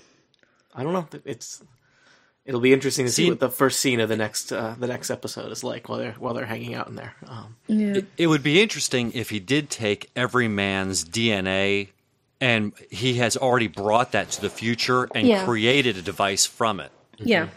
I 0.76 0.84
don't 0.84 0.94
know. 0.94 1.08
It's 1.26 1.64
it'll 2.46 2.60
be 2.60 2.74
interesting 2.74 3.06
to 3.06 3.12
see, 3.12 3.24
see 3.24 3.30
what 3.30 3.40
the 3.40 3.50
first 3.50 3.80
scene 3.80 4.00
of 4.00 4.10
the 4.10 4.18
next 4.18 4.52
uh, 4.52 4.76
the 4.78 4.88
next 4.88 5.10
episode 5.10 5.52
is 5.52 5.64
like 5.64 5.88
while 5.90 6.00
they're 6.00 6.14
while 6.14 6.34
they're 6.34 6.46
hanging 6.46 6.74
out 6.74 6.88
in 6.88 6.96
there. 6.96 7.16
Um, 7.28 7.56
yeah. 7.68 7.96
It, 7.96 8.06
it, 8.18 8.28
would 8.28 8.44
be 8.44 8.62
interesting 8.62 9.12
if 9.14 9.30
he 9.30 9.40
did 9.40 9.70
take 9.70 10.10
every 10.16 10.48
man's 10.48 11.06
DNA 11.06 11.90
and 12.44 12.74
he 12.92 13.14
has 13.16 13.38
already 13.38 13.70
brought 13.70 14.12
that 14.12 14.30
to 14.32 14.42
the 14.42 14.50
future 14.50 15.08
and 15.16 15.26
yeah. 15.26 15.46
created 15.46 15.96
a 15.96 16.02
device 16.02 16.46
from 16.46 16.82
it. 16.82 16.92
Yeah. 17.18 17.48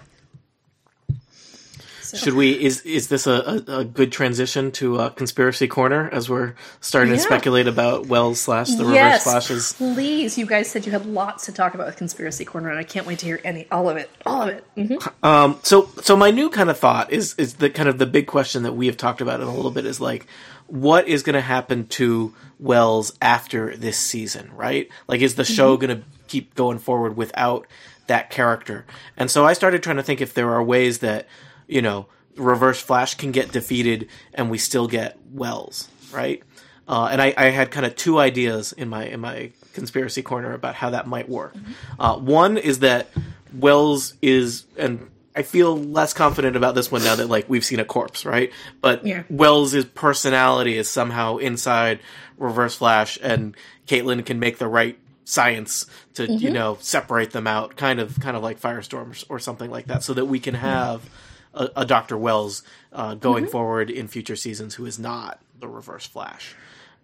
So. 2.03 2.19
Should 2.19 2.35
we? 2.35 2.53
Is 2.53 2.83
is 2.83 3.09
this 3.09 3.27
a, 3.27 3.65
a, 3.67 3.79
a 3.79 3.85
good 3.85 4.13
transition 4.13 4.71
to 4.73 5.01
a 5.01 5.11
conspiracy 5.11 5.67
corner 5.67 6.09
as 6.13 6.31
we're 6.31 6.55
starting 6.81 7.11
yeah. 7.11 7.17
to 7.17 7.23
speculate 7.25 7.67
about 7.67 8.07
Wells 8.07 8.41
slash 8.41 8.69
the 8.69 8.85
yes, 8.85 9.27
reverse 9.27 9.49
flashes? 9.49 9.73
Please, 9.73 10.39
you 10.39 10.47
guys 10.47 10.71
said 10.71 10.87
you 10.87 10.93
had 10.93 11.05
lots 11.05 11.47
to 11.47 11.53
talk 11.53 11.75
about 11.75 11.89
with 11.89 11.97
conspiracy 11.97 12.45
corner, 12.45 12.71
and 12.71 12.79
I 12.79 12.85
can't 12.85 13.09
wait 13.09 13.19
to 13.19 13.27
hear 13.27 13.41
any 13.43 13.67
all 13.73 13.91
of 13.91 13.97
it, 13.97 14.09
all 14.25 14.43
of 14.43 14.51
it. 14.51 14.65
Mm-hmm. 14.77 15.27
Um, 15.27 15.59
so 15.65 15.91
so 16.01 16.17
my 16.17 16.31
new 16.31 16.49
kind 16.49 16.71
of 16.71 16.79
thought 16.79 17.13
is 17.13 17.35
is 17.39 17.55
the 17.55 17.71
kind 17.71 17.89
of 17.89 17.99
the 17.99 18.07
big 18.07 18.29
question 18.29 18.63
that 18.63 18.75
we 18.75 18.87
have 18.87 18.97
talked 18.97 19.21
about 19.21 19.41
in 19.41 19.49
a 19.49 19.55
little 19.55 19.73
bit 19.73 19.85
is 19.85 20.01
like 20.01 20.29
what 20.69 21.09
is 21.09 21.23
going 21.23 21.35
to 21.35 21.41
happen 21.41 21.87
to 21.87 22.35
Wells 22.59 23.17
after 23.21 23.77
this 23.77 23.99
season, 23.99 24.51
right? 24.55 24.89
Like, 25.09 25.21
is 25.21 25.35
the 25.35 25.45
show 25.45 25.77
mm-hmm. 25.77 25.87
going 25.87 25.99
to 26.01 26.07
keep 26.29 26.55
going 26.55 26.79
forward 26.79 27.17
without 27.17 27.67
that 28.07 28.31
character? 28.31 28.87
And 29.17 29.31
so 29.31 29.45
I 29.45 29.53
started 29.53 29.83
trying 29.83 29.97
to 29.97 30.03
think 30.03 30.21
if 30.21 30.35
there 30.35 30.51
are 30.53 30.63
ways 30.63 30.99
that 30.99 31.27
you 31.67 31.83
know, 31.83 32.07
Reverse 32.37 32.81
Flash 32.81 33.15
can 33.15 33.33
get 33.33 33.53
defeated 33.53 34.09
and 34.35 34.51
we 34.51 34.59
still 34.59 34.87
get 34.87 35.19
Wells, 35.33 35.89
right? 36.13 36.43
Uh, 36.89 37.09
and 37.11 37.21
I, 37.21 37.35
I 37.37 37.47
had 37.47 37.71
kind 37.71 37.85
of 37.85 37.97
two 37.97 38.19
ideas 38.19 38.73
in 38.73 38.89
my 38.89 39.07
in 39.07 39.21
my 39.21 39.51
conspiracy 39.73 40.23
corner 40.23 40.53
about 40.53 40.75
how 40.77 40.91
that 40.91 41.07
might 41.07 41.29
work. 41.29 41.55
Mm-hmm. 41.55 42.01
Uh, 42.01 42.19
one 42.19 42.57
is 42.59 42.81
that 42.81 43.09
Wells 43.53 44.15
is, 44.23 44.67
and 44.77 45.11
I 45.37 45.43
feel 45.43 45.77
less 45.77 46.13
confident 46.13 46.57
about 46.57 46.75
this 46.75 46.91
one 46.91 47.05
now 47.05 47.17
that 47.17 47.29
like 47.29 47.49
we've 47.49 47.65
seen 47.65 47.79
a 47.79 47.85
corpse, 47.85 48.25
right? 48.25 48.51
But 48.81 49.07
yeah. 49.07 49.25
Wells' 49.29 49.85
personality 49.85 50.77
is 50.77 50.89
somehow 50.89 51.37
inside 51.37 52.01
Reverse 52.39 52.77
Flash, 52.77 53.19
and 53.23 53.55
Caitlin 53.87 54.25
can 54.25 54.41
make 54.41 54.59
the 54.59 54.69
right 54.69 54.99
science 55.25 55.87
to 56.15 56.27
mm-hmm. 56.27 56.45
you 56.45 56.51
know 56.51 56.79
separate 56.81 57.33
them 57.33 57.47
out, 57.47 57.77
kind 57.77 58.01
of 58.01 58.19
kind 58.19 58.37
of 58.37 58.43
like 58.43 58.61
Firestorm 58.61 59.25
or, 59.29 59.39
something 59.39 59.71
like 59.71 59.87
that, 59.87 60.03
so 60.03 60.15
that 60.15 60.25
we 60.25 60.41
can 60.41 60.55
have. 60.55 61.03
Mm-hmm 61.03 61.15
a, 61.57 61.71
a 61.77 61.87
Dr. 61.87 62.17
Wells 62.17 62.63
uh, 62.93 63.15
going 63.15 63.45
mm-hmm. 63.45 63.53
forward 63.53 63.91
in 63.91 64.07
future 64.07 64.37
seasons 64.37 64.75
who 64.75 64.87
is 64.87 64.99
not 64.99 65.41
the 65.59 65.67
Reverse 65.67 66.07
Flash. 66.07 66.55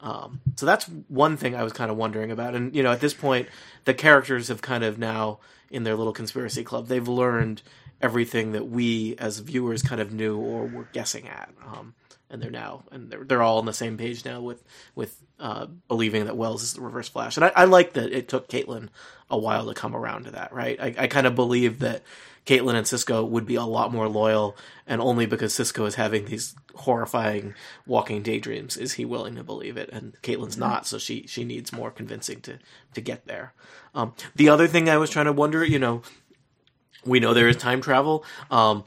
Um, 0.01 0.40
so 0.57 0.66
that's 0.66 0.87
one 1.09 1.37
thing 1.37 1.55
I 1.55 1.62
was 1.62 1.73
kind 1.73 1.90
of 1.90 1.97
wondering 1.97 2.31
about. 2.31 2.55
And, 2.55 2.75
you 2.75 2.83
know, 2.83 2.92
at 2.92 3.01
this 3.01 3.14
point, 3.14 3.49
the 3.85 3.95
characters 3.95 4.49
have 4.49 4.61
kind 4.61 4.85
of 4.85 4.99
now, 4.99 5.38
in 5.71 5.85
their 5.85 5.95
little 5.95 6.12
conspiracy 6.12 6.64
club, 6.64 6.88
they've 6.88 7.09
learned 7.09 7.62
everything 8.03 8.53
that 8.53 8.69
we 8.69 9.17
as 9.19 9.38
viewers 9.38 9.83
kind 9.83 10.01
of 10.01 10.12
knew 10.12 10.37
or 10.37 10.67
were 10.67 10.88
guessing 10.93 11.29
at. 11.29 11.51
Um, 11.65 11.95
and 12.29 12.43
they're 12.43 12.51
now, 12.51 12.85
and 12.91 13.11
they're, 13.11 13.25
they're 13.25 13.43
all 13.43 13.59
on 13.59 13.67
the 13.67 13.73
same 13.75 13.99
page 13.99 14.25
now 14.25 14.41
with, 14.41 14.65
with 14.95 15.23
uh, 15.38 15.67
believing 15.87 16.25
that 16.25 16.37
Wells 16.37 16.62
is 16.62 16.73
the 16.73 16.81
Reverse 16.81 17.09
Flash. 17.09 17.37
And 17.37 17.45
I, 17.45 17.53
I 17.55 17.65
like 17.67 17.93
that 17.93 18.11
it 18.12 18.27
took 18.27 18.49
Caitlin 18.49 18.88
a 19.31 19.38
while 19.38 19.67
to 19.67 19.75
come 19.75 19.95
around 19.95 20.25
to 20.25 20.31
that, 20.33 20.53
right? 20.53 20.81
I, 20.81 20.95
I 20.99 21.07
kind 21.09 21.27
of 21.27 21.35
believe 21.35 21.81
that 21.81 22.03
Caitlin 22.47 22.75
and 22.75 22.87
Cisco 22.87 23.25
would 23.25 23.47
be 23.47 23.55
a 23.55 23.62
lot 23.62 23.93
more 23.93 24.09
loyal, 24.09 24.57
and 24.87 25.01
only 25.01 25.27
because 25.27 25.55
Cisco 25.55 25.85
is 25.85 25.95
having 25.95 26.25
these 26.25 26.57
horrifying 26.75 27.55
walking 27.87 28.23
daydreams 28.23 28.77
is 28.77 28.95
he 28.95 29.05
willing 29.05 29.37
to 29.37 29.45
believe 29.45 29.77
it, 29.77 29.88
and 29.93 30.21
Caitlin's 30.23 30.57
not, 30.57 30.87
so 30.87 30.99
she 30.99 31.25
she 31.29 31.45
needs 31.45 31.73
more 31.73 31.93
convincing 31.93 32.41
to 32.41 32.59
to 32.95 33.01
get 33.01 33.27
there. 33.27 33.53
Um, 33.95 34.15
the 34.35 34.49
other 34.49 34.67
thing 34.67 34.88
I 34.88 34.97
was 34.97 35.11
trying 35.11 35.27
to 35.27 35.33
wonder, 35.33 35.65
you 35.65 35.79
know, 35.79 36.03
we 37.05 37.21
know 37.21 37.35
there 37.35 37.49
is 37.49 37.57
time 37.57 37.81
travel. 37.81 38.25
Um, 38.51 38.85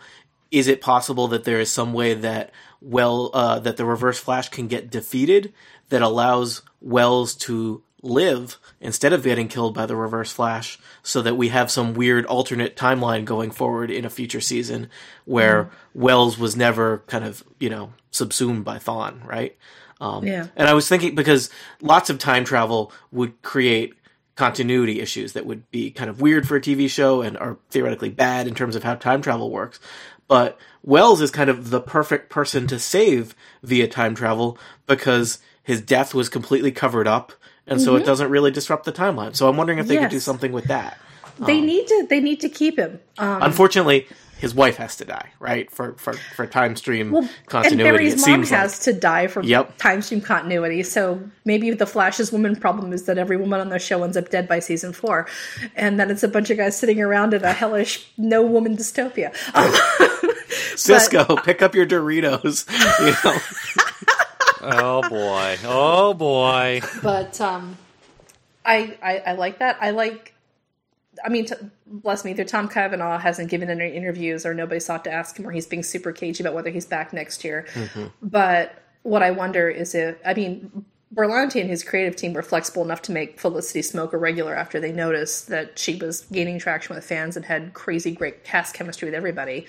is 0.51 0.67
it 0.67 0.82
possible 0.82 1.28
that 1.30 1.43
there 1.43 1.60
is 1.60 1.71
some 1.71 1.93
way 1.93 2.13
that 2.13 2.51
well 2.82 3.32
uh, 3.34 3.60
that 3.60 3.78
the 3.78 3.86
Reverse 3.86 4.19
Flash 4.19 4.49
can 4.49 4.67
get 4.67 4.89
defeated 4.89 5.54
that 5.89 6.01
allows 6.01 6.62
Wells 6.82 7.36
to 7.36 7.84
live 8.06 8.58
instead 8.80 9.12
of 9.13 9.23
getting 9.23 9.47
killed 9.47 9.73
by 9.73 9.86
the 9.86 9.95
reverse 9.95 10.32
flash 10.32 10.78
so 11.01 11.23
that 11.23 11.36
we 11.36 11.49
have 11.49 11.71
some 11.71 11.95
weird 11.95 12.25
alternate 12.28 12.75
timeline 12.75 13.25
going 13.25 13.49
forward 13.49 13.89
in 13.89 14.06
a 14.06 14.10
future 14.10 14.39
season 14.39 14.88
where 15.25 15.65
mm. 15.65 15.69
wells 15.95 16.38
was 16.38 16.56
never 16.56 16.99
kind 17.08 17.25
of 17.25 17.43
you 17.60 17.67
know 17.67 17.91
subsumed 18.12 18.63
by 18.63 18.78
thawne 18.78 19.25
right 19.25 19.58
um, 19.99 20.23
yeah. 20.23 20.45
and 20.56 20.69
i 20.69 20.73
was 20.73 20.88
thinking 20.88 21.15
because 21.15 21.49
lots 21.82 22.10
of 22.12 22.19
time 22.19 22.45
travel 22.45 22.91
would 23.12 23.41
create 23.41 23.95
continuity 24.36 25.00
issues 25.00 25.34
that 25.34 25.45
would 25.45 25.69
be 25.71 25.91
kind 25.91 26.10
of 26.10 26.21
weird 26.21 26.48
for 26.48 26.58
a 26.58 26.62
tv 26.62 26.89
show 26.89 27.21
and 27.21 27.38
are 27.38 27.58
theoretically 27.69 28.10
bad 28.10 28.48
in 28.48 28.56
terms 28.56 28.76
of 28.76 28.84
how 28.84 28.95
time 28.95 29.21
travel 29.21 29.50
works 29.50 29.80
but 30.28 30.58
wells 30.84 31.21
is 31.21 31.32
kind 31.32 31.50
of 31.50 31.69
the 31.69 31.80
perfect 31.80 32.30
person 32.30 32.67
to 32.67 32.78
save 32.78 33.34
via 33.63 33.88
time 33.88 34.13
travel 34.13 34.58
because 34.88 35.39
his 35.63 35.82
death 35.82 36.13
was 36.13 36.30
completely 36.30 36.71
covered 36.71 37.08
up 37.08 37.32
and 37.67 37.82
so 37.82 37.93
mm-hmm. 37.93 38.04
it 38.04 38.06
doesn't 38.06 38.30
really 38.30 38.52
disrupt 38.52 38.86
the 38.86 38.91
timeline. 38.91 39.36
So 39.36 39.50
I'm 39.50 39.58
wondering 39.58 39.80
if 39.80 39.88
they 39.88 39.95
yes. 39.95 40.04
could 40.04 40.12
do 40.12 40.19
something 40.19 40.52
with 40.52 40.65
that. 40.65 40.98
they 41.39 41.60
need 41.60 41.88
to 41.88 42.08
they 42.10 42.19
need 42.19 42.39
to 42.41 42.50
keep 42.50 42.78
him. 42.78 43.00
Um, 43.17 43.41
Unfortunately, 43.41 44.08
his 44.38 44.54
wife 44.54 44.76
has 44.78 44.95
to 44.98 45.06
die, 45.06 45.30
right? 45.39 45.71
For 45.71 45.93
for 45.93 46.13
for 46.36 46.45
time 46.45 46.76
stream 46.76 47.15
and 47.15 47.30
continuity. 47.48 47.84
Barry's 47.84 48.13
it 48.13 48.17
mom 48.17 48.24
seems 48.26 48.50
has 48.50 48.74
like. 48.74 48.82
to 48.95 49.00
die 49.00 49.28
for 49.28 49.41
Yep. 49.43 49.78
time 49.78 50.02
stream 50.02 50.21
continuity. 50.21 50.84
So 50.84 51.21
maybe 51.45 51.71
the 51.71 51.86
Flash's 51.86 52.32
woman 52.32 52.56
problem 52.56 52.91
is 52.93 53.04
that 53.06 53.17
every 53.17 53.38
woman 53.38 53.60
on 53.62 53.69
the 53.69 53.80
show 53.80 54.04
ends 54.04 54.17
up 54.17 54.30
dead 54.30 54.48
by 54.48 54.60
season 54.60 54.93
four, 54.93 55.28
and 55.76 56.00
then 56.00 56.12
it's 56.12 56.24
a 56.24 56.28
bunch 56.28 56.50
of 56.50 56.58
guys 56.58 56.78
sitting 56.78 57.02
around 57.02 57.34
in 57.34 57.43
a 57.43 57.54
hellish 57.54 58.08
no 58.17 58.41
woman 58.43 58.76
dystopia. 58.78 59.34
Um, 59.56 60.30
Cisco, 60.76 61.38
pick 61.38 61.62
up 61.62 61.74
your 61.76 61.86
Doritos. 61.86 62.65
You 63.06 63.13
know? 63.24 63.39
Oh 64.67 65.10
boy. 65.10 65.58
Oh 65.63 66.13
boy. 66.13 66.82
but 67.04 67.39
um, 67.41 67.78
I, 68.65 68.98
I 69.02 69.17
I 69.28 69.32
like 69.34 69.60
that. 69.60 69.78
I 69.80 69.91
like. 69.91 70.34
I 71.23 71.30
mean, 71.30 71.45
t- 71.45 71.56
bless 71.86 72.25
me, 72.25 72.32
either 72.32 72.43
Tom 72.43 72.67
Cavanagh 72.67 73.19
hasn't 73.19 73.49
given 73.49 73.69
any 73.69 73.95
interviews, 73.95 74.45
or 74.45 74.54
nobody 74.54 74.80
sought 74.80 75.04
to 75.06 75.12
ask 75.12 75.38
him, 75.38 75.47
or 75.47 75.51
he's 75.51 75.67
being 75.67 75.84
super 75.84 76.12
cagey 76.12 76.43
about 76.43 76.54
whether 76.54 76.69
he's 76.69 76.86
back 76.86 77.13
next 77.13 77.43
year. 77.43 77.65
But 78.21 78.82
what 79.04 79.23
I 79.23 79.32
wonder 79.32 79.69
is 79.69 79.95
if 79.95 80.17
I 80.25 80.34
mean. 80.34 80.86
Berlanti 81.13 81.62
and 81.62 81.69
his 81.69 81.82
creative 81.82 82.17
team 82.17 82.34
were 82.34 82.41
flexible 82.41 82.84
enough 82.84 83.01
to 83.04 83.13
make 83.13 83.39
Felicity 83.39 83.80
Smoak 83.80 84.12
a 84.12 84.17
regular 84.17 84.54
after 84.54 84.82
they 84.82 84.91
noticed 84.91 85.47
that 85.47 85.80
she 85.80 85.95
was 85.95 86.25
gaining 86.32 86.60
traction 86.60 86.93
with 86.93 87.06
fans 87.06 87.38
and 87.38 87.45
had 87.45 87.73
crazy 87.73 88.12
great 88.12 88.43
cast 88.43 88.75
chemistry 88.75 89.06
with 89.06 89.15
everybody. 89.15 89.65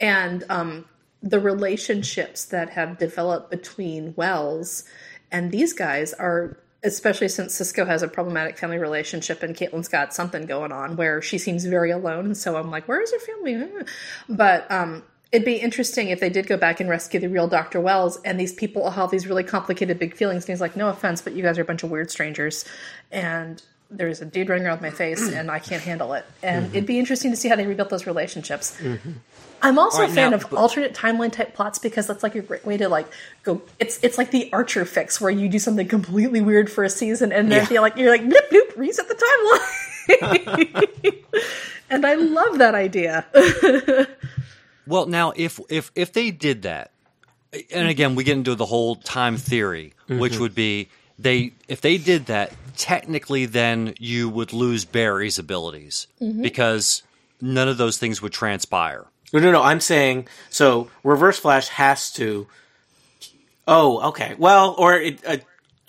And 0.00 0.42
um, 0.48 0.86
the 1.22 1.40
relationships 1.40 2.46
that 2.46 2.70
have 2.70 2.96
developed 2.96 3.50
between 3.50 4.14
Wells 4.16 4.84
and 5.30 5.50
these 5.50 5.74
guys 5.74 6.14
are 6.14 6.56
especially 6.82 7.28
since 7.28 7.54
Cisco 7.54 7.84
has 7.84 8.02
a 8.02 8.08
problematic 8.08 8.56
family 8.56 8.78
relationship 8.78 9.42
and 9.42 9.54
Caitlin's 9.54 9.88
got 9.88 10.14
something 10.14 10.46
going 10.46 10.72
on 10.72 10.96
where 10.96 11.20
she 11.20 11.38
seems 11.38 11.64
very 11.64 11.90
alone. 11.90 12.26
And 12.26 12.36
so 12.36 12.56
I'm 12.56 12.70
like, 12.70 12.88
where 12.88 13.02
is 13.02 13.12
her 13.12 13.18
family? 13.18 13.84
But 14.28 14.70
um, 14.70 15.02
it'd 15.32 15.44
be 15.44 15.56
interesting 15.56 16.08
if 16.08 16.20
they 16.20 16.30
did 16.30 16.46
go 16.46 16.56
back 16.56 16.80
and 16.80 16.88
rescue 16.88 17.20
the 17.20 17.28
real 17.28 17.48
Dr. 17.48 17.80
Wells 17.80 18.18
and 18.24 18.40
these 18.40 18.52
people 18.52 18.82
all 18.82 18.90
have 18.90 19.10
these 19.10 19.26
really 19.26 19.44
complicated 19.44 19.98
big 19.98 20.16
feelings. 20.16 20.44
And 20.44 20.54
he's 20.54 20.60
like, 20.60 20.76
no 20.76 20.88
offense, 20.88 21.20
but 21.20 21.34
you 21.34 21.42
guys 21.42 21.58
are 21.58 21.62
a 21.62 21.66
bunch 21.66 21.82
of 21.82 21.90
weird 21.90 22.10
strangers. 22.10 22.64
And 23.12 23.62
there's 23.90 24.20
a 24.20 24.24
dude 24.24 24.48
running 24.48 24.66
around 24.66 24.80
my 24.80 24.90
face 24.90 25.28
and 25.32 25.50
I 25.50 25.58
can't 25.58 25.82
handle 25.82 26.12
it. 26.14 26.24
And 26.42 26.66
mm-hmm. 26.66 26.74
it'd 26.74 26.86
be 26.86 26.98
interesting 26.98 27.30
to 27.30 27.36
see 27.36 27.48
how 27.48 27.56
they 27.56 27.66
rebuilt 27.66 27.90
those 27.90 28.06
relationships. 28.06 28.76
Mm-hmm. 28.80 29.12
I'm 29.62 29.78
also 29.78 29.98
All 29.98 30.02
right, 30.04 30.10
a 30.10 30.14
fan 30.14 30.30
now- 30.30 30.38
of 30.38 30.54
alternate 30.54 30.94
timeline 30.94 31.32
type 31.32 31.54
plots 31.54 31.78
because 31.78 32.06
that's 32.06 32.22
like 32.22 32.34
a 32.34 32.40
great 32.40 32.64
way 32.64 32.78
to 32.78 32.88
like 32.88 33.06
go. 33.42 33.60
It's 33.78 34.02
it's 34.02 34.16
like 34.16 34.30
the 34.30 34.50
Archer 34.52 34.86
fix 34.86 35.20
where 35.20 35.30
you 35.30 35.48
do 35.48 35.58
something 35.58 35.86
completely 35.86 36.40
weird 36.40 36.70
for 36.70 36.82
a 36.82 36.90
season 36.90 37.30
and 37.30 37.52
then 37.52 37.64
Yeah. 37.64 37.70
you're 37.70 37.82
like 37.82 37.96
you're 37.96 38.10
like 38.10 38.22
bloop 38.22 38.48
bloop 38.50 38.76
reset 38.76 39.06
the 39.08 39.60
timeline. 40.08 41.44
and 41.90 42.06
I 42.06 42.14
love 42.14 42.58
that 42.58 42.74
idea. 42.74 43.26
Well, 44.90 45.06
now 45.06 45.32
if 45.36 45.60
if 45.68 45.92
if 45.94 46.12
they 46.12 46.32
did 46.32 46.62
that, 46.62 46.90
and 47.72 47.88
again 47.88 48.16
we 48.16 48.24
get 48.24 48.36
into 48.36 48.56
the 48.56 48.66
whole 48.66 48.96
time 48.96 49.36
theory, 49.36 49.94
which 50.08 50.32
mm-hmm. 50.32 50.42
would 50.42 50.54
be 50.54 50.88
they 51.16 51.52
if 51.68 51.80
they 51.80 51.96
did 51.96 52.26
that, 52.26 52.52
technically 52.80 53.44
then 53.44 53.92
you 53.98 54.26
would 54.30 54.54
lose 54.54 54.86
Barry's 54.86 55.38
abilities 55.38 56.06
because 56.18 57.02
none 57.38 57.68
of 57.68 57.76
those 57.76 57.98
things 57.98 58.22
would 58.22 58.32
transpire. 58.32 59.04
No, 59.34 59.38
no, 59.38 59.52
no. 59.52 59.62
I'm 59.62 59.80
saying 59.80 60.28
so. 60.48 60.90
Reverse 61.04 61.38
Flash 61.38 61.68
has 61.68 62.10
to. 62.12 62.48
Oh, 63.68 64.08
okay. 64.08 64.34
Well, 64.38 64.74
or 64.78 64.94
it, 64.94 65.20
uh, 65.26 65.36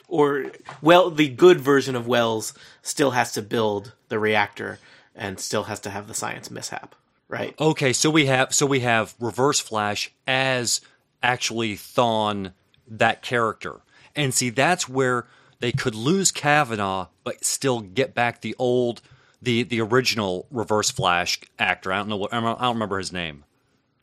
or 0.10 0.52
well, 0.82 1.10
the 1.10 1.30
good 1.30 1.62
version 1.62 1.96
of 1.96 2.08
Wells 2.08 2.54
still 2.82 3.12
has 3.12 3.32
to 3.32 3.42
build 3.42 3.94
the 4.10 4.20
reactor 4.20 4.78
and 5.16 5.40
still 5.40 5.64
has 5.64 5.80
to 5.80 5.90
have 5.90 6.08
the 6.08 6.14
science 6.14 6.52
mishap, 6.52 6.94
right? 7.30 7.56
Okay, 7.60 7.94
so 7.94 8.10
we 8.10 8.26
have 8.26 8.54
so 8.54 8.66
we 8.66 8.82
have 8.82 9.16
Reverse 9.20 9.62
Flash 9.62 10.12
as 10.28 10.82
actually 11.24 11.76
Thawne 11.76 12.52
that 12.86 13.22
character. 13.22 13.80
And 14.14 14.34
see 14.34 14.50
that's 14.50 14.90
where 14.90 15.26
they 15.62 15.72
could 15.72 15.96
lose 15.96 16.32
Cavanagh 16.32 17.08
but 17.24 17.46
still 17.46 17.80
get 17.80 18.14
back 18.14 18.42
the 18.42 18.56
old 18.60 19.02
the 19.42 19.64
the 19.64 19.80
original 19.82 20.48
Reverse 20.52 20.92
Flash 20.92 21.40
actor. 21.58 21.94
I 21.94 21.98
don't 21.98 22.10
know 22.10 22.18
what 22.18 22.34
I 22.34 22.42
don't 22.42 22.74
remember 22.74 22.98
his 22.98 23.14
name. 23.14 23.46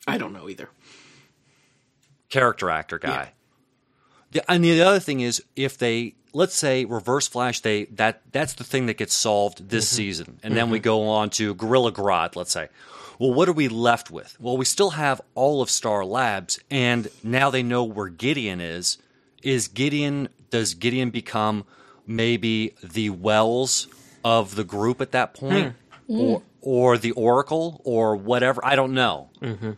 I 0.07 0.17
don't 0.17 0.33
know 0.33 0.49
either. 0.49 0.69
Character 2.29 2.69
actor 2.69 2.97
guy. 2.97 3.33
The, 4.31 4.49
and 4.51 4.63
the 4.63 4.81
other 4.81 4.99
thing 4.99 5.21
is 5.21 5.43
if 5.55 5.77
they 5.77 6.15
let's 6.33 6.55
say 6.55 6.85
Reverse 6.85 7.27
Flash 7.27 7.59
they 7.59 7.85
that 7.85 8.21
that's 8.31 8.53
the 8.53 8.63
thing 8.63 8.87
that 8.87 8.97
gets 8.97 9.13
solved 9.13 9.69
this 9.69 9.87
mm-hmm. 9.87 9.97
season. 9.97 10.39
And 10.43 10.55
then 10.55 10.69
we 10.69 10.79
mm-hmm. 10.79 10.83
go 10.83 11.07
on 11.09 11.29
to 11.31 11.53
Gorilla 11.55 11.91
Grodd, 11.91 12.35
let's 12.35 12.51
say. 12.51 12.69
Well, 13.19 13.33
what 13.33 13.49
are 13.49 13.53
we 13.53 13.67
left 13.67 14.09
with? 14.09 14.37
Well, 14.39 14.55
we 14.55 14.63
still 14.63 14.91
have 14.91 15.19
all 15.35 15.61
of 15.61 15.69
Star 15.69 16.05
Labs, 16.05 16.57
and 16.71 17.09
now 17.21 17.49
they 17.49 17.63
know 17.63 17.83
where 17.83 18.07
Gideon 18.07 18.61
is. 18.61 18.97
Is 19.43 19.67
Gideon? 19.67 20.29
Does 20.49 20.73
Gideon 20.73 21.09
become 21.09 21.65
maybe 22.07 22.73
the 22.83 23.09
Wells 23.11 23.87
of 24.23 24.55
the 24.55 24.63
group 24.63 25.01
at 25.01 25.11
that 25.11 25.33
point, 25.33 25.73
hmm. 26.07 26.19
or 26.19 26.39
mm. 26.39 26.43
or 26.61 26.97
the 26.97 27.11
Oracle, 27.11 27.81
or 27.83 28.15
whatever? 28.15 28.63
I 28.65 28.75
don't 28.75 28.93
know. 28.93 29.29
Mm-hmm. 29.41 29.71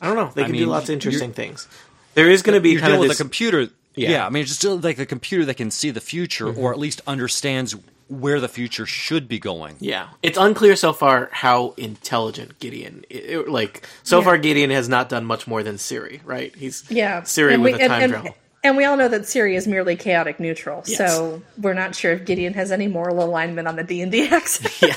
I 0.00 0.06
don't 0.06 0.16
know. 0.16 0.30
They 0.34 0.42
I 0.42 0.44
can 0.44 0.52
mean, 0.52 0.62
do 0.62 0.66
lots 0.66 0.88
of 0.88 0.94
interesting 0.94 1.32
things. 1.32 1.68
There 2.14 2.30
is 2.30 2.42
going 2.42 2.54
to 2.54 2.60
be 2.60 2.70
You're 2.72 2.80
kind 2.80 2.92
of 2.92 3.00
this. 3.00 3.08
with 3.08 3.18
a 3.18 3.22
computer. 3.22 3.68
Yeah. 3.94 4.10
Yeah. 4.10 4.26
I 4.26 4.30
mean, 4.30 4.42
it's 4.42 4.58
just 4.58 4.84
like 4.84 4.98
a 4.98 5.06
computer 5.06 5.44
that 5.46 5.56
can 5.56 5.70
see 5.70 5.90
the 5.90 6.00
future, 6.00 6.46
Mm-hmm. 6.46 6.60
or 6.60 6.72
at 6.72 6.78
least 6.78 7.00
understands 7.06 7.74
where 8.08 8.38
the 8.40 8.48
future 8.48 8.86
should 8.86 9.28
be 9.28 9.38
going. 9.38 9.76
yeah, 9.80 10.08
it's 10.22 10.36
unclear 10.38 10.76
so 10.76 10.92
far 10.92 11.28
how 11.32 11.74
intelligent 11.76 12.58
Gideon. 12.60 13.04
i- 13.10 13.34
i- 13.34 13.44
like 13.48 13.86
so 14.02 14.18
Yeah. 14.18 14.24
far, 14.24 14.38
Gideon 14.38 14.70
has 14.70 14.88
not 14.88 15.08
done 15.08 15.24
much 15.24 15.46
more 15.46 15.62
than 15.62 15.78
Siri, 15.78 16.20
right? 16.24 16.54
He's 16.56 16.84
Yeah, 16.90 17.22
Siri 17.22 17.54
And 17.54 17.62
with 17.62 17.76
we- 17.76 17.82
a 17.82 17.88
time 17.88 18.02
and, 18.02 18.12
travel. 18.12 18.36
And 18.62 18.76
we 18.78 18.84
all 18.84 18.96
know 18.96 19.08
that 19.08 19.26
Siri 19.26 19.56
is 19.56 19.66
merely 19.66 19.94
chaotic 19.96 20.40
neutral, 20.40 20.82
Yes. 20.86 20.98
so 20.98 21.42
we're 21.58 21.74
not 21.74 21.94
sure 21.94 22.12
if 22.12 22.24
Gideon 22.24 22.54
has 22.54 22.72
any 22.72 22.86
moral 22.88 23.22
alignment 23.22 23.68
on 23.68 23.76
the 23.76 23.84
D 23.84 24.00
and 24.00 24.10
D 24.12 24.26
axis. 24.30 24.80
Yeah. 24.82 24.94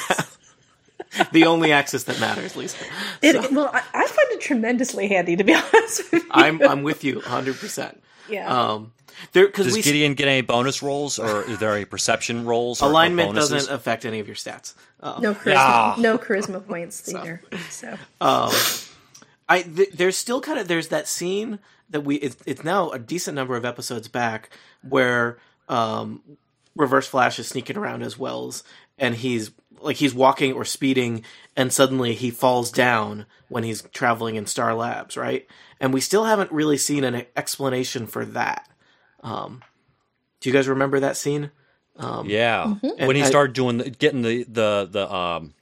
the 1.32 1.46
only 1.46 1.72
axis 1.72 2.04
that 2.04 2.20
matters, 2.20 2.56
Lisa. 2.56 2.78
It, 3.22 3.52
well, 3.52 3.70
I, 3.74 3.80
I 3.94 4.06
find 4.08 4.28
it 4.32 4.42
tremendously 4.42 5.08
handy, 5.08 5.36
to 5.38 5.44
be 5.44 5.54
honest 5.74 6.12
with 6.12 6.24
you. 6.24 6.30
I'm 6.32 6.62
I'm 6.62 6.84
with 6.84 7.04
you 7.04 7.16
100. 7.16 7.56
percent 7.58 8.02
yeah. 8.30 8.72
Um, 8.72 8.94
there 9.32 9.48
because 9.48 9.66
Does 9.68 9.76
we 9.76 9.82
Gideon 9.82 10.14
get 10.14 10.28
any 10.28 10.42
bonus 10.42 10.84
rolls, 10.84 11.18
or 11.18 11.44
is 11.44 11.58
there 11.60 11.74
any 11.74 11.86
perception 11.86 12.46
rolls? 12.46 12.82
Or, 12.82 12.86
or 12.86 12.92
alignment 12.92 13.30
bonuses? 13.30 13.50
doesn't 13.52 13.74
affect 13.74 14.06
any 14.06 14.20
of 14.20 14.28
your 14.28 14.36
stats. 14.36 14.74
Uh, 15.02 15.20
no 15.22 15.34
charisma, 15.34 15.56
Ah. 15.58 15.96
no 15.98 16.18
charisma 16.18 16.66
points 16.66 17.08
either. 17.14 17.42
So 17.70 17.98
I 19.50 19.62
th- 19.62 19.92
there's 19.94 20.18
still 20.18 20.42
kind 20.42 20.60
of 20.60 20.68
there's 20.68 20.90
that 20.90 21.08
scene 21.08 21.60
that 21.90 22.02
we 22.02 22.16
it's, 22.18 22.38
it's 22.46 22.64
now 22.64 22.90
a 22.90 23.00
decent 23.00 23.36
number 23.36 23.56
of 23.56 23.64
episodes 23.66 24.08
back 24.08 24.50
where 24.88 25.38
um, 25.70 26.22
Reverse 26.76 27.08
Flash 27.08 27.40
is 27.40 27.48
sneaking 27.48 27.78
around 27.78 28.04
as 28.04 28.18
Wells 28.20 28.64
and 28.98 29.16
he's 29.16 29.52
like 29.82 29.98
he's 29.98 30.14
walking 30.14 30.54
or 30.54 30.66
speeding 30.66 31.24
and 31.56 31.72
suddenly 31.74 32.14
he 32.14 32.30
falls 32.32 32.72
down 32.72 33.26
when 33.50 33.64
he's 33.64 33.82
traveling 33.94 34.36
in 34.36 34.46
Star 34.46 34.74
Labs, 34.76 35.16
right? 35.18 35.48
And 35.80 35.94
we 35.94 36.02
still 36.02 36.26
haven't 36.26 36.52
really 36.52 36.78
seen 36.78 37.04
an 37.04 37.26
explanation 37.36 38.08
for 38.08 38.26
that. 38.26 38.70
Um, 39.24 39.64
do 40.42 40.50
you 40.50 40.54
guys 40.54 40.68
remember 40.68 41.00
that 41.00 41.18
scene? 41.18 41.52
Yeah, 42.26 42.76
And 42.98 43.08
when 43.08 43.16
he 43.16 43.24
I- 43.24 43.26
started 43.30 43.54
doing 43.54 43.78
the, 43.80 43.90
getting 43.90 44.22
the 44.22 44.44
the 44.44 44.88
the 44.92 45.12
um 45.14 45.54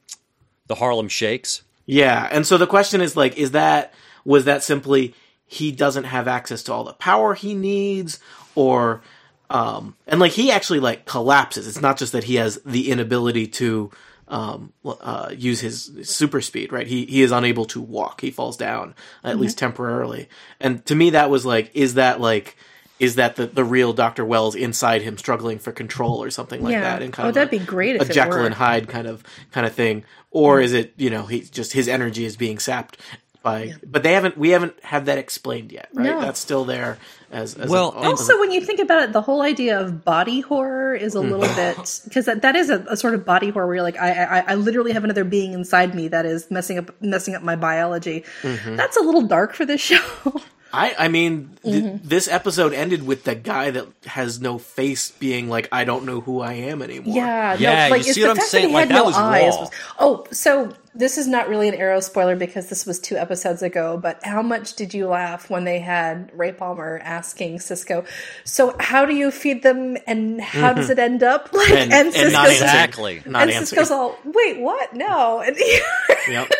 the 0.67 0.75
Harlem 0.75 1.07
Shakes. 1.07 1.61
Yeah, 1.85 2.27
and 2.31 2.45
so 2.45 2.57
the 2.57 2.67
question 2.67 2.99
is 3.01 3.15
like, 3.15 3.37
is 3.37 3.51
that 3.51 3.93
was 4.25 4.45
that 4.45 4.63
simply 4.63 5.13
he 5.45 5.71
doesn't 5.71 6.05
have 6.05 6.27
access 6.27 6.63
to 6.63 6.73
all 6.73 6.83
the 6.83 6.93
power 6.93 7.35
he 7.35 7.53
needs, 7.53 8.19
or 8.55 9.01
um, 9.49 9.95
and 10.07 10.19
like 10.19 10.31
he 10.33 10.51
actually 10.51 10.79
like 10.79 11.05
collapses. 11.05 11.67
It's 11.67 11.81
not 11.81 11.97
just 11.97 12.13
that 12.13 12.23
he 12.25 12.35
has 12.35 12.59
the 12.65 12.89
inability 12.91 13.47
to 13.47 13.91
um, 14.27 14.73
uh, 14.85 15.29
use 15.35 15.59
his 15.59 15.91
super 16.03 16.41
speed, 16.41 16.71
right? 16.73 16.87
He 16.87 17.05
he 17.05 17.21
is 17.21 17.31
unable 17.31 17.65
to 17.65 17.81
walk. 17.81 18.21
He 18.21 18.31
falls 18.31 18.57
down 18.57 18.95
at 19.23 19.39
least 19.39 19.57
temporarily. 19.57 20.29
And 20.59 20.83
to 20.87 20.95
me, 20.95 21.11
that 21.11 21.29
was 21.29 21.45
like, 21.45 21.71
is 21.73 21.93
that 21.95 22.19
like. 22.21 22.55
Is 22.97 23.15
that 23.15 23.35
the, 23.35 23.45
the 23.45 23.65
real 23.65 23.91
Doctor 23.91 24.23
Wells 24.23 24.55
inside 24.55 25.01
him 25.01 25.17
struggling 25.17 25.59
for 25.59 25.73
control 25.73 26.23
or 26.23 26.29
something 26.29 26.63
like 26.63 26.71
Yeah. 26.71 26.79
that? 26.79 27.01
And 27.01 27.11
kind 27.11 27.25
Oh, 27.25 27.29
of 27.29 27.35
that'd 27.35 27.53
a- 27.53 27.59
be 27.59 27.65
great 27.65 27.97
if 27.97 28.09
a 28.09 28.13
Jekyll 28.13 28.45
and 28.45 28.55
Hyde 28.55 28.87
kind 28.87 29.05
of 29.05 29.21
kind 29.51 29.67
of 29.67 29.73
thing, 29.75 30.05
or 30.31 30.61
is 30.61 30.71
it 30.71 30.93
you 30.95 31.09
know 31.09 31.23
he 31.23 31.41
just 31.41 31.73
his 31.73 31.89
energy 31.89 32.23
is 32.23 32.37
being 32.37 32.57
sapped 32.57 32.97
by? 33.45 33.75
But 33.85 34.03
they 34.03 34.11
haven't 34.11 34.37
we 34.37 34.49
haven't 34.49 34.83
had 34.83 35.05
that 35.05 35.17
explained 35.17 35.71
yet, 35.71 35.87
right? 35.93 36.07
No. 36.07 36.19
That's 36.19 36.39
still 36.39 36.65
there 36.65 36.97
as, 37.31 37.55
as 37.55 37.69
Well, 37.69 37.93
a- 37.95 38.07
Also, 38.09 38.37
when 38.39 38.51
you 38.51 38.59
think 38.59 38.79
about 38.79 39.03
it, 39.03 39.13
the 39.13 39.21
whole 39.21 39.41
idea 39.41 39.79
of 39.79 40.03
body 40.03 40.41
horror 40.41 40.93
is 40.93 41.15
a 41.15 41.21
little 41.21 41.45
mm-hmm. 41.45 41.81
bit 41.81 42.01
because 42.03 42.25
that, 42.25 42.41
that 42.41 42.55
is 42.55 42.69
a, 42.69 42.79
a 42.89 42.97
sort 42.97 43.13
of 43.13 43.23
body 43.23 43.51
horror 43.51 43.67
where 43.67 43.75
you're 43.75 43.83
like, 43.83 43.97
I, 43.97 44.23
I 44.23 44.39
I 44.47 44.55
literally 44.55 44.91
have 44.91 45.05
another 45.05 45.23
being 45.23 45.53
inside 45.53 45.95
me 45.95 46.09
that 46.09 46.25
is 46.25 46.49
messing 46.51 46.77
up 46.77 47.01
messing 47.01 47.35
up 47.35 47.43
my 47.43 47.55
biology. 47.55 48.25
Mm-hmm. 48.41 48.75
That's 48.75 48.97
a 48.97 49.01
little 49.01 49.23
dark 49.23 49.53
for 49.53 49.65
this 49.65 49.81
show. 49.91 50.41
I 50.75 50.95
I 51.05 51.07
mean, 51.07 51.57
th- 51.63 51.83
Mm-hmm. 51.83 52.07
this 52.07 52.27
episode 52.27 52.73
ended 52.73 53.03
with 53.07 53.23
the 53.23 53.33
guy 53.35 53.71
that 53.71 53.87
has 54.05 54.39
no 54.39 54.57
face 54.57 55.11
being 55.11 55.49
like, 55.49 55.67
I 55.71 55.83
don't 55.83 56.05
know 56.05 56.21
who 56.21 56.41
I 56.41 56.53
am 56.53 56.81
anymore. 56.81 57.15
Yeah, 57.15 57.55
Yeah, 57.57 57.87
no, 57.87 57.95
like 57.95 58.05
you 58.07 58.13
see 58.13 58.21
what 58.21 58.31
I'm 58.31 58.37
saying? 58.37 58.67
That 58.67 58.73
Like, 58.73 58.87
had 58.87 58.89
that 58.95 58.99
no 59.01 59.03
was 59.05 59.15
eyes. 59.15 59.53
raw. 59.53 59.59
was- 59.61 59.71
oh, 59.99 60.27
so 60.31 60.73
this 60.97 61.17
is 61.17 61.27
not 61.27 61.49
really 61.49 61.67
an 61.67 61.73
arrow 61.75 61.99
spoiler 61.99 62.35
because 62.37 62.69
this 62.69 62.85
was 62.85 62.99
two 62.99 63.17
episodes 63.17 63.61
ago. 63.61 63.97
But 64.01 64.23
how 64.23 64.41
much 64.41 64.75
did 64.75 64.93
you 64.93 65.07
laugh 65.07 65.49
when 65.49 65.63
they 65.65 65.79
had 65.79 66.31
Ray 66.33 66.51
Palmer 66.53 67.01
asking 67.03 67.59
Cisco? 67.59 68.05
So 68.45 68.75
how 68.79 69.05
do 69.05 69.13
you 69.13 69.29
feed 69.31 69.61
them, 69.63 69.97
and 70.07 70.39
how 70.39 70.71
does 70.73 70.89
it 70.89 70.99
end 70.99 71.23
up? 71.23 71.49
Like, 71.53 71.69
And- 71.71 71.91
and 71.93 72.05
not 72.05 72.13
Cisco's 72.13 72.35
answering. 72.35 72.51
Exactly. 72.53 73.15
Not 73.25 73.41
and 73.43 73.51
answering. 73.51 73.65
Cisco's 73.65 73.91
all, 73.91 74.17
wait, 74.23 74.59
what? 74.61 74.93
No, 74.93 75.39
and 75.45 75.57
Yep. 76.29 76.51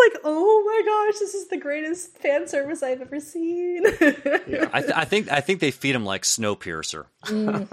I 0.00 0.08
was 0.08 0.14
like, 0.14 0.22
oh 0.24 0.64
my 0.66 1.06
gosh, 1.12 1.18
this 1.20 1.34
is 1.34 1.48
the 1.48 1.56
greatest 1.58 2.16
fan 2.18 2.48
service 2.48 2.82
I've 2.82 3.00
ever 3.00 3.20
seen. 3.20 3.86
I, 3.86 4.80
th- 4.80 4.92
I 4.94 5.04
think 5.04 5.30
I 5.30 5.40
think 5.40 5.60
they 5.60 5.70
feed 5.70 5.94
him 5.94 6.04
like 6.04 6.22
Snowpiercer. 6.22 7.06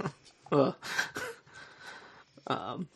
Um, 2.48 2.88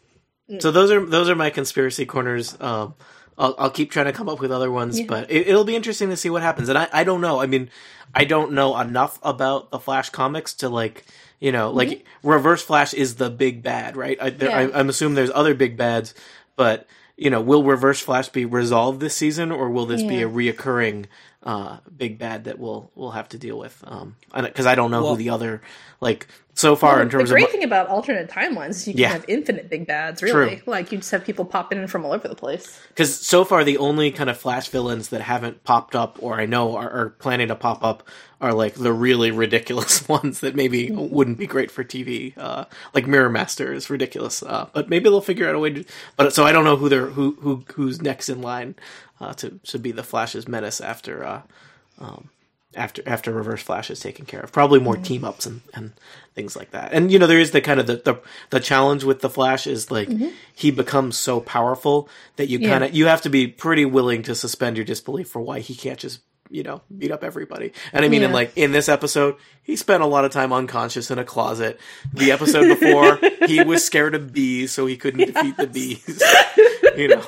so 0.59 0.71
those 0.71 0.91
are 0.91 1.05
those 1.05 1.29
are 1.29 1.35
my 1.35 1.49
conspiracy 1.49 2.05
corners. 2.05 2.55
Um, 2.59 2.93
I'll, 3.37 3.55
I'll 3.57 3.69
keep 3.69 3.91
trying 3.91 4.05
to 4.05 4.13
come 4.13 4.29
up 4.29 4.39
with 4.39 4.51
other 4.51 4.71
ones, 4.71 5.01
but 5.01 5.29
it, 5.31 5.47
it'll 5.47 5.63
be 5.63 5.75
interesting 5.75 6.09
to 6.09 6.17
see 6.17 6.29
what 6.29 6.41
happens. 6.41 6.69
And 6.69 6.77
I, 6.77 6.87
I 6.93 7.03
don't 7.03 7.21
know. 7.21 7.41
I 7.41 7.47
mean, 7.47 7.69
I 8.13 8.25
don't 8.25 8.51
know 8.53 8.77
enough 8.79 9.19
about 9.23 9.71
the 9.71 9.79
Flash 9.79 10.09
comics 10.09 10.53
to 10.55 10.69
like, 10.69 11.05
you 11.39 11.51
know, 11.51 11.71
like 11.71 12.05
Reverse 12.23 12.61
Flash 12.63 12.93
is 12.93 13.15
the 13.15 13.29
big 13.29 13.63
bad, 13.63 13.95
right? 13.97 14.17
I, 14.21 14.29
there, 14.29 14.49
Yeah. 14.49 14.57
I, 14.73 14.79
I'm 14.79 14.89
assuming 14.89 15.15
there's 15.15 15.31
other 15.33 15.53
big 15.53 15.75
bads, 15.77 16.13
but 16.55 16.87
you 17.21 17.29
know, 17.29 17.39
will 17.39 17.63
Reverse 17.63 17.99
Flash 17.99 18.29
be 18.29 18.45
resolved 18.45 18.99
this 18.99 19.15
season, 19.15 19.51
or 19.51 19.69
will 19.69 19.85
this 19.85 20.01
be 20.01 20.23
a 20.23 20.27
reoccurring 20.27 21.05
uh, 21.43 21.77
big 21.95 22.17
bad 22.17 22.45
that 22.45 22.57
we'll 22.57 22.89
we'll 22.95 23.11
have 23.11 23.29
to 23.29 23.37
deal 23.37 23.59
with? 23.59 23.81
Um, 23.85 24.15
because 24.35 24.65
I 24.65 24.73
don't 24.73 24.89
know 24.89 25.03
Well- 25.03 25.11
who 25.15 25.17
the 25.17 25.29
other 25.29 25.61
like 25.99 26.27
so 26.55 26.75
far 26.75 26.99
in 27.01 27.09
terms. 27.09 27.23
Of 27.23 27.29
the 27.29 27.33
great 27.35 27.45
of 27.45 27.51
thing 27.51 27.63
about 27.63 27.87
alternate 27.87 28.27
timelines 28.29 28.71
is 28.71 28.87
you 28.87 28.93
can 28.93 29.01
Yeah. 29.01 29.09
have 29.09 29.25
infinite 29.27 29.69
big 29.69 29.85
bads, 29.85 30.23
really. 30.23 30.55
True. 30.57 30.63
Like 30.65 30.91
you 30.91 30.97
just 30.97 31.11
have 31.11 31.23
people 31.23 31.45
popping 31.45 31.77
in 31.77 31.87
from 31.87 32.03
all 32.05 32.11
over 32.11 32.27
the 32.27 32.35
place. 32.35 32.79
because 32.89 33.15
so 33.15 33.45
far 33.45 33.63
the 33.63 33.77
only 33.77 34.11
kind 34.11 34.29
of 34.29 34.37
flash 34.37 34.67
villains 34.69 35.09
that 35.09 35.21
haven't 35.21 35.63
popped 35.63 35.95
up 35.95 36.17
or 36.21 36.39
i 36.41 36.45
know 36.47 36.75
are, 36.75 36.89
are 36.89 37.09
planning 37.11 37.47
to 37.49 37.55
pop 37.55 37.83
up 37.83 38.03
are 38.41 38.53
like 38.53 38.73
the 38.73 38.91
really 38.91 39.31
ridiculous 39.31 40.07
ones 40.09 40.41
that 40.41 40.55
maybe 40.55 40.91
wouldn't 40.91 41.37
be 41.37 41.47
great 41.47 41.71
for 41.71 41.83
tv 41.83 42.37
uh, 42.37 42.65
like 42.93 43.07
mirror 43.07 43.29
master 43.29 43.71
is 43.71 43.89
ridiculous 43.89 44.43
uh, 44.43 44.67
but 44.73 44.89
maybe 44.89 45.05
they'll 45.05 45.21
figure 45.21 45.47
out 45.47 45.55
a 45.55 45.59
way 45.59 45.69
to 45.71 45.85
but 46.17 46.33
so 46.33 46.43
i 46.43 46.51
don't 46.51 46.65
know 46.65 46.75
who 46.75 46.89
they're 46.89 47.07
who, 47.07 47.37
who 47.39 47.63
who's 47.75 48.01
next 48.01 48.27
in 48.27 48.41
line 48.41 48.75
uh, 49.21 49.33
to 49.33 49.59
to 49.63 49.79
be 49.79 49.91
the 49.91 50.03
flash's 50.03 50.47
menace 50.47 50.81
after 50.81 51.23
uh, 51.23 51.41
um, 51.99 52.29
after 52.75 53.03
after 53.05 53.31
reverse 53.31 53.61
flash 53.61 53.89
is 53.89 53.99
taken 53.99 54.25
care 54.25 54.39
of. 54.39 54.51
Probably 54.51 54.79
more 54.79 54.95
team 54.95 55.23
ups 55.23 55.45
and, 55.45 55.61
and 55.73 55.91
things 56.35 56.55
like 56.55 56.71
that. 56.71 56.93
And 56.93 57.11
you 57.11 57.19
know 57.19 57.27
there 57.27 57.39
is 57.39 57.51
the 57.51 57.61
kind 57.61 57.79
of 57.79 57.87
the 57.87 57.97
the, 57.97 58.19
the 58.49 58.59
challenge 58.59 59.03
with 59.03 59.21
the 59.21 59.29
flash 59.29 59.67
is 59.67 59.91
like 59.91 60.09
he 60.53 60.71
becomes 60.71 61.17
so 61.17 61.41
powerful 61.41 62.07
that 62.37 62.47
you 62.47 62.59
kind 62.59 62.83
of 62.83 62.95
you 62.95 63.07
have 63.07 63.21
to 63.21 63.29
be 63.29 63.47
pretty 63.47 63.85
willing 63.85 64.23
to 64.23 64.35
suspend 64.35 64.77
your 64.77 64.85
disbelief 64.85 65.27
for 65.27 65.41
why 65.41 65.59
he 65.59 65.75
can't 65.75 65.99
just 65.99 66.21
you 66.51 66.63
know 66.63 66.81
beat 66.95 67.11
up 67.11 67.23
everybody. 67.23 67.71
And 67.93 68.05
i 68.05 68.09
mean 68.09 68.23
in 68.23 68.31
like 68.31 68.51
in 68.55 68.71
this 68.71 68.89
episode 68.89 69.35
he 69.63 69.75
spent 69.75 70.03
a 70.03 70.05
lot 70.07 70.25
of 70.25 70.31
time 70.31 70.51
unconscious 70.51 71.09
in 71.11 71.19
a 71.19 71.23
closet. 71.23 71.79
The 72.13 72.31
episode 72.31 72.67
before 72.79 73.19
he 73.47 73.63
was 73.63 73.85
scared 73.85 74.15
of 74.15 74.33
bees 74.33 74.71
so 74.71 74.85
he 74.85 74.97
couldn't 74.97 75.33
defeat 75.33 75.57
the 75.57 75.67
bees. 75.67 76.21
You 76.97 77.07
know 77.07 77.21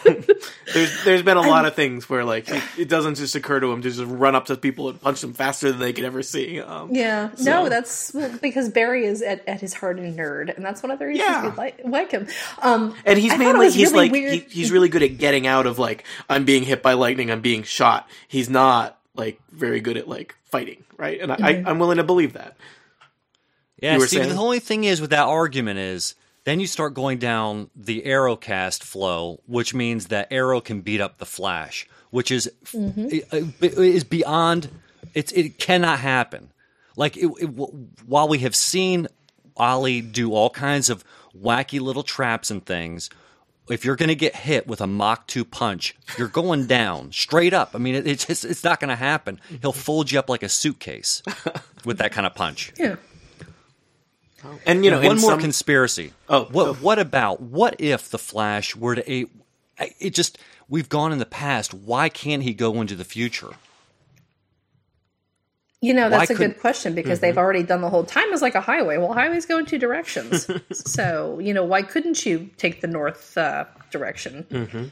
there's 0.74 1.04
there's 1.06 1.22
been 1.22 1.38
a 1.38 1.42
lot 1.42 1.66
of 1.66 1.74
things 1.74 2.10
where 2.10 2.26
like 2.26 2.50
it, 2.50 2.62
it 2.78 2.90
doesn't 2.90 3.16
just 3.16 3.34
occur 3.36 3.62
to 3.62 3.72
him 3.72 3.82
to 3.82 3.90
just 3.90 4.04
run 4.04 4.36
up 4.36 4.48
to 4.48 4.58
people 4.58 4.90
and 4.90 5.00
punch 5.00 5.22
them 5.22 5.34
faster 5.34 5.72
than 5.72 5.80
they 5.80 5.94
could 5.94 6.04
ever 6.04 6.22
see 6.22 6.60
um, 6.60 6.94
Yeah, 6.94 7.30
no, 7.40 7.70
that's 7.70 8.14
well, 8.14 8.38
because 8.42 8.68
Barry 8.70 9.06
is 9.06 9.22
at, 9.22 9.48
at 9.48 9.62
his 9.62 9.74
heart 9.74 10.00
a 10.00 10.02
nerd, 10.02 10.54
and 10.54 10.66
that's 10.66 10.84
one 10.84 10.92
of 10.92 11.00
the 11.00 11.06
reasons 11.06 11.30
Yeah. 11.30 11.50
we 11.50 11.56
like, 11.56 11.80
like 11.86 12.12
him. 12.12 12.28
Um, 12.62 12.94
and 13.06 13.18
he's 13.18 13.32
I 13.32 13.38
mainly 13.38 13.72
he's 13.72 13.94
really 13.94 14.10
like 14.10 14.32
he, 14.34 14.40
he's 14.50 14.70
really 14.70 14.90
good 14.90 15.02
at 15.04 15.18
getting 15.18 15.48
out 15.48 15.66
of 15.66 15.80
like 15.80 16.04
i'm 16.30 16.44
being 16.44 16.64
hit 16.64 16.84
by 16.84 16.94
lightning 16.94 17.32
i'm 17.32 17.42
being 17.42 17.64
shot. 17.64 18.08
He's 18.28 18.50
not 18.50 19.00
like 19.16 19.40
very 19.52 19.80
good 19.80 19.98
at 19.98 20.08
like 20.08 20.36
fighting 20.46 20.84
right 20.98 21.20
and 21.22 21.32
I, 21.32 21.36
Mm-hmm. 21.36 21.68
I 21.68 21.70
i'm 21.72 21.80
willing 21.80 21.98
to 21.98 22.04
believe 22.04 22.34
that 22.34 22.56
Yeah, 23.82 23.96
You 23.96 24.08
see, 24.08 24.18
saying? 24.18 24.30
the 24.30 24.36
only 24.36 24.60
thing 24.60 24.84
is 24.86 25.02
with 25.02 25.10
that 25.12 25.28
argument 25.28 25.80
is 25.80 26.16
then 26.46 26.60
you 26.60 26.68
start 26.68 26.94
going 26.94 27.20
down 27.20 27.70
the 27.76 28.02
Arrowcast 28.02 28.84
flow, 28.84 29.40
which 29.46 29.74
means 29.74 30.08
that 30.08 30.28
Arrow 30.30 30.60
can 30.60 30.82
beat 30.82 31.00
up 31.00 31.18
the 31.18 31.26
Flash, 31.26 31.88
which 32.10 32.32
is 32.32 32.52
Mm-hmm. 32.74 33.20
uh, 33.34 33.82
is 33.82 34.04
beyond. 34.04 34.70
It's 35.14 35.32
it 35.32 35.58
cannot 35.58 36.00
happen. 36.00 36.50
Like 36.98 37.16
it, 37.18 37.28
it, 37.40 37.46
while 38.06 38.28
we 38.28 38.40
have 38.40 38.56
seen 38.56 39.08
Ollie 39.56 40.02
do 40.02 40.34
all 40.34 40.50
kinds 40.50 40.90
of 40.90 41.04
wacky 41.38 41.80
little 41.80 42.04
traps 42.04 42.52
and 42.52 42.66
things. 42.66 43.10
If 43.70 43.86
you're 43.86 43.96
going 43.96 44.10
to 44.10 44.16
get 44.16 44.36
hit 44.36 44.68
with 44.68 44.82
a 44.82 44.88
Mach 44.88 45.26
2 45.28 45.46
punch, 45.46 45.96
you're 46.18 46.28
going 46.28 46.66
down 46.68 47.12
straight 47.14 47.54
up. 47.54 47.72
I 47.74 47.78
mean, 47.78 47.96
it, 47.96 48.06
it's 48.06 48.26
just, 48.26 48.44
it's 48.44 48.64
not 48.64 48.80
going 48.80 48.90
to 48.90 48.96
happen. 48.96 49.40
He'll 49.62 49.72
fold 49.72 50.12
you 50.12 50.20
up 50.20 50.30
like 50.30 50.44
a 50.44 50.50
suitcase 50.50 51.22
with 51.86 51.98
that 52.00 52.12
kind 52.12 52.28
of 52.28 52.36
punch. 52.36 52.74
yeah. 52.78 52.96
and 54.66 54.84
you 54.84 54.92
know 54.92 54.98
One 55.02 55.22
more 55.22 55.32
some- 55.32 55.40
conspiracy. 55.40 56.12
Oh, 56.28 56.46
what 56.46 56.68
oh. 56.68 56.74
what 56.74 57.00
about 57.00 57.42
what 57.42 57.76
if 57.80 58.10
the 58.10 58.18
Flash 58.20 58.76
were 58.76 58.96
to 58.96 59.28
it 60.00 60.10
just 60.14 60.38
we've 60.68 60.90
gone 60.90 61.12
in 61.12 61.20
the 61.20 61.26
past. 61.26 61.74
Why 61.74 62.10
can't 62.10 62.44
he 62.44 62.54
go 62.54 62.82
into 62.82 62.96
the 62.96 63.06
future? 63.06 63.52
You 65.84 65.94
know, 65.94 66.10
that's 66.10 66.30
Why 66.30 66.36
a 66.36 66.38
couldn't- 66.38 66.54
good 66.54 66.62
question 66.62 66.96
because 66.96 67.20
mm-hmm. 67.20 67.26
they've 67.26 67.38
already 67.38 67.62
done 67.62 67.82
the 67.82 67.90
whole 67.90 68.06
time 68.06 68.30
is 68.30 68.42
like 68.42 68.56
a 68.56 68.62
highway. 68.62 68.96
Well, 68.96 69.12
highways 69.12 69.46
go 69.46 69.58
in 69.58 69.66
two 69.66 69.78
directions. 69.78 70.50
so, 70.72 71.40
you 71.40 71.54
know, 71.54 71.66
why 71.66 71.82
couldn't 71.82 72.26
you 72.26 72.50
take 72.56 72.80
the 72.80 72.88
north 72.88 73.38
uh, 73.38 73.66
direction? 73.92 74.46
Mm-hmm. 74.50 74.86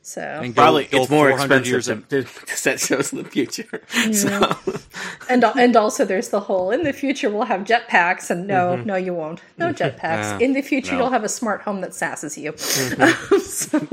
So, 0.00 0.22
And 0.22 0.54
go- 0.54 0.62
probably 0.62 0.86
go 0.86 1.02
it's 1.02 1.10
more 1.10 1.30
expensive 1.30 1.66
years 1.66 1.84
to, 1.86 1.96
to, 1.96 2.22
to 2.24 2.56
set 2.56 2.80
shows 2.80 3.12
in 3.12 3.22
the 3.22 3.28
future 3.28 3.84
mm-hmm. 3.92 4.12
so 4.12 4.80
and 5.28 5.44
and 5.44 5.76
also 5.76 6.04
there's 6.04 6.30
the 6.30 6.40
whole 6.40 6.72
in 6.72 6.82
the 6.82 6.92
future 6.92 7.30
we'll 7.30 7.44
have 7.44 7.60
jetpacks 7.60 8.28
and 8.28 8.48
no, 8.48 8.74
no, 8.74 8.96
you 8.96 9.14
won't. 9.14 9.42
No 9.58 9.72
jetpacks. 9.72 10.32
Ah, 10.32 10.38
in 10.38 10.54
the 10.54 10.62
future 10.62 10.92
no. 10.92 11.02
you'll 11.02 11.10
have 11.10 11.22
a 11.22 11.28
smart 11.28 11.62
home 11.62 11.82
that 11.82 11.90
sasses 11.90 12.36
you. 12.36 12.50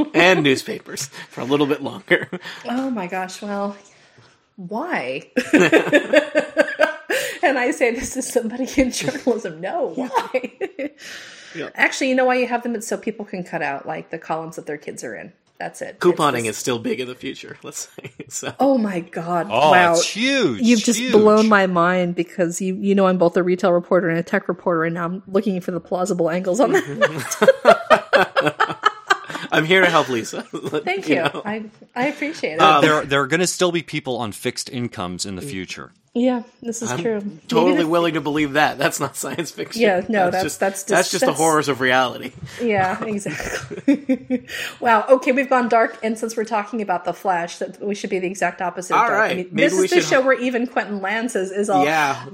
and 0.16 0.42
newspapers 0.42 1.08
for 1.30 1.42
a 1.42 1.46
little 1.46 1.68
bit 1.68 1.84
longer 1.84 2.28
Oh 2.66 2.90
my 2.90 3.06
gosh, 3.06 3.42
well, 3.44 3.76
why? 4.60 5.32
and 7.42 7.58
I 7.58 7.72
say 7.72 7.96
this 7.96 8.18
is 8.18 8.28
somebody 8.28 8.68
in 8.76 8.92
journalism. 8.92 9.62
No, 9.62 9.88
why? 9.96 10.92
Yeah. 11.56 11.70
Actually, 11.76 12.10
you 12.10 12.16
know 12.16 12.26
why 12.26 12.36
you 12.36 12.48
have 12.48 12.64
them? 12.64 12.76
It's 12.76 12.86
so 12.86 12.98
people 12.98 13.24
can 13.24 13.46
cut 13.46 13.62
out 13.62 13.88
like 13.88 14.10
the 14.10 14.20
columns 14.20 14.58
that 14.58 14.66
their 14.66 14.78
kids 14.78 15.02
are 15.06 15.16
in. 15.16 15.32
That's 15.60 15.82
it. 15.82 16.00
couponing 16.00 16.40
It's 16.40 16.50
is 16.50 16.58
still 16.58 16.78
big 16.78 17.00
in 17.02 17.08
the 17.08 17.16
future 17.16 17.58
let's 17.64 17.90
say 17.90 18.12
so 18.30 18.54
Oh 18.60 18.78
my 18.78 19.00
god! 19.00 19.48
Oh, 19.50 19.72
wow, 19.72 19.94
it's 19.94 20.10
huge. 20.10 20.62
You've 20.62 20.82
just 20.82 21.00
huge. 21.00 21.14
blown 21.14 21.48
my 21.48 21.66
mind 21.66 22.16
because 22.16 22.60
you 22.60 22.76
you 22.76 22.96
know 22.96 23.08
I'm 23.08 23.18
both 23.18 23.38
a 23.38 23.44
retail 23.44 23.72
reporter 23.72 24.10
and 24.10 24.20
a 24.20 24.24
tech 24.24 24.50
reporter, 24.50 24.84
and 24.84 24.94
now 24.94 25.06
I'm 25.06 25.24
looking 25.26 25.62
for 25.62 25.72
the 25.72 25.80
plausible 25.80 26.30
angles 26.30 26.60
on 26.60 26.74
that. 26.74 26.84
Mm-hmm. 26.84 28.88
i'm 29.52 29.66
here 29.66 29.82
to 29.82 29.90
help 29.90 30.10
lisa 30.10 30.42
Thank 30.84 31.08
you. 31.10 31.16
know. 31.16 31.42
I 31.46 31.66
I 31.96 32.08
appreciate 32.08 32.54
it. 32.54 32.62
Um, 32.62 32.82
there 32.82 33.06
there 33.06 33.22
are 33.22 33.28
going 33.28 33.40
to 33.40 33.48
still 33.48 33.72
be 33.72 33.82
people 33.84 34.18
on 34.18 34.32
fixed 34.32 34.70
incomes 34.70 35.26
in 35.26 35.36
the 35.36 35.42
future. 35.42 35.92
yeah, 36.14 36.44
this 36.62 36.82
is 36.82 36.92
true. 37.00 37.22
Totally 37.48 37.84
the- 37.84 37.88
willing 37.88 38.16
to 38.16 38.22
believe 38.22 38.54
that 38.54 38.78
that's 38.78 39.00
not 39.00 39.16
science 39.16 39.52
fiction 39.52 39.82
Yeah, 39.82 40.02
no, 40.10 40.26
that's- 40.26 40.44
just 40.44 40.60
that's 40.60 40.84
that's 40.84 41.12
just- 41.12 41.24
just 41.24 41.26
the 41.26 41.34
horrors 41.34 41.68
of 41.70 41.82
reality 41.82 42.32
Yeah, 42.62 43.04
exactly. 43.06 44.46
wow. 44.80 45.06
Okay, 45.10 45.32
we've 45.32 45.50
gone 45.50 45.70
dark, 45.70 45.98
and 46.04 46.18
since 46.18 46.36
we're 46.36 46.46
talking 46.46 46.82
about 46.82 47.06
the 47.06 47.14
Flash, 47.14 47.58
that 47.60 47.82
we 47.84 47.96
should 47.96 48.10
be 48.10 48.20
the 48.20 48.28
exact 48.28 48.62
opposite. 48.62 48.94
of 48.94 49.00
dark. 49.02 49.12
right, 49.12 49.32
I 49.32 49.36
mean, 49.36 49.50
this 49.56 49.74
we 49.74 49.86
is 49.86 49.92
the 49.92 50.02
should- 50.02 50.10
show 50.10 50.22
where 50.22 50.40
even 50.40 50.68
Quentin 50.68 51.02
Lance 51.02 51.36
is, 51.36 51.52
is 51.52 51.70
all. 51.70 51.86
yeah 51.86 52.26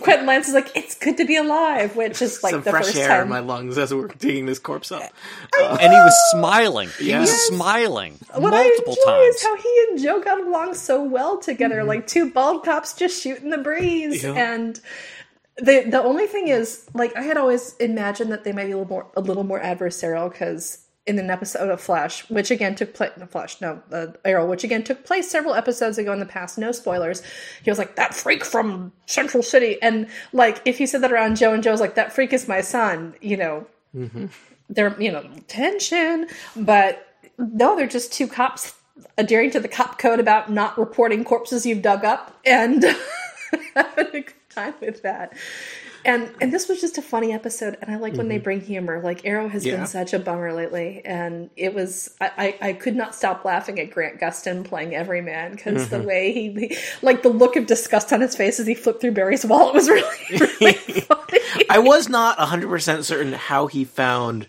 Quentin 0.00 0.26
Lance 0.26 0.48
is 0.48 0.54
like, 0.54 0.70
"It's 0.76 0.94
good 0.94 1.16
to 1.16 1.24
be 1.24 1.36
alive," 1.36 1.96
which 1.96 2.22
is 2.22 2.42
like 2.42 2.52
some 2.52 2.62
the 2.62 2.70
fresh 2.70 2.86
first 2.86 2.96
air 2.96 3.08
time. 3.08 3.22
in 3.24 3.28
my 3.28 3.40
lungs 3.40 3.76
as 3.78 3.92
we're 3.92 4.08
digging 4.08 4.46
this 4.46 4.58
corpse 4.60 4.92
up 4.92 5.02
and 5.60 5.80
he 5.80 5.88
was 5.88 6.14
smiling. 6.30 6.88
He 6.98 7.08
Yes. 7.08 7.28
was 7.30 7.46
smiling 7.48 8.18
what 8.32 8.50
multiple 8.52 8.54
I 8.56 8.66
enjoy 8.68 9.24
times. 9.24 9.36
is 9.36 9.42
how 9.42 9.56
he 9.56 9.86
and 9.90 9.98
Joe 10.00 10.20
got 10.20 10.40
along 10.40 10.74
so 10.74 11.02
well 11.02 11.36
together, 11.38 11.82
like 11.84 12.06
two 12.06 12.30
bald 12.30 12.64
cops 12.64 12.94
just 12.94 13.20
shooting 13.22 13.50
the 13.50 13.58
breeze. 13.58 14.22
Mm-hmm. 14.22 14.36
Yeah. 14.36 14.52
And 14.54 14.80
the 15.56 15.84
the 15.90 16.02
only 16.02 16.26
thing 16.28 16.48
is, 16.48 16.86
like, 16.94 17.14
I 17.16 17.22
had 17.22 17.36
always 17.36 17.74
imagined 17.76 18.30
that 18.32 18.44
they 18.44 18.52
might 18.52 18.66
be 18.66 18.72
a 18.72 18.78
little 18.78 18.88
more 18.88 19.06
a 19.16 19.20
little 19.20 19.44
more 19.44 19.60
adversarial 19.60 20.30
because 20.30 20.78
in 21.06 21.18
an 21.18 21.30
episode 21.30 21.68
of 21.70 21.80
Flash, 21.80 22.28
which 22.30 22.50
again 22.50 22.74
took 22.74 22.94
place, 22.94 23.10
no 23.18 23.26
Flash, 23.26 23.60
no 23.60 23.82
uh, 23.90 24.08
Arrow, 24.24 24.46
which 24.46 24.62
again 24.62 24.84
took 24.84 25.04
place 25.04 25.30
several 25.30 25.54
episodes 25.54 25.98
ago 25.98 26.12
in 26.12 26.20
the 26.20 26.26
past. 26.26 26.58
No 26.58 26.70
spoilers. 26.72 27.22
He 27.62 27.70
was 27.70 27.78
like 27.78 27.96
that 27.96 28.14
freak 28.14 28.44
from 28.44 28.92
Central 29.06 29.42
City, 29.42 29.80
and 29.82 30.06
like 30.32 30.62
if 30.64 30.78
he 30.78 30.86
said 30.86 31.02
that 31.02 31.12
around 31.12 31.36
Joe, 31.36 31.52
and 31.52 31.62
Joe's 31.62 31.80
like 31.80 31.96
that 31.96 32.12
freak 32.12 32.32
is 32.32 32.46
my 32.46 32.60
son, 32.60 33.14
you 33.20 33.36
know, 33.36 33.66
they're 34.68 35.00
you 35.00 35.10
know 35.10 35.28
tension, 35.48 36.28
but 36.54 37.06
no, 37.38 37.76
they're 37.76 37.86
just 37.86 38.12
two 38.12 38.28
cops 38.28 38.74
adhering 39.18 39.50
to 39.50 39.60
the 39.60 39.68
cop 39.68 39.98
code 39.98 40.20
about 40.20 40.50
not 40.50 40.78
reporting 40.78 41.24
corpses 41.24 41.66
you've 41.66 41.82
dug 41.82 42.04
up 42.04 42.38
and 42.44 42.84
having 43.74 44.06
a 44.06 44.10
good 44.10 44.34
time 44.50 44.74
with 44.80 45.02
that. 45.02 45.36
And 46.04 46.30
and 46.40 46.52
this 46.52 46.68
was 46.68 46.80
just 46.80 46.98
a 46.98 47.02
funny 47.02 47.32
episode, 47.32 47.76
and 47.80 47.90
I 47.90 47.96
like 47.96 48.14
when 48.14 48.28
they 48.28 48.38
bring 48.38 48.60
humor. 48.60 49.00
Like 49.00 49.24
Arrow 49.24 49.48
has 49.48 49.64
Yeah. 49.64 49.76
been 49.76 49.86
such 49.86 50.12
a 50.12 50.18
bummer 50.18 50.52
lately, 50.52 51.02
and 51.04 51.48
it 51.56 51.74
was 51.74 52.14
I, 52.20 52.30
I, 52.60 52.68
I 52.68 52.72
could 52.72 52.96
not 52.96 53.14
stop 53.14 53.44
laughing 53.44 53.78
at 53.78 53.90
Grant 53.90 54.18
Gustin 54.20 54.64
playing 54.64 54.94
Everyman 54.94 55.52
because 55.54 55.88
the 55.90 56.00
way 56.02 56.32
he, 56.32 56.76
like 57.02 57.22
the 57.22 57.28
look 57.28 57.56
of 57.56 57.66
disgust 57.66 58.12
on 58.12 58.20
his 58.20 58.34
face 58.34 58.58
as 58.58 58.66
he 58.66 58.74
flipped 58.74 59.00
through 59.00 59.12
Barry's 59.12 59.44
wallet 59.46 59.74
was 59.74 59.88
really 59.88 60.18
really 60.30 60.72
funny. 61.00 61.38
I 61.70 61.78
was 61.78 62.08
not 62.08 62.38
100% 62.38 63.04
certain 63.04 63.32
how 63.34 63.66
he 63.68 63.84
found 63.84 64.46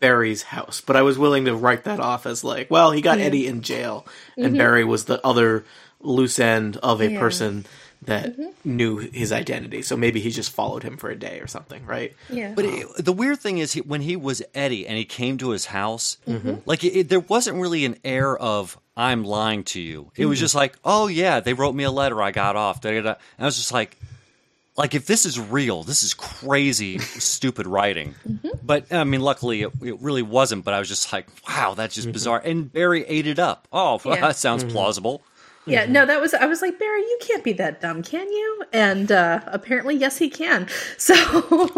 Barry's 0.00 0.42
house, 0.42 0.80
but 0.80 0.96
I 0.96 1.02
was 1.02 1.16
willing 1.18 1.46
to 1.46 1.54
write 1.56 1.84
that 1.84 1.98
off 2.00 2.26
as 2.26 2.44
like, 2.44 2.70
well, 2.70 2.90
he 2.92 3.00
got 3.00 3.18
Eddie 3.18 3.46
in 3.46 3.62
jail, 3.62 4.06
and 4.36 4.56
Barry 4.56 4.84
was 4.84 5.06
the 5.06 5.24
other 5.26 5.64
loose 6.00 6.38
end 6.38 6.76
of 6.78 7.00
a 7.00 7.04
Mm-hmm. 7.04 7.14
Yeah. 7.14 7.16
Mm-hmm. 7.18 7.24
person 7.24 7.66
that 8.06 8.34
knew 8.64 8.98
his 8.98 9.32
identity. 9.32 9.82
So 9.82 9.96
maybe 9.96 10.20
he 10.20 10.30
just 10.30 10.50
followed 10.52 10.82
him 10.82 10.96
for 10.96 11.10
a 11.10 11.16
day 11.16 11.40
or 11.40 11.46
something, 11.46 11.84
right? 11.86 12.14
Yeah, 12.30 12.52
But 12.54 12.64
it, 12.66 12.86
the 13.04 13.12
weird 13.12 13.40
thing 13.40 13.58
is, 13.58 13.72
he, 13.72 13.80
when 13.80 14.00
he 14.02 14.16
was 14.16 14.42
Eddie 14.54 14.86
and 14.86 14.96
he 14.98 15.04
came 15.04 15.38
to 15.38 15.50
his 15.50 15.66
house, 15.66 16.18
Mm-hmm. 16.28 16.54
like 16.66 16.84
it, 16.84 16.92
it- 16.96 17.08
there 17.08 17.20
wasn't 17.20 17.58
really 17.60 17.84
an 17.84 17.96
air 18.04 18.36
of 18.36 18.78
"I'm 18.96 19.24
lying 19.24 19.64
to 19.64 19.80
you." 19.80 20.10
It 20.16 20.20
Mm-hmm. 20.22 20.28
was 20.30 20.40
just 20.40 20.54
like, 20.54 20.76
"Oh 20.84 21.06
yeah, 21.08 21.40
they 21.40 21.52
wrote 21.54 21.74
me 21.74 21.84
a 21.84 21.90
letter. 21.90 22.20
I 22.22 22.30
got 22.30 22.56
off." 22.56 22.80
Da, 22.80 22.90
da, 22.90 23.00
da. 23.02 23.08
And 23.38 23.44
I 23.44 23.44
was 23.46 23.56
just 23.56 23.72
like, 23.72 23.96
"Like 24.76 24.94
if 24.94 25.06
this 25.06 25.24
is 25.26 25.38
real, 25.38 25.82
this 25.82 26.02
is 26.02 26.14
crazy, 26.14 26.98
stupid 27.34 27.66
writing." 27.66 28.14
Mm-hmm. 28.28 28.48
But 28.62 28.92
I 28.92 29.04
mean, 29.04 29.20
luckily 29.20 29.62
it, 29.62 29.72
it 29.82 30.00
really 30.00 30.22
wasn't. 30.22 30.64
But 30.64 30.74
I 30.74 30.78
was 30.78 30.88
just 30.88 31.12
like, 31.12 31.26
"Wow, 31.48 31.74
that's 31.74 31.94
just 31.94 32.10
bizarre." 32.12 32.40
And 32.44 32.72
Barry 32.72 33.04
ate 33.06 33.26
it 33.26 33.38
up. 33.38 33.68
Oh, 33.72 34.00
Yeah. 34.04 34.20
that 34.20 34.36
sounds 34.36 34.64
plausible. 34.64 35.22
Yeah, 35.66 35.86
no, 35.86 36.04
that 36.06 36.20
was 36.20 36.34
I 36.34 36.46
was 36.46 36.60
like 36.62 36.78
Barry, 36.78 37.00
you 37.00 37.18
can't 37.22 37.42
be 37.44 37.52
that 37.54 37.80
dumb, 37.80 38.02
can 38.02 38.30
you? 38.30 38.62
And 38.72 39.10
uh, 39.10 39.40
apparently, 39.46 39.96
yes, 39.96 40.18
he 40.18 40.28
can. 40.28 40.68
So 40.98 41.14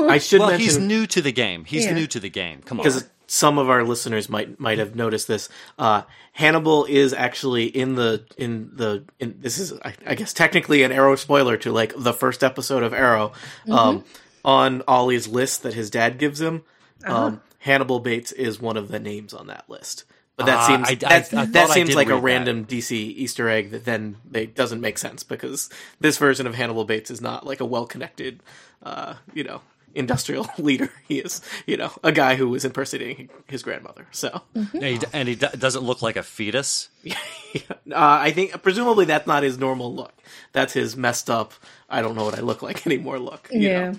I 0.08 0.18
should 0.18 0.40
Well, 0.40 0.50
mention 0.50 0.64
he's 0.64 0.78
new 0.78 1.06
to 1.08 1.20
the 1.22 1.32
game. 1.32 1.64
He's 1.64 1.84
Yeah. 1.86 1.94
new 1.94 2.06
to 2.08 2.20
the 2.20 2.30
game. 2.30 2.62
Come 2.62 2.80
on. 2.80 2.84
because 2.84 3.08
some 3.28 3.58
of 3.58 3.68
our 3.68 3.82
listeners 3.84 4.28
might 4.28 4.58
might 4.60 4.78
have 4.78 4.94
noticed 4.94 5.26
this. 5.28 5.48
Uh, 5.78 6.02
Hannibal 6.32 6.84
is 6.84 7.12
actually 7.12 7.64
in 7.66 7.94
the 7.96 8.24
in 8.36 8.70
the 8.74 9.04
in, 9.18 9.36
this 9.40 9.58
is 9.58 9.72
I, 9.84 9.94
I 10.06 10.14
guess 10.14 10.32
technically 10.32 10.82
an 10.82 10.92
Arrow 10.92 11.16
spoiler 11.16 11.56
to 11.58 11.72
like 11.72 11.92
the 11.96 12.12
first 12.12 12.44
episode 12.44 12.82
of 12.82 12.92
Arrow 12.92 13.32
um, 13.70 14.04
on 14.44 14.82
Ollie's 14.86 15.26
list 15.28 15.62
that 15.64 15.74
his 15.74 15.90
dad 15.90 16.18
gives 16.18 16.40
him. 16.40 16.62
Um, 17.04 17.40
Hannibal 17.58 17.98
Bates 18.00 18.32
is 18.32 18.60
one 18.60 18.76
of 18.76 18.88
the 18.88 18.98
names 19.00 19.32
on 19.34 19.46
that 19.48 19.64
list. 19.68 20.04
But 20.36 20.46
that 20.46 20.58
Ah, 20.58 20.66
seems 20.66 20.88
I- 20.88 20.92
I- 20.92 20.94
that, 21.20 21.34
I 21.34 21.44
that 21.46 21.70
seems 21.70 21.94
like 21.94 22.08
a 22.08 22.14
read 22.14 22.18
that. 22.20 22.24
random 22.24 22.64
DC 22.66 22.92
Easter 22.92 23.48
egg 23.48 23.70
that 23.70 23.84
then 23.86 24.16
they, 24.30 24.44
doesn't 24.46 24.80
make 24.82 24.98
sense 24.98 25.22
because 25.22 25.70
this 25.98 26.18
version 26.18 26.46
of 26.46 26.54
Hannibal 26.54 26.84
Bates 26.84 27.10
is 27.10 27.20
not 27.22 27.46
like 27.46 27.60
a 27.60 27.64
well 27.64 27.86
connected, 27.86 28.42
uh, 28.82 29.14
you 29.32 29.44
know, 29.44 29.62
industrial 29.94 30.46
leader. 30.58 30.90
He 31.08 31.20
is, 31.20 31.40
you 31.66 31.78
know, 31.78 31.90
a 32.04 32.12
guy 32.12 32.34
who 32.34 32.50
was 32.50 32.66
impersonating 32.66 33.30
his 33.46 33.62
grandmother. 33.62 34.06
So 34.10 34.42
and 34.54 34.68
he, 34.82 34.98
and 35.14 35.26
he 35.26 35.36
do- 35.36 35.48
doesn't 35.58 35.84
look 35.84 36.02
like 36.02 36.16
a 36.16 36.22
fetus. 36.22 36.90
uh, 37.06 37.60
I 37.94 38.30
think 38.32 38.62
presumably 38.62 39.06
that's 39.06 39.26
not 39.26 39.42
his 39.42 39.56
normal 39.58 39.94
look. 39.94 40.12
That's 40.52 40.74
his 40.74 40.98
messed 40.98 41.30
up. 41.30 41.54
I 41.88 42.02
don't 42.02 42.14
know 42.14 42.26
what 42.26 42.36
I 42.38 42.42
look 42.42 42.60
like 42.60 42.86
anymore. 42.86 43.18
Look, 43.18 43.48
you 43.50 43.60
yeah, 43.68 43.90
know? 43.92 43.98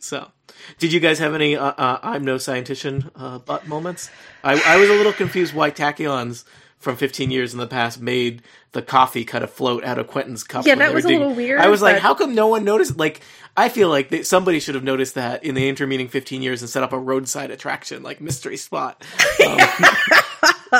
So, 0.00 0.32
did 0.78 0.92
you 0.92 1.00
guys 1.00 1.18
have 1.18 1.34
any 1.34 1.56
uh, 1.56 1.66
uh, 1.66 1.98
"I'm 2.02 2.24
no 2.24 2.36
scientician" 2.36 3.10
uh, 3.16 3.38
butt 3.38 3.66
moments? 3.66 4.10
I, 4.42 4.60
I 4.66 4.76
was 4.78 4.88
a 4.90 4.94
little 4.94 5.12
confused 5.12 5.54
why 5.54 5.70
tachyons 5.70 6.44
from 6.78 6.96
15 6.96 7.30
years 7.30 7.54
in 7.54 7.58
the 7.58 7.66
past 7.66 7.98
made 8.00 8.42
the 8.72 8.82
coffee 8.82 9.24
kind 9.24 9.42
of 9.42 9.50
float 9.50 9.84
out 9.84 9.98
of 9.98 10.06
Quentin's 10.06 10.44
cup. 10.44 10.66
Yeah, 10.66 10.74
that 10.74 10.92
was 10.92 11.04
a 11.06 11.08
digging- 11.08 11.20
little 11.20 11.34
weird, 11.34 11.58
I 11.60 11.68
was 11.68 11.80
like, 11.80 11.96
but- 11.96 12.02
how 12.02 12.14
come 12.14 12.34
no 12.34 12.48
one 12.48 12.62
noticed? 12.62 12.98
Like, 12.98 13.22
I 13.56 13.70
feel 13.70 13.88
like 13.88 14.10
they, 14.10 14.22
somebody 14.22 14.60
should 14.60 14.74
have 14.74 14.84
noticed 14.84 15.14
that 15.14 15.44
in 15.44 15.54
the 15.54 15.66
intervening 15.66 16.08
15 16.08 16.42
years 16.42 16.60
and 16.60 16.68
set 16.68 16.82
up 16.82 16.92
a 16.92 16.98
roadside 16.98 17.50
attraction 17.50 18.02
like 18.02 18.20
mystery 18.20 18.58
spot. 18.58 19.02
Um, 19.46 19.58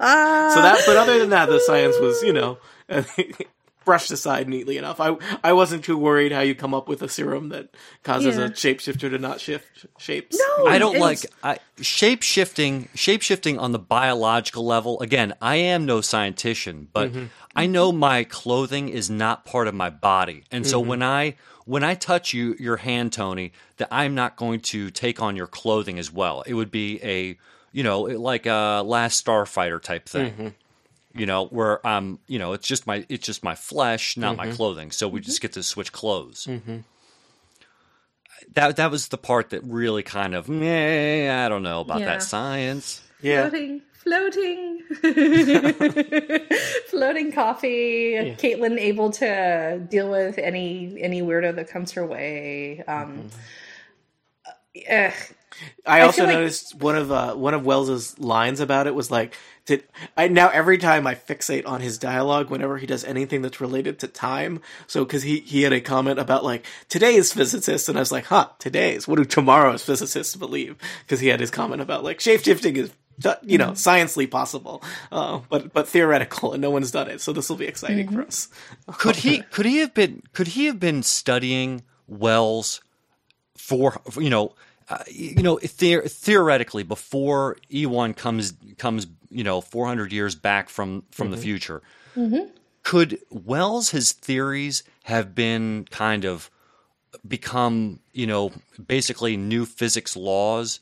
so 0.00 0.60
that, 0.62 0.82
but 0.86 0.96
other 0.96 1.18
than 1.18 1.30
that, 1.30 1.48
the 1.50 1.60
science 1.60 1.98
was, 2.00 2.22
you 2.22 2.32
know. 2.32 2.58
Brushed 3.84 4.10
aside 4.10 4.48
neatly 4.48 4.76
enough. 4.78 5.00
I 5.00 5.16
I 5.42 5.52
wasn't 5.52 5.84
too 5.84 5.98
worried 5.98 6.32
how 6.32 6.40
you 6.40 6.54
come 6.54 6.74
up 6.74 6.88
with 6.88 7.02
a 7.02 7.08
serum 7.08 7.50
that 7.50 7.68
causes 8.02 8.36
Yeah. 8.36 8.44
a 8.44 8.50
shapeshifter 8.50 9.10
to 9.10 9.18
not 9.18 9.40
shift 9.40 9.86
shapes. 9.98 10.38
No, 10.38 10.66
I 10.66 10.78
don't 10.78 10.98
like 10.98 11.20
I, 11.42 11.58
shape 11.80 12.22
shifting. 12.22 12.88
Shape 12.94 13.22
shifting 13.22 13.58
on 13.58 13.72
the 13.72 13.78
biological 13.78 14.64
level. 14.64 15.00
Again, 15.00 15.34
I 15.42 15.56
am 15.56 15.84
no 15.86 15.98
scientician, 15.98 16.86
but 16.92 17.12
mm-hmm. 17.12 17.26
I 17.54 17.66
know 17.66 17.92
my 17.92 18.24
clothing 18.24 18.88
is 18.88 19.10
not 19.10 19.44
part 19.44 19.68
of 19.68 19.74
my 19.74 19.90
body, 19.90 20.44
and 20.50 20.66
so 20.66 20.80
mm-hmm. 20.80 20.90
when 20.90 21.02
I 21.02 21.34
when 21.66 21.82
I 21.82 21.94
touch 21.94 22.34
you, 22.34 22.56
your 22.58 22.76
hand, 22.76 23.12
Tony, 23.12 23.52
that 23.78 23.88
I'm 23.90 24.14
not 24.14 24.36
going 24.36 24.60
to 24.60 24.90
take 24.90 25.20
on 25.20 25.36
your 25.36 25.46
clothing 25.46 25.98
as 25.98 26.12
well. 26.12 26.42
It 26.46 26.54
would 26.54 26.70
be 26.70 27.00
a 27.02 27.38
you 27.72 27.82
know 27.82 28.02
like 28.02 28.46
a 28.46 28.82
Last 28.84 29.24
Starfighter 29.24 29.80
type 29.80 30.08
thing. 30.08 30.32
Mm-hmm. 30.32 30.48
You 31.14 31.26
know, 31.26 31.46
where 31.46 31.84
I'm, 31.86 32.18
you 32.26 32.38
know, 32.38 32.54
it's 32.54 32.66
just 32.66 32.86
my 32.86 33.06
it's 33.08 33.24
just 33.24 33.44
my 33.44 33.54
flesh, 33.54 34.16
not 34.16 34.36
my 34.36 34.46
mm-hmm. 34.46 34.56
clothing. 34.56 34.90
So 34.90 35.06
we 35.08 35.20
just 35.20 35.38
mm-hmm. 35.38 35.42
get 35.44 35.52
to 35.52 35.62
switch 35.62 35.92
clothes 35.92 36.46
mm-hmm. 36.46 36.78
that 38.54 38.76
that 38.76 38.90
was 38.90 39.08
the 39.08 39.18
part 39.18 39.50
that 39.50 39.62
really 39.64 40.02
kind 40.02 40.34
of 40.34 40.48
meh, 40.48 41.44
I 41.44 41.48
don't 41.48 41.62
know 41.62 41.80
about 41.80 42.00
Yeah. 42.00 42.06
that 42.06 42.22
science. 42.22 43.00
Yeah. 43.22 43.48
floating, 43.48 43.80
floating, 43.92 44.82
floating 46.88 47.32
coffee. 47.32 48.36
Caitlin 48.38 48.78
able 48.78 49.10
to 49.12 49.86
deal 49.88 50.10
with 50.10 50.36
any 50.36 51.00
any 51.00 51.22
weirdo 51.22 51.56
that 51.56 51.68
comes 51.70 51.92
her 51.92 52.04
way. 52.04 52.82
Um, 52.86 53.30
eh, 54.74 55.12
I 55.86 56.00
also 56.00 56.16
feel 56.18 56.26
like- 56.26 56.34
noticed 56.34 56.74
one 56.74 56.96
of 56.96 57.12
uh, 57.12 57.34
one 57.34 57.54
of 57.54 57.64
Wells's 57.64 58.18
lines 58.18 58.60
about 58.60 58.86
it 58.86 58.94
was 58.94 59.10
like, 59.10 59.34
"Did 59.66 59.84
I 60.16 60.28
now 60.28 60.48
every 60.48 60.78
time 60.78 61.06
I 61.06 61.14
fixate 61.14 61.66
on 61.66 61.80
his 61.80 61.98
dialogue 61.98 62.50
whenever 62.50 62.78
he 62.78 62.86
does 62.86 63.04
anything 63.04 63.42
that's 63.42 63.60
related 63.60 63.98
to 64.00 64.08
time? 64.08 64.60
So 64.86 65.04
because 65.04 65.22
he 65.22 65.40
he 65.40 65.62
had 65.62 65.72
a 65.72 65.80
comment 65.80 66.18
about 66.18 66.44
like 66.44 66.66
today's 66.88 67.32
physicists, 67.32 67.88
and 67.88 67.96
I 67.98 68.00
was 68.00 68.12
like, 68.12 68.26
huh, 68.26 68.48
today's 68.58 69.06
what 69.06 69.16
do 69.16 69.24
tomorrow's 69.24 69.84
physicists 69.84 70.34
believe? 70.36 70.76
Because 71.04 71.20
he 71.20 71.28
had 71.28 71.40
his 71.40 71.50
comment 71.50 71.80
about 71.80 72.02
like 72.04 72.18
shapeshifting 72.18 72.76
is 72.76 72.92
you 73.42 73.58
know 73.58 73.70
sciencely 73.70 74.28
possible, 74.28 74.82
uh, 75.12 75.40
but 75.48 75.72
but 75.72 75.86
theoretical, 75.88 76.52
and 76.52 76.60
no 76.62 76.70
one's 76.70 76.90
done 76.90 77.08
it. 77.08 77.20
So 77.20 77.32
this 77.32 77.48
will 77.48 77.56
be 77.56 77.66
exciting 77.66 78.10
for 78.10 78.22
us. 78.22 78.48
Could 78.98 79.16
he 79.16 79.38
could 79.52 79.66
he 79.66 79.78
have 79.78 79.94
been 79.94 80.22
could 80.32 80.48
he 80.48 80.66
have 80.66 80.80
been 80.80 81.02
studying 81.04 81.82
Wells 82.08 82.80
for 83.56 84.00
you 84.18 84.30
know 84.30 84.54
uh, 84.88 84.98
you 85.10 85.42
know 85.42 85.58
the- 85.58 86.02
theoretically 86.06 86.82
before 86.82 87.56
E1 87.70 88.16
comes 88.16 88.54
comes 88.78 89.06
you 89.30 89.44
know 89.44 89.60
400 89.60 90.12
years 90.12 90.34
back 90.34 90.68
from 90.68 91.04
from 91.10 91.30
the 91.30 91.36
mm-hmm. 91.36 91.42
future 91.42 91.82
mm-hmm. 92.16 92.50
could 92.82 93.18
Wells 93.30 93.90
his 93.90 94.12
theories 94.12 94.82
have 95.04 95.34
been 95.34 95.86
kind 95.90 96.24
of 96.24 96.50
become 97.26 98.00
you 98.12 98.26
know 98.26 98.52
basically 98.86 99.36
new 99.36 99.64
physics 99.64 100.16
laws? 100.16 100.80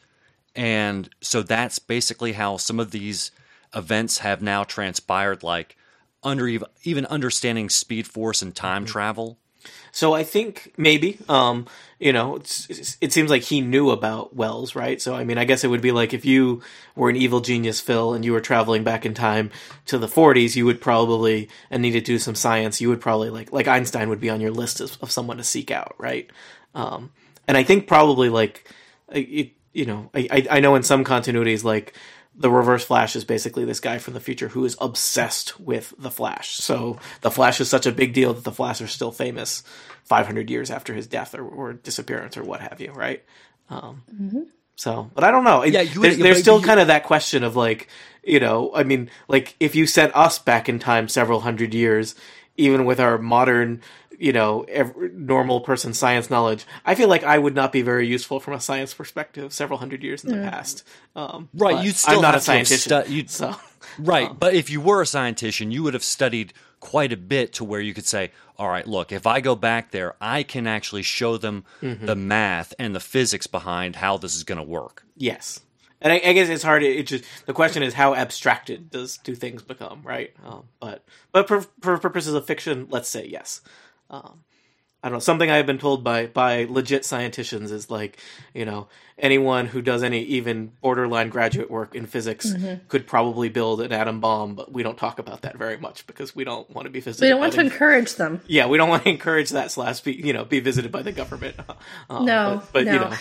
And 0.55 1.09
so 1.21 1.43
that's 1.43 1.79
basically 1.79 2.33
how 2.33 2.57
some 2.59 2.79
of 2.79 2.91
these 2.91 3.31
events 3.75 4.19
have 4.19 4.43
now 4.43 4.65
transpired 4.65 5.43
like 5.43 5.77
under 6.23 6.47
even, 6.47 6.69
even 6.85 7.07
understanding 7.07 7.71
speed 7.71 8.07
force 8.07 8.43
and 8.43 8.55
time 8.55 8.85
mm-hmm. 8.85 8.93
travel 8.93 9.39
So 9.93 10.15
I 10.15 10.25
think 10.25 10.73
maybe, 10.77 11.19
um, 11.29 11.67
you 11.99 12.13
know, 12.13 12.37
it 12.37 13.13
seems 13.13 13.31
like 13.31 13.43
he 13.43 13.61
knew 13.61 13.91
about 13.91 14.35
Wells, 14.35 14.75
right? 14.75 15.01
So 15.01 15.15
I 15.15 15.25
mean, 15.25 15.39
I 15.39 15.45
guess 15.45 15.65
it 15.65 15.69
would 15.69 15.83
be 15.83 15.93
like 15.93 16.15
if 16.15 16.25
you 16.25 16.63
were 16.97 17.11
an 17.11 17.17
evil 17.17 17.41
genius, 17.41 17.81
Phil, 17.81 18.15
and 18.15 18.25
you 18.25 18.33
were 18.33 18.41
traveling 18.41 18.85
back 18.85 19.05
in 19.07 19.15
time 19.15 19.51
to 19.87 19.99
the 19.99 20.09
40s, 20.09 20.57
you 20.57 20.65
would 20.65 20.81
probably 20.81 21.49
and 21.71 21.83
needed 21.83 22.05
to 22.07 22.13
do 22.13 22.19
some 22.19 22.35
science. 22.35 22.81
You 22.81 22.89
would 22.89 23.01
probably 23.01 23.31
like 23.31 23.53
like 23.53 23.69
Einstein 23.69 24.09
would 24.09 24.21
be 24.21 24.31
on 24.31 24.41
your 24.41 24.51
list 24.51 24.81
of, 24.81 24.97
of 25.03 25.11
someone 25.11 25.37
to 25.37 25.45
seek 25.45 25.71
out, 25.71 25.95
right? 25.99 26.29
Um, 26.75 27.11
and 27.47 27.57
I 27.57 27.63
think 27.63 27.87
probably 27.87 28.31
like 28.31 28.69
it, 29.11 29.53
you 29.73 29.87
know, 29.87 30.11
I 30.15 30.47
I 30.51 30.61
know 30.61 30.75
in 30.75 30.83
some 30.83 31.05
continuities 31.05 31.65
like 31.65 31.95
the 32.35 32.51
reverse 32.51 32.85
flash 32.85 33.15
is 33.15 33.25
basically 33.25 33.65
this 33.65 33.81
guy 33.81 33.99
from 33.99 34.15
the 34.15 34.21
future 34.21 34.49
who 34.49 34.65
is 34.65 34.77
obsessed 34.81 35.61
with 35.61 35.93
the 35.99 36.11
flash. 36.11 36.57
So 36.57 36.99
the 37.21 37.31
flash 37.31 37.61
is 37.61 37.69
such 37.69 37.87
a 37.87 37.93
big 37.93 38.13
deal 38.15 38.33
that 38.35 38.45
the 38.45 38.53
flash 38.53 38.81
are 38.81 38.87
still 38.87 39.13
famous 39.13 39.63
500 40.05 40.49
years 40.51 40.71
after 40.71 40.95
his 40.95 41.07
death 41.07 41.35
or, 41.35 41.47
or 41.47 41.73
disappearance 41.75 42.37
or 42.37 42.43
what 42.45 42.61
have 42.61 42.81
you 42.81 42.93
right? 42.93 43.23
Um, 43.69 44.03
so 44.77 45.11
but 45.15 45.25
i 45.25 45.31
don't 45.31 45.45
know. 45.45 45.63
Yeah, 45.65 45.85
there's 45.85 46.41
still 46.41 46.61
you- 46.61 46.67
kind 46.67 46.81
of 46.81 46.87
that 46.89 47.05
question 47.05 47.45
of 47.45 47.55
like 47.57 47.89
you 48.25 48.41
know 48.41 48.71
i 48.75 48.83
mean 48.83 49.11
like 49.29 49.55
if 49.61 49.75
you 49.75 49.87
sent 49.87 50.15
us 50.17 50.39
back 50.39 50.69
in 50.69 50.79
time 50.79 51.09
several 51.09 51.41
hundred 51.41 51.75
years 51.75 52.15
even 52.57 52.85
with 52.85 53.01
our 53.01 53.19
modern, 53.19 53.81
you 54.19 54.33
know, 54.33 54.63
ev 54.69 54.95
normal 55.13 55.61
person 55.61 55.95
science 55.95 56.31
knowledge, 56.31 56.65
I 56.85 56.95
feel 56.95 57.09
like 57.09 57.25
I 57.25 57.39
would 57.39 57.55
not 57.55 57.73
be 57.73 57.83
very 57.83 58.07
useful 58.07 58.41
from 58.41 58.55
a 58.55 58.61
science 58.61 58.95
perspective 58.95 59.53
several 59.53 59.79
hundred 59.79 60.03
years 60.03 60.25
in 60.25 60.31
the 60.31 60.49
past. 60.51 60.85
Um, 61.17 61.49
Right, 61.55 61.85
you'd 61.85 61.97
still 61.97 62.17
I'm 62.17 62.23
not 62.23 62.31
a 62.35 62.39
have 62.39 62.41
to 62.43 62.45
scientist, 62.47 62.85
stu- 62.85 63.27
so 63.29 63.57
Right, 63.99 64.31
but 64.39 64.55
if 64.55 64.71
you 64.71 64.81
were 64.81 65.03
a 65.03 65.07
scientist, 65.07 65.61
you 65.61 65.83
would 65.83 65.95
have 65.95 66.05
studied 66.05 66.53
quite 66.81 67.13
a 67.13 67.17
bit 67.17 67.53
to 67.55 67.65
where 67.65 67.81
you 67.81 67.93
could 67.95 68.07
say, 68.07 68.31
"All 68.59 68.69
right, 68.69 68.87
look, 68.87 69.13
if 69.13 69.27
I 69.27 69.41
go 69.41 69.55
back 69.57 69.91
there, 69.91 70.15
I 70.21 70.43
can 70.45 70.67
actually 70.67 71.03
show 71.03 71.37
them 71.37 71.65
Mm-hmm. 71.83 72.07
the 72.07 72.17
math 72.17 72.75
and 72.79 72.95
the 72.95 73.01
physics 73.01 73.47
behind 73.47 73.97
how 73.97 74.17
this 74.19 74.35
is 74.37 74.45
going 74.45 74.59
to 74.59 74.63
work." 74.65 75.05
Yes, 75.17 75.61
and 76.03 76.13
I, 76.13 76.17
I 76.25 76.33
guess 76.33 76.49
it's 76.49 76.63
hard. 76.63 76.83
It 76.83 77.07
just 77.07 77.25
the 77.47 77.53
question 77.55 77.83
is 77.83 77.95
how 77.95 78.15
abstracted 78.15 78.91
does 78.91 79.17
do 79.19 79.35
things 79.35 79.63
become, 79.63 80.03
right? 80.05 80.33
Um, 80.45 80.65
but 80.81 81.05
but 81.33 81.49
for, 81.49 81.63
for 81.81 81.99
purposes 81.99 82.35
of 82.35 82.47
fiction, 82.47 82.87
let's 82.91 83.09
say 83.09 83.27
yes. 83.27 83.61
Um, 84.11 84.45
I 85.05 85.09
don't 85.09 85.15
know. 85.17 85.21
Something 85.21 85.51
I've 85.51 85.67
been 85.67 85.79
told 85.81 86.05
by 86.05 86.27
by 86.27 86.65
legit 86.71 87.05
scientists 87.05 87.53
is 87.53 87.91
like, 87.91 88.19
you 88.55 88.65
know, 88.65 88.87
anyone 89.19 89.67
who 89.67 89.83
does 89.83 90.05
any 90.05 90.23
even 90.23 90.71
borderline 90.81 91.29
graduate 91.29 91.73
work 91.73 91.97
in 91.97 92.07
physics 92.07 92.47
Mm-hmm. 92.53 92.87
could 92.87 93.09
probably 93.09 93.49
build 93.49 93.81
an 93.81 93.91
atom 93.91 94.21
bomb, 94.21 94.55
but 94.55 94.73
we 94.73 94.85
don't 94.85 94.97
talk 94.97 95.19
about 95.19 95.43
that 95.43 95.57
very 95.57 95.77
much 95.77 96.07
because 96.07 96.37
we 96.37 96.45
don't 96.45 96.71
want 96.71 96.87
to 96.87 96.91
be 96.91 97.01
visited. 97.01 97.25
We 97.25 97.31
don't 97.31 97.41
want 97.41 97.55
to 97.55 97.61
encourage 97.63 98.15
them. 98.15 98.43
yeah, 98.47 98.67
we 98.69 98.79
don't 98.79 98.89
want 98.89 99.03
to 99.03 99.09
encourage 99.19 99.51
that 99.51 99.73
slash 99.73 100.01
be 100.03 100.13
you 100.13 100.33
know 100.33 100.45
be 100.45 100.61
visited 100.61 100.93
by 100.93 101.03
the 101.03 101.13
government. 101.13 101.57
Um, 102.09 102.25
No, 102.25 102.63
but, 102.67 102.73
but 102.73 102.85
no. 102.85 102.93
you 102.93 102.99
know, 103.01 103.13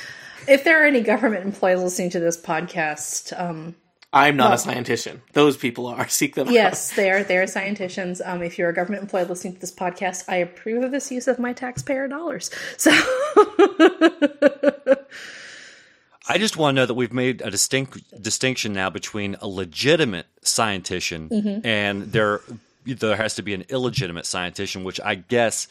If 0.47 0.63
there 0.63 0.83
are 0.83 0.85
any 0.87 1.01
government 1.01 1.45
employees 1.45 1.79
listening 1.81 2.09
to 2.11 2.19
this 2.19 2.39
podcast, 2.39 3.37
um, 3.39 3.75
I'm 4.13 4.35
not 4.35 4.49
Well- 4.49 4.53
a 4.53 4.75
scientician. 4.75 5.21
Those 5.33 5.55
people 5.57 5.87
are. 5.87 6.07
Seek 6.09 6.35
them 6.35 6.47
out. 6.49 6.53
yes, 6.53 6.93
they 6.95 7.09
are 7.11 7.23
they 7.23 7.37
are 7.37 7.47
scientists. 7.47 8.21
Um, 8.23 8.41
if 8.43 8.57
you're 8.57 8.69
a 8.69 8.73
government 8.73 9.03
employee 9.03 9.23
listening 9.25 9.53
to 9.55 9.59
this 9.61 9.71
podcast, 9.73 10.25
I 10.27 10.37
approve 10.37 10.83
of 10.83 10.91
this 10.91 11.11
use 11.11 11.27
of 11.27 11.39
my 11.39 11.53
taxpayer 11.53 12.07
dollars. 12.07 12.49
So 12.77 12.91
I 16.29 16.37
just 16.37 16.55
want 16.57 16.75
to 16.75 16.81
know 16.81 16.85
that 16.85 16.93
we've 16.93 17.13
made 17.13 17.41
a 17.41 17.49
distinct 17.51 18.21
distinction 18.21 18.73
now 18.73 18.89
between 18.89 19.35
a 19.41 19.47
legitimate 19.47 20.27
scientician 20.43 21.29
Mm-hmm. 21.29 21.65
and 21.65 22.11
there 22.11 22.41
there 22.85 23.15
has 23.15 23.35
to 23.35 23.41
be 23.43 23.53
an 23.53 23.63
illegitimate 23.69 24.25
scientist, 24.25 24.75
which 24.75 24.99
I 25.01 25.15
guess 25.15 25.67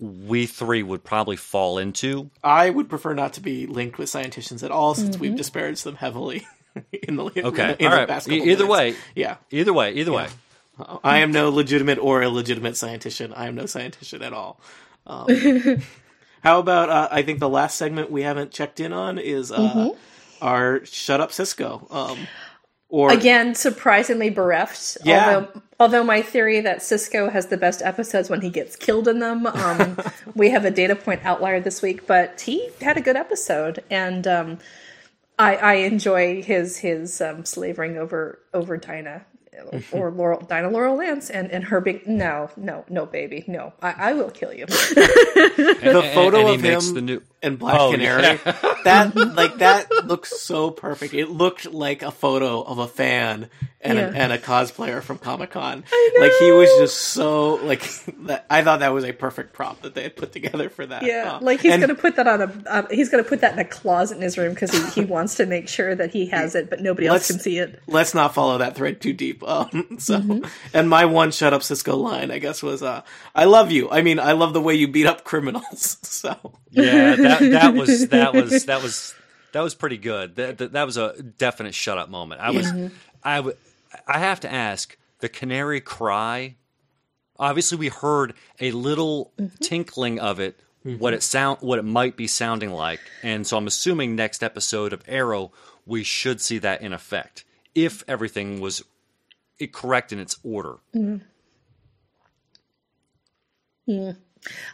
we 0.00 0.46
three 0.46 0.82
would 0.82 1.02
probably 1.04 1.36
fall 1.36 1.78
into. 1.78 2.30
I 2.44 2.70
would 2.70 2.88
prefer 2.88 3.14
not 3.14 3.32
to 3.34 3.40
be 3.40 3.66
linked 3.66 3.98
with 3.98 4.08
scientists 4.08 4.62
at 4.62 4.70
all, 4.70 4.94
since 4.94 5.16
Mm-hmm. 5.16 5.20
we've 5.22 5.36
disparaged 5.36 5.84
them 5.84 5.96
heavily 5.96 6.46
in 6.92 7.16
the 7.16 7.24
Okay, 7.24 7.76
in 7.78 7.86
all 7.86 7.90
the 7.92 7.96
right. 7.96 8.08
past 8.08 8.28
E- 8.28 8.36
either 8.36 8.44
minutes. 8.64 8.64
way, 8.68 8.94
Yeah, 9.14 9.36
either 9.50 9.72
way, 9.72 9.92
either 9.94 10.12
way. 10.12 10.28
I 11.02 11.18
am 11.18 11.32
no 11.32 11.48
legitimate 11.50 11.98
or 11.98 12.22
illegitimate 12.22 12.74
scientician. 12.74 13.32
I 13.36 13.48
am 13.48 13.56
no 13.56 13.64
scientician 13.64 14.22
at 14.24 14.32
all. 14.32 14.60
Um, 15.06 15.26
how 16.42 16.60
about 16.60 16.88
uh, 16.90 17.08
I 17.10 17.22
think 17.22 17.40
the 17.40 17.48
last 17.48 17.76
segment 17.76 18.12
we 18.12 18.22
haven't 18.22 18.52
checked 18.52 18.78
in 18.78 18.92
on 18.92 19.18
is 19.18 19.50
uh, 19.50 19.58
Mm-hmm. 19.58 19.98
our 20.40 20.84
"Shut 20.84 21.20
Up, 21.20 21.32
Cisco." 21.32 21.86
Um, 21.90 22.28
or 22.88 23.12
again, 23.12 23.54
surprisingly 23.54 24.30
bereft. 24.30 24.96
Yeah. 25.04 25.26
Although, 25.26 25.62
although 25.78 26.04
my 26.04 26.22
theory 26.22 26.60
that 26.60 26.82
Cisco 26.82 27.28
has 27.28 27.46
the 27.46 27.56
best 27.56 27.82
episodes 27.82 28.30
when 28.30 28.40
he 28.40 28.50
gets 28.50 28.76
killed 28.76 29.08
in 29.08 29.18
them, 29.18 29.46
um, 29.46 29.98
we 30.34 30.50
have 30.50 30.64
a 30.64 30.70
data 30.70 30.96
point 30.96 31.24
outlier 31.24 31.60
this 31.60 31.82
week. 31.82 32.06
But 32.06 32.40
he 32.40 32.70
had 32.80 32.96
a 32.96 33.00
good 33.00 33.16
episode, 33.16 33.84
and 33.90 34.26
um, 34.26 34.58
I, 35.38 35.56
I 35.56 35.74
enjoy 35.74 36.42
his 36.42 36.78
his 36.78 37.20
um, 37.20 37.44
slavering 37.44 37.96
over 37.98 38.40
over 38.54 38.76
Dinah. 38.76 39.24
Or 39.90 40.12
Laurel, 40.12 40.40
Dinah 40.42 40.70
Laurel 40.70 40.94
Lance, 40.98 41.30
and, 41.30 41.50
and 41.50 41.64
her 41.64 41.80
being 41.80 42.00
no, 42.06 42.48
no, 42.56 42.84
no, 42.88 43.06
baby, 43.06 43.42
no, 43.48 43.72
I, 43.82 44.10
I 44.10 44.12
will 44.12 44.30
kill 44.30 44.54
you. 44.54 44.66
the 44.66 46.10
photo 46.14 46.38
and 46.38 46.48
he 46.50 46.54
of 46.54 46.62
makes 46.62 46.88
him 46.88 46.94
the 46.94 47.00
new- 47.00 47.22
and 47.42 47.58
Black 47.58 47.78
Oh, 47.80 47.92
Canary. 47.92 48.38
That 48.84 49.14
like 49.16 49.58
that 49.58 49.90
looks 50.06 50.40
so 50.40 50.70
perfect. 50.70 51.12
It 51.12 51.28
looked 51.28 51.66
like 51.70 52.02
a 52.02 52.10
photo 52.12 52.62
of 52.62 52.78
a 52.78 52.86
fan 52.86 53.50
and, 53.80 53.98
Yeah. 53.98 54.06
a, 54.06 54.12
and 54.12 54.32
a 54.32 54.38
cosplayer 54.38 55.02
from 55.02 55.18
Comic 55.18 55.50
Con. 55.50 55.84
Like 56.18 56.32
he 56.38 56.52
was 56.52 56.70
just 56.78 56.96
so 56.96 57.56
like 57.56 57.82
that. 58.26 58.46
I 58.48 58.62
thought 58.62 58.80
that 58.80 58.94
was 58.94 59.04
a 59.04 59.12
perfect 59.12 59.52
prop 59.52 59.82
that 59.82 59.94
they 59.94 60.04
had 60.04 60.16
put 60.16 60.32
together 60.32 60.68
for 60.70 60.86
that. 60.86 61.02
Yeah, 61.02 61.34
Uh, 61.34 61.38
like 61.42 61.60
he's 61.60 61.72
and 61.72 61.80
gonna 61.82 61.96
put 61.96 62.16
that 62.16 62.28
on 62.28 62.40
a 62.40 62.62
uh, 62.70 62.86
he's 62.90 63.08
gonna 63.10 63.24
put 63.24 63.40
that 63.42 63.52
in 63.54 63.58
a 63.58 63.64
closet 63.64 64.16
in 64.16 64.22
his 64.22 64.38
room 64.38 64.54
because 64.54 64.70
he, 64.70 65.00
he 65.00 65.04
wants 65.04 65.34
to 65.34 65.44
make 65.46 65.68
sure 65.68 65.94
that 65.94 66.12
he 66.12 66.26
has 66.26 66.54
it, 66.54 66.70
but 66.70 66.80
nobody 66.80 67.08
else 67.08 67.26
can 67.26 67.40
see 67.40 67.58
it. 67.58 67.82
Let's 67.88 68.14
not 68.14 68.32
follow 68.32 68.58
that 68.58 68.74
thread 68.76 69.00
too 69.00 69.12
deep. 69.12 69.42
Um, 69.46 69.96
so, 69.98 70.18
Mm-hmm. 70.20 70.46
and 70.72 70.88
my 70.88 71.04
one 71.04 71.32
"shut 71.32 71.52
up, 71.52 71.62
Cisco" 71.64 71.96
line, 71.96 72.30
I 72.30 72.38
guess, 72.38 72.62
was, 72.62 72.82
uh, 72.82 73.02
"I 73.34 73.44
love 73.44 73.70
you." 73.72 73.90
I 73.90 74.02
mean, 74.02 74.18
I 74.20 74.32
love 74.32 74.52
the 74.54 74.60
way 74.62 74.74
you 74.74 74.86
beat 74.88 75.06
up 75.06 75.24
criminals. 75.24 75.96
So, 76.02 76.34
Yeah, 76.70 77.16
that 77.28 77.50
that 77.50 77.74
was 77.74 78.08
that 78.08 78.34
was 78.34 78.64
that 78.66 78.82
was 78.82 79.14
that 79.52 79.60
was 79.60 79.74
pretty 79.74 79.98
good. 79.98 80.36
That 80.36 80.58
that, 80.58 80.72
that 80.72 80.84
was 80.84 80.96
a 80.96 81.22
definite 81.22 81.74
shut 81.74 81.98
up 81.98 82.08
moment. 82.08 82.40
I 82.40 82.50
was 82.50 82.72
I 83.22 83.40
would 83.40 83.56
I 84.06 84.18
have 84.18 84.40
to 84.40 84.52
ask 84.52 84.96
the 85.20 85.28
canary 85.28 85.80
cry. 85.80 86.56
Obviously, 87.38 87.78
we 87.78 87.88
heard 87.88 88.34
a 88.60 88.72
little 88.72 89.32
mm-hmm. 89.38 89.54
tinkling 89.62 90.18
of 90.18 90.40
it, 90.40 90.58
what 90.82 90.92
mm-hmm. 90.92 91.14
it 91.14 91.22
sound 91.22 91.58
what 91.60 91.78
it 91.78 91.84
might 91.84 92.16
be 92.16 92.26
sounding 92.26 92.72
like, 92.72 93.00
and 93.22 93.46
so 93.46 93.56
I'm 93.56 93.66
assuming 93.66 94.16
next 94.16 94.42
episode 94.42 94.92
of 94.92 95.02
Arrow 95.06 95.52
we 95.86 96.04
should 96.04 96.40
see 96.40 96.58
that 96.58 96.82
in 96.82 96.92
effect 96.92 97.44
if 97.74 98.04
everything 98.06 98.60
was 98.60 98.84
correct 99.72 100.12
in 100.12 100.18
its 100.18 100.38
order. 100.44 100.76
Mm-hmm. 100.94 101.24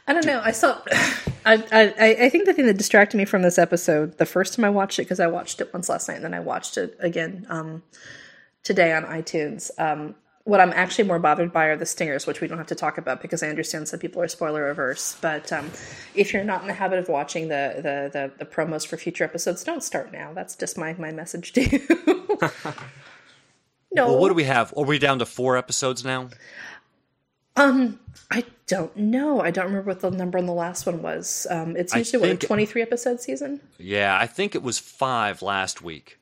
I 0.06 0.12
don't 0.12 0.26
know. 0.26 0.40
I 0.44 0.52
saw. 0.52 0.80
I, 1.46 1.62
I 1.72 2.16
I 2.24 2.28
think 2.28 2.46
the 2.46 2.54
thing 2.54 2.66
that 2.66 2.76
distracted 2.76 3.16
me 3.16 3.24
from 3.24 3.42
this 3.42 3.58
episode 3.58 4.18
the 4.18 4.26
first 4.26 4.54
time 4.54 4.64
I 4.64 4.70
watched 4.70 4.98
it 4.98 5.02
because 5.02 5.20
I 5.20 5.26
watched 5.26 5.60
it 5.60 5.72
once 5.72 5.88
last 5.88 6.08
night 6.08 6.16
and 6.16 6.24
then 6.24 6.34
I 6.34 6.40
watched 6.40 6.76
it 6.76 6.96
again 7.00 7.46
um, 7.48 7.82
today 8.62 8.92
on 8.92 9.04
iTunes. 9.04 9.70
Um, 9.78 10.14
what 10.44 10.60
I'm 10.60 10.72
actually 10.74 11.04
more 11.04 11.18
bothered 11.18 11.52
by 11.52 11.66
are 11.66 11.76
the 11.76 11.86
stingers, 11.86 12.26
which 12.26 12.42
we 12.42 12.48
don't 12.48 12.58
have 12.58 12.66
to 12.66 12.74
talk 12.74 12.98
about 12.98 13.22
because 13.22 13.42
I 13.42 13.48
understand 13.48 13.88
some 13.88 13.98
people 13.98 14.20
are 14.20 14.28
spoiler 14.28 14.68
averse. 14.68 15.16
But 15.20 15.50
um, 15.52 15.70
if 16.14 16.34
you're 16.34 16.44
not 16.44 16.60
in 16.60 16.68
the 16.68 16.74
habit 16.74 16.98
of 16.98 17.08
watching 17.08 17.48
the, 17.48 17.72
the 17.76 18.10
the 18.12 18.32
the 18.38 18.44
promos 18.44 18.86
for 18.86 18.98
future 18.98 19.24
episodes, 19.24 19.64
don't 19.64 19.82
start 19.82 20.12
now. 20.12 20.32
That's 20.34 20.54
just 20.54 20.76
my 20.76 20.94
my 20.98 21.12
message 21.12 21.52
to 21.52 21.62
you. 21.62 21.80
no, 22.40 22.50
Well, 24.06 24.18
what 24.18 24.28
do 24.28 24.34
we 24.34 24.44
have? 24.44 24.74
Are 24.76 24.84
we 24.84 24.98
down 24.98 25.18
to 25.20 25.26
four 25.26 25.56
episodes 25.56 26.04
now? 26.04 26.28
Um, 27.56 28.00
I 28.30 28.44
don't 28.66 28.96
know. 28.96 29.40
I 29.40 29.50
don't 29.50 29.66
remember 29.66 29.90
what 29.90 30.00
the 30.00 30.10
number 30.10 30.38
on 30.38 30.46
the 30.46 30.52
last 30.52 30.86
one 30.86 31.02
was. 31.02 31.46
Um, 31.50 31.76
it's 31.76 31.94
I 31.94 31.98
usually 31.98 32.28
what 32.34 32.42
a 32.42 32.46
twenty-three 32.46 32.82
episode 32.82 33.20
season. 33.20 33.60
Yeah, 33.78 34.16
I 34.20 34.26
think 34.26 34.54
it 34.54 34.62
was 34.62 34.78
five 34.78 35.42
last 35.42 35.82
week. 35.82 36.18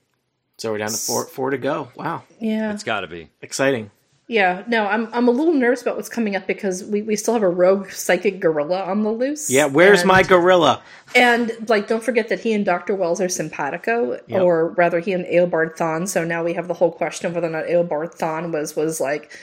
so 0.58 0.72
we're 0.72 0.78
down 0.78 0.90
to 0.90 0.96
four 0.96 1.26
four 1.26 1.50
to 1.50 1.58
go. 1.58 1.88
Wow, 1.96 2.24
Yeah, 2.40 2.72
It's 2.72 2.84
got 2.84 3.00
to 3.00 3.06
be. 3.06 3.28
exciting. 3.40 3.90
yeah. 4.28 4.62
No, 4.66 4.86
I'm 4.86 5.08
I'm 5.14 5.26
a 5.28 5.30
little 5.30 5.54
nervous 5.54 5.80
about 5.82 5.96
what's 5.96 6.08
coming 6.08 6.36
up 6.36 6.46
because 6.46 6.84
we, 6.84 7.00
we 7.02 7.16
still 7.16 7.34
have 7.34 7.42
a 7.42 7.48
rogue 7.48 7.90
psychic 7.90 8.38
gorilla 8.40 8.82
on 8.84 9.02
the 9.02 9.10
loose. 9.10 9.50
Yeah, 9.50 9.66
where's 9.66 10.00
and, 10.00 10.08
my 10.08 10.22
gorilla? 10.22 10.82
And 11.14 11.52
like, 11.68 11.86
don't 11.88 12.02
forget 12.04 12.28
that 12.28 12.40
he 12.40 12.52
and 12.52 12.64
Doctor 12.64 12.94
Wells 12.94 13.20
are 13.20 13.28
simpatico, 13.28 14.20
Yep. 14.26 14.40
or 14.42 14.68
rather, 14.70 15.00
he 15.00 15.12
and 15.12 15.24
Eobard 15.26 15.76
Thawne. 15.76 16.06
So 16.08 16.24
now 16.24 16.42
we 16.44 16.54
have 16.54 16.68
the 16.68 16.74
whole 16.74 16.92
question 16.92 17.26
of 17.28 17.34
whether 17.34 17.46
or 17.46 17.50
not 17.50 17.64
Eobard 17.66 18.16
Thawne 18.18 18.52
was 18.52 18.74
was 18.76 19.00
like 19.00 19.36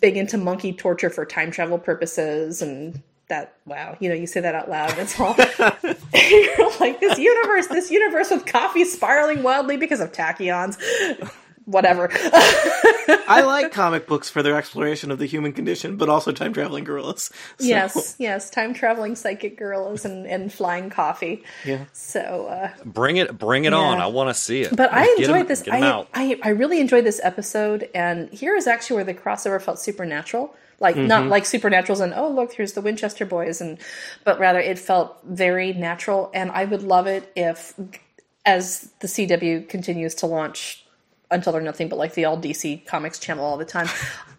big 0.00 0.16
into 0.16 0.38
monkey 0.38 0.72
torture 0.72 1.10
for 1.10 1.24
time 1.24 1.50
travel 1.50 1.78
purposes 1.78 2.62
and. 2.62 3.02
That 3.28 3.56
wow, 3.64 3.96
you 3.98 4.10
know, 4.10 4.14
you 4.14 4.26
say 4.26 4.40
that 4.40 4.54
out 4.54 4.68
loud. 4.68 4.98
It's 4.98 5.18
all 5.18 5.34
you're 6.12 6.70
like 6.80 7.00
this 7.00 7.18
universe, 7.18 7.66
this 7.68 7.90
universe 7.90 8.30
with 8.30 8.44
coffee 8.44 8.84
spiraling 8.84 9.42
wildly 9.42 9.78
because 9.78 10.00
of 10.00 10.12
tachyons. 10.12 10.76
Whatever. 11.64 12.08
I 12.12 13.42
like 13.46 13.72
comic 13.72 14.06
books 14.06 14.28
for 14.28 14.42
their 14.42 14.56
exploration 14.56 15.10
of 15.10 15.18
the 15.18 15.26
human 15.26 15.52
condition, 15.52 15.96
but 15.96 16.08
also 16.08 16.32
time 16.32 16.52
traveling 16.52 16.84
gorillas. 16.84 17.30
So, 17.58 17.66
yes, 17.66 18.16
yes, 18.18 18.50
time 18.50 18.74
traveling 18.74 19.14
psychic 19.14 19.58
gorillas 19.58 20.04
and, 20.04 20.26
and 20.26 20.52
flying 20.52 20.90
coffee. 20.90 21.44
Yeah. 21.64 21.84
So 21.92 22.46
uh, 22.46 22.70
Bring 22.84 23.16
it, 23.18 23.38
bring 23.38 23.64
it 23.64 23.72
on. 23.72 24.00
I 24.00 24.06
want 24.06 24.28
to 24.30 24.34
see 24.34 24.62
it. 24.62 24.74
But 24.76 24.92
I 24.92 25.04
Get 25.06 25.18
enjoyed 25.20 25.40
'em- 25.42 25.46
this. 25.46 25.64
I. 25.70 26.06
I 26.14 26.38
I 26.42 26.48
really 26.50 26.80
enjoyed 26.80 27.04
this 27.04 27.20
episode, 27.22 27.88
and 27.94 28.28
here 28.32 28.56
is 28.56 28.66
actually 28.66 28.96
where 28.96 29.04
the 29.04 29.14
crossover 29.14 29.60
felt 29.62 29.78
supernatural. 29.78 30.54
Like 30.80 30.96
Mm-hmm. 30.96 31.06
not 31.06 31.26
like 31.28 31.44
supernaturals 31.44 32.00
and 32.00 32.12
oh 32.12 32.28
look 32.28 32.54
here's 32.54 32.72
the 32.72 32.80
Winchester 32.80 33.24
boys 33.24 33.60
and 33.60 33.78
but 34.24 34.40
rather 34.40 34.58
it 34.58 34.80
felt 34.80 35.16
very 35.24 35.72
natural 35.72 36.28
and 36.34 36.50
I 36.50 36.64
would 36.64 36.82
love 36.82 37.06
it 37.06 37.30
if 37.36 37.72
as 38.44 38.90
the 38.98 39.06
CW 39.06 39.68
continues 39.68 40.16
to 40.16 40.26
launch 40.26 40.84
until 41.32 41.52
they're 41.52 41.62
nothing 41.62 41.88
but 41.88 41.98
like 41.98 42.14
the 42.14 42.24
all 42.24 42.38
DC 42.38 42.86
comics 42.86 43.18
channel 43.18 43.44
all 43.44 43.56
the 43.56 43.64
time. 43.64 43.88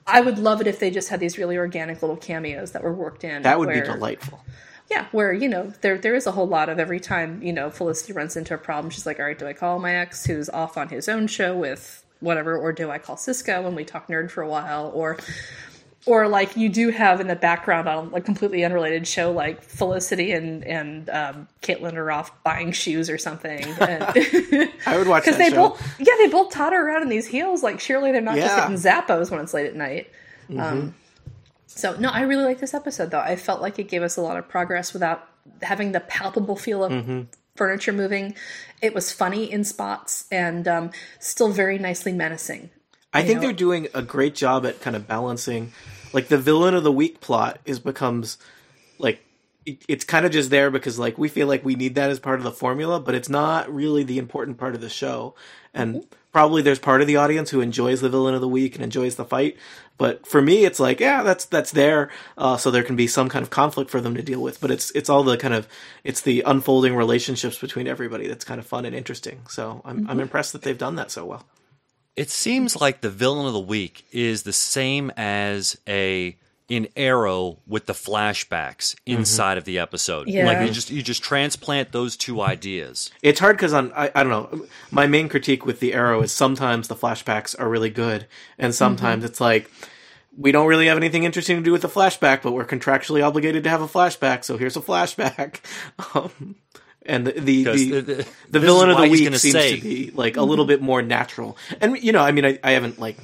I 0.08 0.22
would 0.22 0.38
love 0.38 0.62
it 0.62 0.68
if 0.68 0.80
they 0.80 0.92
just 0.92 1.10
had 1.10 1.20
these 1.20 1.38
really 1.38 1.58
organic 1.58 2.02
little 2.02 2.18
cameos 2.18 2.72
that 2.72 2.84
were 2.84 2.94
worked 2.94 3.24
in. 3.24 3.42
that 3.42 3.60
would 3.60 3.70
be 3.70 3.82
delightful. 3.82 4.44
yeah, 4.90 5.08
where 5.12 5.34
you 5.34 5.50
know 5.50 5.74
there 5.82 5.98
there 5.98 6.16
is 6.16 6.28
a 6.28 6.32
whole 6.32 6.48
lot 6.48 6.70
of 6.70 6.80
every 6.80 7.00
time 7.00 7.42
you 7.42 7.54
know 7.54 7.70
Felicity 7.70 8.14
runs 8.14 8.36
into 8.38 8.54
a 8.54 8.58
problem, 8.58 8.90
she's 8.92 9.06
like, 9.06 9.20
"All 9.20 9.26
right, 9.26 9.38
do 9.38 9.48
I 9.48 9.54
call 9.54 9.80
my 9.80 9.96
ex 9.96 10.26
who's 10.26 10.50
off 10.50 10.78
on 10.78 10.90
his 10.90 11.10
own 11.10 11.28
show 11.28 11.56
with 11.56 12.04
whatever, 12.20 12.58
or 12.58 12.72
do 12.72 12.92
I 12.92 12.98
call 13.00 13.18
Cisco 13.18 13.66
and 13.66 13.76
we 13.76 13.84
talk 13.86 14.08
nerd 14.08 14.30
for 14.30 14.42
a 14.44 14.48
while?" 14.48 14.92
Or 14.94 15.18
or 16.06 16.28
like 16.28 16.58
you 16.58 16.68
do 16.70 16.90
have 16.90 17.22
in 17.22 17.28
the 17.28 17.36
background 17.36 17.88
on 17.88 18.12
a 18.14 18.20
completely 18.22 18.66
unrelated 18.66 19.08
show, 19.08 19.32
like 19.32 19.62
Felicity 19.64 20.32
and 20.34 20.64
and 20.66 21.10
um, 21.10 21.48
Caitlin 21.62 21.94
are 21.96 22.12
off 22.12 22.32
buying 22.44 22.72
shoes 22.72 23.10
or 23.10 23.18
something. 23.18 23.64
I 23.82 24.74
would 24.98 25.08
watch 25.08 25.24
because 25.26 25.38
they 25.38 25.50
show. 25.50 25.70
both 25.70 26.00
yeah 26.00 26.14
they 26.20 26.28
both 26.28 26.52
totter 26.52 26.76
around 26.86 27.04
in 27.04 27.10
these 27.10 27.28
heels. 27.28 27.64
Like 27.64 27.80
surely 27.80 28.12
they're 28.12 28.22
not 28.22 28.36
just 28.36 28.48
Yeah. 28.48 28.62
getting 28.62 28.76
zappos 28.78 29.32
when 29.32 29.40
it's 29.40 29.54
late 29.54 29.68
at 29.68 29.76
night. 29.76 30.10
Um, 30.58 30.94
so 31.68 31.96
no, 31.98 32.10
I 32.10 32.22
really 32.22 32.44
like 32.44 32.60
this 32.60 32.74
episode 32.74 33.12
though. 33.12 33.20
I 33.22 33.36
felt 33.36 33.62
like 33.62 33.80
it 33.80 33.90
gave 33.90 34.04
us 34.04 34.18
a 34.18 34.22
lot 34.22 34.38
of 34.38 34.48
progress 34.48 34.94
without 34.94 35.28
having 35.62 35.92
the 35.94 36.00
palpable 36.02 36.56
feel 36.56 36.84
of 36.84 37.28
furniture 37.56 37.94
moving. 37.94 38.36
It 38.82 38.94
was 38.94 39.12
funny 39.12 39.50
in 39.52 39.64
spots 39.64 40.26
and 40.32 40.68
um, 40.68 40.92
still 41.20 41.50
very 41.50 41.78
nicely 41.80 42.12
menacing. 42.12 42.70
I 43.14 43.24
think 43.24 43.38
know- 43.38 43.48
they're 43.48 43.54
doing 43.54 43.88
a 43.94 44.02
great 44.02 44.36
job 44.36 44.66
at 44.66 44.82
kind 44.82 44.96
of 44.96 45.08
balancing, 45.08 45.72
like 46.14 46.28
the 46.28 46.38
villain 46.38 46.74
of 46.74 46.84
the 46.84 46.92
week 46.92 47.22
plot 47.22 47.60
is 47.66 47.80
becomes 47.80 48.38
like 48.98 49.24
it's 49.66 50.04
kind 50.04 50.26
of 50.26 50.32
just 50.32 50.50
there 50.50 50.70
because 50.70 51.00
like 51.00 51.18
we 51.18 51.30
feel 51.30 51.48
like 51.48 51.64
we 51.64 51.76
need 51.76 51.96
that 51.96 52.10
as 52.10 52.20
part 52.20 52.40
of 52.40 52.44
the 52.44 52.52
formula, 52.52 53.00
but 53.00 53.16
it's 53.16 53.30
not 53.30 53.74
really 53.74 54.04
the 54.04 54.18
important 54.18 54.58
part 54.58 54.76
of 54.76 54.82
the 54.82 54.90
show. 54.90 55.36
And 55.74 56.06
probably 56.34 56.62
there's 56.62 56.80
part 56.80 57.02
of 57.02 57.08
the 57.08 57.16
audience 57.16 57.50
who 57.50 57.62
enjoys 57.62 58.02
the 58.02 58.10
villain 58.10 58.36
of 58.36 58.42
the 58.42 58.48
week 58.48 58.76
and 58.76 58.84
enjoys 58.84 59.16
the 59.16 59.26
fight, 59.26 59.58
but 59.98 60.26
for 60.26 60.42
me, 60.42 60.66
it's 60.66 60.80
like 60.80 61.00
yeah, 61.00 61.24
that's 61.24 61.46
that's 61.46 61.72
there, 61.72 62.10
uh, 62.38 62.58
so 62.58 62.72
there 62.72 62.84
can 62.84 62.96
be 62.96 63.08
some 63.08 63.30
kind 63.30 63.44
of 63.44 63.50
conflict 63.50 63.90
for 63.92 64.02
them 64.02 64.16
to 64.16 64.22
deal 64.24 64.42
with. 64.42 64.60
But 64.60 64.72
it's 64.72 64.92
it's 64.92 65.10
all 65.10 65.24
the 65.24 65.38
kind 65.38 65.54
of 65.54 65.68
it's 66.04 66.22
the 66.22 66.42
unfolding 66.46 66.96
relationships 66.96 67.58
between 67.60 67.88
everybody 67.88 68.28
that's 68.28 68.46
kind 68.46 68.60
of 68.60 68.66
fun 68.66 68.86
and 68.86 68.96
interesting. 68.96 69.42
So 69.48 69.82
I'm 69.86 70.10
I'm 70.10 70.20
impressed 70.20 70.54
that 70.54 70.64
they've 70.64 70.78
done 70.78 70.96
that 70.96 71.12
so 71.12 71.26
well. 71.26 71.46
It 72.16 72.30
seems 72.30 72.80
like 72.80 73.02
the 73.02 73.10
villain 73.10 73.48
of 73.48 73.54
the 73.54 73.60
week 73.60 74.06
is 74.12 74.44
the 74.44 74.54
same 74.54 75.12
as 75.18 75.78
a 75.88 76.38
in 76.70 76.88
Arrow 76.96 77.58
with 77.68 77.88
the 77.88 77.94
flashbacks 77.94 78.96
inside 79.06 79.58
of 79.58 79.66
the 79.66 79.80
episode. 79.80 80.28
Yeah. 80.28 80.46
Like 80.46 80.68
you 80.68 80.74
just 80.74 80.90
you 80.90 81.02
just 81.02 81.22
transplant 81.22 81.92
those 81.92 82.16
two 82.16 82.42
ideas. 82.42 83.12
It's 83.22 83.40
hard 83.40 83.58
because 83.58 83.74
on 83.74 83.92
I, 83.94 84.12
I 84.16 84.24
don't 84.24 84.30
know. 84.30 84.66
My 84.90 85.06
main 85.08 85.28
critique 85.28 85.66
with 85.66 85.80
the 85.80 85.94
Arrow 85.94 86.22
is 86.22 86.32
sometimes 86.32 86.88
the 86.88 86.96
flashbacks 86.96 87.60
are 87.60 87.70
really 87.70 87.90
good, 87.90 88.28
and 88.58 88.74
sometimes 88.74 89.24
it's 89.24 89.42
like 89.42 89.70
we 90.38 90.52
don't 90.52 90.68
really 90.68 90.88
have 90.88 90.98
anything 90.98 91.24
interesting 91.24 91.58
to 91.58 91.64
do 91.64 91.72
with 91.72 91.82
the 91.82 91.90
flashback, 91.90 92.42
but 92.42 92.54
we're 92.54 92.66
contractually 92.66 93.24
obligated 93.24 93.64
to 93.66 93.70
have 93.70 93.82
a 93.82 93.88
flashback, 93.88 94.44
so 94.44 94.58
here's 94.58 94.78
a 94.78 94.82
flashback. 94.82 95.60
Um, 96.16 96.56
and 97.06 97.28
the 97.28 97.32
the, 97.40 97.64
'Cause 97.66 97.76
the, 97.80 97.90
the- 97.90 98.02
the, 98.02 98.26
the- 98.52 98.60
villain 98.60 98.90
of 98.90 98.98
the 98.98 99.08
week 99.10 99.28
seems 99.36 99.42
say- 99.54 99.76
to 99.78 99.82
be 99.82 100.12
like 100.12 100.38
a 100.38 100.42
little 100.44 100.66
bit 100.66 100.82
more 100.82 101.02
natural. 101.02 101.58
And 101.82 101.98
you 102.02 102.12
know, 102.12 102.22
I 102.22 102.32
mean, 102.32 102.46
I, 102.46 102.60
I 102.64 102.72
haven't 102.72 103.00
like 103.00 103.18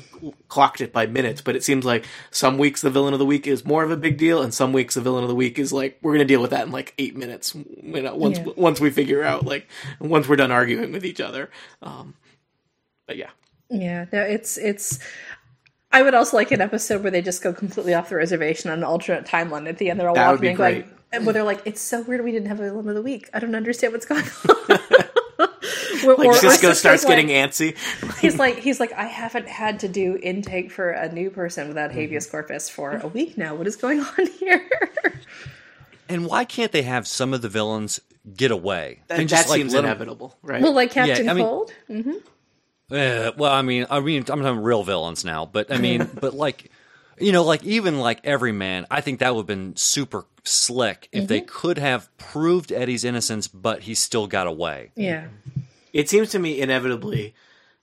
clocked 0.49 0.81
it 0.81 0.91
by 0.91 1.05
minutes, 1.05 1.39
but 1.41 1.55
it 1.55 1.63
seems 1.63 1.85
like 1.85 2.05
some 2.31 2.57
weeks 2.57 2.81
the 2.81 2.89
villain 2.89 3.13
of 3.13 3.19
the 3.19 3.25
week 3.25 3.47
is 3.47 3.63
more 3.63 3.83
of 3.83 3.91
a 3.91 3.97
big 3.97 4.17
deal, 4.17 4.41
and 4.41 4.53
some 4.53 4.73
weeks 4.73 4.95
the 4.95 5.01
villain 5.01 5.23
of 5.23 5.29
the 5.29 5.35
week 5.35 5.57
is 5.59 5.71
like 5.71 5.97
we're 6.01 6.13
gonna 6.13 6.25
deal 6.25 6.41
with 6.41 6.51
that 6.51 6.65
in 6.65 6.71
like 6.71 6.93
eight 6.97 7.15
minutes. 7.15 7.55
You 7.55 8.01
know, 8.01 8.15
once 8.15 8.37
Yeah. 8.39 8.53
once 8.57 8.79
we 8.81 8.89
figure 8.89 9.23
out 9.23 9.45
like 9.45 9.67
once 9.99 10.27
we're 10.27 10.35
done 10.35 10.51
arguing 10.51 10.91
with 10.91 11.05
each 11.05 11.21
other. 11.21 11.49
Um, 11.81 12.15
but 13.07 13.17
yeah, 13.17 13.29
Yeah, 13.69 14.05
no, 14.11 14.21
it's 14.21 14.57
it's. 14.57 14.99
I 15.91 16.03
would 16.03 16.13
also 16.13 16.37
like 16.37 16.51
an 16.51 16.61
episode 16.61 17.01
where 17.01 17.09
they 17.09 17.21
just 17.23 17.41
go 17.41 17.51
completely 17.51 17.95
off 17.95 18.09
the 18.09 18.15
reservation 18.15 18.69
on 18.69 18.77
an 18.79 18.83
alternate 18.83 19.25
timeline. 19.25 19.67
At 19.67 19.79
the 19.79 19.89
end, 19.89 19.99
they're 19.99 20.07
all 20.09 20.13
That 20.13 20.27
would 20.27 20.33
walking 20.33 20.41
be 20.41 20.47
and 20.49 20.57
going, 20.57 20.81
great. 20.81 20.98
And 21.11 21.25
where 21.25 21.33
they're 21.33 21.43
like, 21.43 21.61
"It's 21.65 21.81
so 21.81 22.01
weird 22.01 22.23
we 22.23 22.31
didn't 22.31 22.47
have 22.47 22.59
a 22.59 22.63
villain 22.63 22.87
of 22.89 22.95
the 22.95 23.01
week. 23.01 23.29
I 23.33 23.39
don't 23.39 23.55
understand 23.55 23.93
what's 23.93 24.05
going 24.05 24.23
on." 24.49 24.77
Or- 26.05 26.15
like 26.15 26.27
or- 26.27 26.31
or 26.31 26.33
Cisco 26.33 26.71
starts 26.73 27.03
like- 27.03 27.11
getting 27.17 27.27
antsy. 27.27 27.75
He's 28.19 28.39
like, 28.39 28.57
he's 28.59 28.79
like, 28.79 28.93
I 28.93 29.03
haven't 29.03 29.47
had 29.49 29.79
to 29.81 29.89
do 29.89 30.17
intake 30.23 30.71
for 30.71 30.91
a 30.91 31.11
new 31.11 31.29
person 31.29 31.67
without 31.67 31.89
Mm-hmm. 31.91 31.99
habeas 31.99 32.25
corpus 32.27 32.69
for 32.69 32.93
a 32.97 33.07
week 33.07 33.37
now. 33.37 33.53
What 33.55 33.67
is 33.67 33.75
going 33.75 33.99
on 33.99 34.27
here? 34.39 34.69
And 36.07 36.25
why 36.25 36.45
can't 36.45 36.71
they 36.71 36.83
have 36.83 37.05
some 37.05 37.33
of 37.33 37.41
the 37.41 37.49
villains 37.49 37.99
get 38.35 38.49
away? 38.49 39.01
That, 39.07 39.19
And 39.19 39.29
that 39.29 39.49
like, 39.49 39.57
seems 39.57 39.73
let 39.73 39.79
'em- 39.79 39.85
inevitable, 39.85 40.37
right? 40.41 40.61
well, 40.61 40.73
like 40.73 40.91
Captain 40.91 41.27
I 41.29 41.33
mean- 41.33 41.43
Cold. 41.45 41.71
Uh, 42.91 43.31
well, 43.37 43.51
I 43.51 43.61
mean, 43.61 43.85
I 43.89 43.99
mean, 43.99 44.21
I'm 44.29 44.41
talking 44.41 44.61
real 44.63 44.83
villains 44.83 45.23
now, 45.25 45.45
but 45.45 45.71
I 45.71 45.77
mean, 45.77 46.09
but 46.19 46.33
like, 46.33 46.71
you 47.19 47.31
know, 47.31 47.43
like 47.43 47.63
even 47.63 47.99
like 47.99 48.21
every 48.23 48.51
man, 48.51 48.85
I 48.89 49.01
think 49.01 49.19
that 49.19 49.33
would 49.35 49.41
have 49.41 49.47
been 49.47 49.75
super 49.75 50.25
slick 50.43 51.09
if 51.11 51.27
they 51.27 51.41
mm-hmm. 51.41 51.49
could 51.49 51.77
have 51.77 52.15
proved 52.17 52.71
Eddie's 52.71 53.03
innocence, 53.03 53.47
but 53.47 53.83
he 53.83 53.93
still 53.93 54.27
got 54.27 54.47
away. 54.47 54.91
Yeah, 54.95 55.27
it 55.93 56.09
seems 56.09 56.29
to 56.31 56.39
me 56.39 56.59
inevitably 56.59 57.33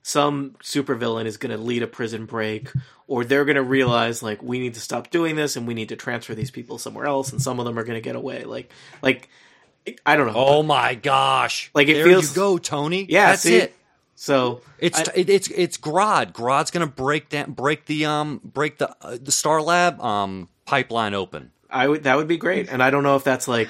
some 0.07 0.51
supervillain 0.63 1.25
is 1.25 1.35
going 1.35 1.51
to 1.51 1.61
lead 1.61 1.83
a 1.83 1.87
prison 1.87 2.25
break 2.25 2.71
or 3.07 3.25
they're 3.25 3.43
going 3.43 3.57
to 3.57 3.61
realize 3.61 4.23
like 4.23 4.41
we 4.41 4.57
need 4.57 4.73
to 4.73 4.79
stop 4.79 5.09
doing 5.09 5.35
this 5.35 5.57
and 5.57 5.67
we 5.67 5.73
need 5.73 5.89
to 5.89 5.97
transfer 5.97 6.33
these 6.33 6.49
people 6.49 6.77
somewhere 6.77 7.05
else 7.05 7.33
and 7.33 7.41
some 7.41 7.59
of 7.59 7.65
them 7.65 7.77
are 7.77 7.83
going 7.83 7.97
to 7.97 8.01
get 8.01 8.15
away 8.15 8.45
like 8.45 8.71
like 9.01 9.27
i 10.05 10.15
don't 10.15 10.27
know 10.27 10.33
Oh 10.37 10.63
my 10.63 10.95
gosh! 10.95 11.69
Like, 11.73 11.89
it 11.89 11.95
there 11.95 12.05
feels- 12.05 12.29
you 12.29 12.35
go, 12.35 12.57
Tony. 12.57 13.05
yeah 13.09 13.31
that's 13.31 13.41
see? 13.41 13.57
it. 13.57 13.75
So 14.19 14.61
It's 14.79 14.99
I- 14.99 15.11
it, 15.15 15.29
it's 15.29 15.47
it's 15.49 15.77
Grodd. 15.77 16.33
Grodd's 16.33 16.71
gonna 16.71 16.87
break 16.87 17.29
down, 17.29 17.51
break 17.51 17.85
the 17.85 18.05
um, 18.05 18.41
break 18.43 18.79
the 18.79 18.89
uh, 19.01 19.17
the 19.21 19.31
Star 19.31 19.61
Lab 19.61 20.01
um 20.01 20.49
pipeline 20.65 21.13
open. 21.13 21.51
I 21.69 21.87
would 21.87 22.03
that 22.03 22.17
would 22.17 22.27
be 22.27 22.37
great, 22.37 22.67
and 22.69 22.81
I 22.81 22.89
don't 22.89 23.03
know 23.03 23.15
if 23.15 23.23
that's 23.23 23.47
like, 23.47 23.69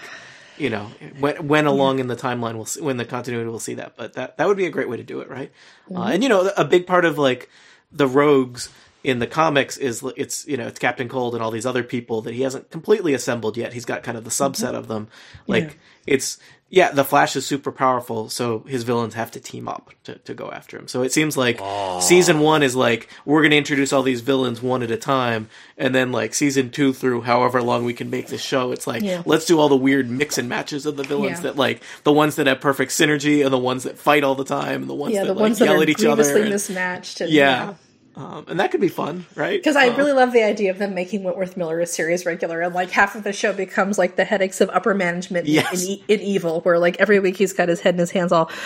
you 0.58 0.70
know, 0.70 0.86
when 1.20 1.48
when 1.48 1.66
along 1.66 2.00
in 2.00 2.08
the 2.08 2.16
timeline 2.16 2.56
we'll 2.56 2.66
see, 2.66 2.80
when 2.82 2.96
the 2.98 3.06
continuity 3.06 3.50
we'll 3.50 3.60
see 3.60 3.74
that, 3.76 3.98
but 3.98 4.14
that 4.14 4.38
that 4.38 4.48
would 4.48 4.58
be 4.58 4.66
a 4.66 4.70
great 4.72 4.88
way 4.88 4.96
to 4.98 5.04
do 5.04 5.20
it, 5.20 5.30
right? 5.30 5.52
Uh, 5.94 6.04
and 6.14 6.24
you 6.24 6.30
know, 6.30 6.50
a 6.56 6.64
big 6.64 6.88
part 6.88 7.04
of 7.06 7.18
like 7.18 7.50
the 7.92 8.08
rogues 8.08 8.70
in 9.08 9.20
the 9.20 9.28
comics 9.28 9.78
is 9.78 10.04
it's 10.18 10.46
you 10.48 10.58
know 10.58 10.68
it's 10.68 10.80
Captain 10.80 11.08
Cold 11.08 11.34
and 11.34 11.42
all 11.42 11.50
these 11.52 11.66
other 11.66 11.84
people 11.84 12.22
that 12.24 12.34
he 12.34 12.42
hasn't 12.42 12.70
completely 12.72 13.14
assembled 13.14 13.56
yet. 13.56 13.72
He's 13.74 13.86
got 13.86 14.04
kind 14.04 14.18
of 14.18 14.24
the 14.26 14.30
subset 14.30 14.74
of 14.74 14.88
them. 14.90 15.06
Mm-hmm. 15.06 15.52
Like 15.52 15.64
Yeah. 15.64 16.14
it's 16.16 16.38
yeah, 16.70 16.92
the 16.92 17.06
Flash 17.06 17.38
is 17.38 17.46
super 17.46 17.72
powerful, 17.72 18.28
so 18.28 18.60
his 18.68 18.84
villains 18.84 19.14
have 19.14 19.32
to 19.32 19.40
team 19.40 19.70
up 19.70 19.92
to, 20.04 20.16
to 20.16 20.34
go 20.34 20.52
after 20.52 20.78
him. 20.78 20.90
So 20.90 21.02
it 21.02 21.14
seems 21.14 21.38
like 21.38 21.62
season 22.02 22.42
one 22.42 22.62
is 22.62 22.76
like 22.76 23.08
we're 23.24 23.40
going 23.42 23.52
to 23.52 23.58
introduce 23.58 23.94
all 23.94 24.04
these 24.04 24.20
villains 24.20 24.62
one 24.62 24.84
at 24.84 24.92
a 24.92 24.98
time, 24.98 25.48
and 25.78 25.96
then 25.96 26.12
like 26.12 26.34
season 26.34 26.70
two 26.70 26.92
through 26.92 27.22
however 27.22 27.62
long 27.64 27.86
we 27.86 27.94
can 27.94 28.10
make 28.10 28.28
this 28.28 28.42
show, 28.42 28.74
it's 28.74 28.86
like 28.86 29.02
Yeah. 29.02 29.24
let's 29.26 29.46
do 29.46 29.58
all 29.58 29.70
the 29.70 29.78
weird 29.78 30.10
mix 30.10 30.38
and 30.38 30.50
matches 30.50 30.86
of 30.86 30.98
the 30.98 31.04
villains 31.04 31.38
Yeah. 31.38 31.44
that 31.44 31.56
like 31.56 31.82
the 32.04 32.12
ones 32.12 32.36
that 32.36 32.48
have 32.48 32.60
perfect 32.60 32.92
synergy 32.92 33.46
and 33.46 33.54
the 33.54 33.58
ones 33.58 33.84
that 33.84 33.98
fight 33.98 34.26
all 34.26 34.36
the 34.36 34.44
time, 34.44 34.82
and 34.82 34.90
the 34.90 34.94
ones 34.94 35.14
yeah, 35.14 35.22
that 35.22 35.28
the 35.28 35.34
like 35.36 35.42
ones 35.42 35.60
that 35.60 35.66
yell 35.68 35.80
are 35.80 35.84
at 35.84 35.88
each 35.90 36.04
other. 36.04 36.38
and- 36.42 36.50
mismatched. 36.50 37.22
And, 37.22 37.32
yeah. 37.32 37.76
Um, 38.18 38.46
and 38.48 38.60
that 38.60 38.72
could 38.72 38.82
be 38.82 38.88
fun, 38.90 39.28
right? 39.36 39.60
Because 39.60 39.76
I 39.76 39.90
Uh, 39.90 39.96
really 39.96 40.12
love 40.12 40.34
the 40.34 40.42
idea 40.44 40.72
of 40.72 40.80
them 40.80 40.96
making 40.96 41.22
Wentworth 41.24 41.56
Miller 41.56 41.80
a 41.80 41.86
series 41.86 42.26
regular, 42.26 42.62
and 42.62 42.74
like 42.74 42.90
half 42.90 43.14
of 43.14 43.24
the 43.24 43.32
show 43.32 43.54
becomes 43.54 44.00
like 44.00 44.16
the 44.16 44.26
headaches 44.26 44.60
of 44.60 44.72
upper 44.72 44.96
management 44.96 45.46
in- 45.48 45.54
Yes. 45.54 45.84
in, 45.84 45.90
e- 45.90 46.04
in 46.08 46.20
evil, 46.22 46.62
where 46.62 46.80
like 46.80 46.96
every 47.00 47.20
week 47.20 47.38
he's 47.38 47.54
got 47.54 47.70
his 47.70 47.80
head 47.82 47.94
in 47.94 48.00
his 48.00 48.10
hands 48.10 48.32
all. 48.32 48.50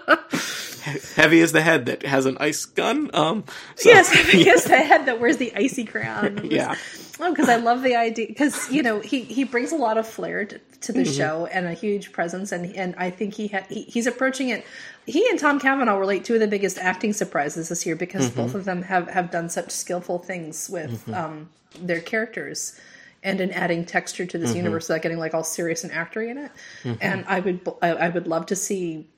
heavy 1.16 1.40
is 1.40 1.52
the 1.52 1.60
head 1.60 1.86
that 1.86 2.02
has 2.04 2.26
an 2.26 2.36
ice 2.40 2.64
gun. 2.64 3.10
Um, 3.14 3.44
so- 3.76 3.90
Yes, 3.90 4.34
yes, 4.34 4.64
the 4.64 4.76
head 4.76 5.06
that 5.06 5.20
wears 5.20 5.36
the 5.36 5.52
icy 5.54 5.84
crown. 5.84 6.48
Yeah. 6.58 6.76
Oh, 7.20 7.30
because 7.30 7.48
I 7.48 7.56
love 7.56 7.82
the 7.82 7.96
idea. 7.96 8.26
Because 8.28 8.70
you 8.70 8.82
know 8.82 9.00
he 9.00 9.22
he 9.22 9.44
brings 9.44 9.72
a 9.72 9.76
lot 9.76 9.98
of 9.98 10.06
flair 10.06 10.44
to, 10.44 10.58
to 10.58 10.92
the 10.92 11.02
mm-hmm. 11.02 11.12
show 11.12 11.46
and 11.46 11.66
a 11.66 11.72
huge 11.72 12.12
presence, 12.12 12.52
and 12.52 12.74
and 12.76 12.94
I 12.96 13.10
think 13.10 13.34
he, 13.34 13.48
ha- 13.48 13.66
he 13.68 13.82
he's 13.82 14.06
approaching 14.06 14.50
it. 14.50 14.64
He 15.04 15.28
and 15.28 15.38
Tom 15.38 15.58
Cavanagh 15.58 15.96
were 15.96 16.06
like 16.06 16.24
two 16.24 16.34
of 16.34 16.40
the 16.40 16.46
biggest 16.46 16.78
acting 16.78 17.12
surprises 17.12 17.68
this 17.68 17.84
year 17.84 17.96
because 17.96 18.30
mm-hmm. 18.30 18.40
both 18.40 18.54
of 18.54 18.64
them 18.64 18.82
have 18.82 19.08
have 19.08 19.30
done 19.30 19.48
such 19.48 19.70
skillful 19.70 20.20
things 20.20 20.70
with 20.70 21.06
mm-hmm. 21.06 21.14
um, 21.14 21.48
their 21.80 22.00
characters. 22.00 22.78
And 23.20 23.40
in 23.40 23.50
adding 23.50 23.84
texture 23.84 24.24
to 24.26 24.38
this 24.38 24.54
universe 24.54 24.88
without 24.88 25.02
getting 25.02 25.18
like 25.18 25.34
all 25.34 25.42
serious 25.42 25.82
and 25.82 25.92
actory 25.92 26.30
in 26.30 26.38
it, 26.38 26.52
and 27.00 27.24
I 27.26 27.40
would 27.40 27.68
I, 27.82 27.88
I 27.88 28.08
would 28.10 28.28
love 28.28 28.46
to 28.46 28.56
see 28.56 29.08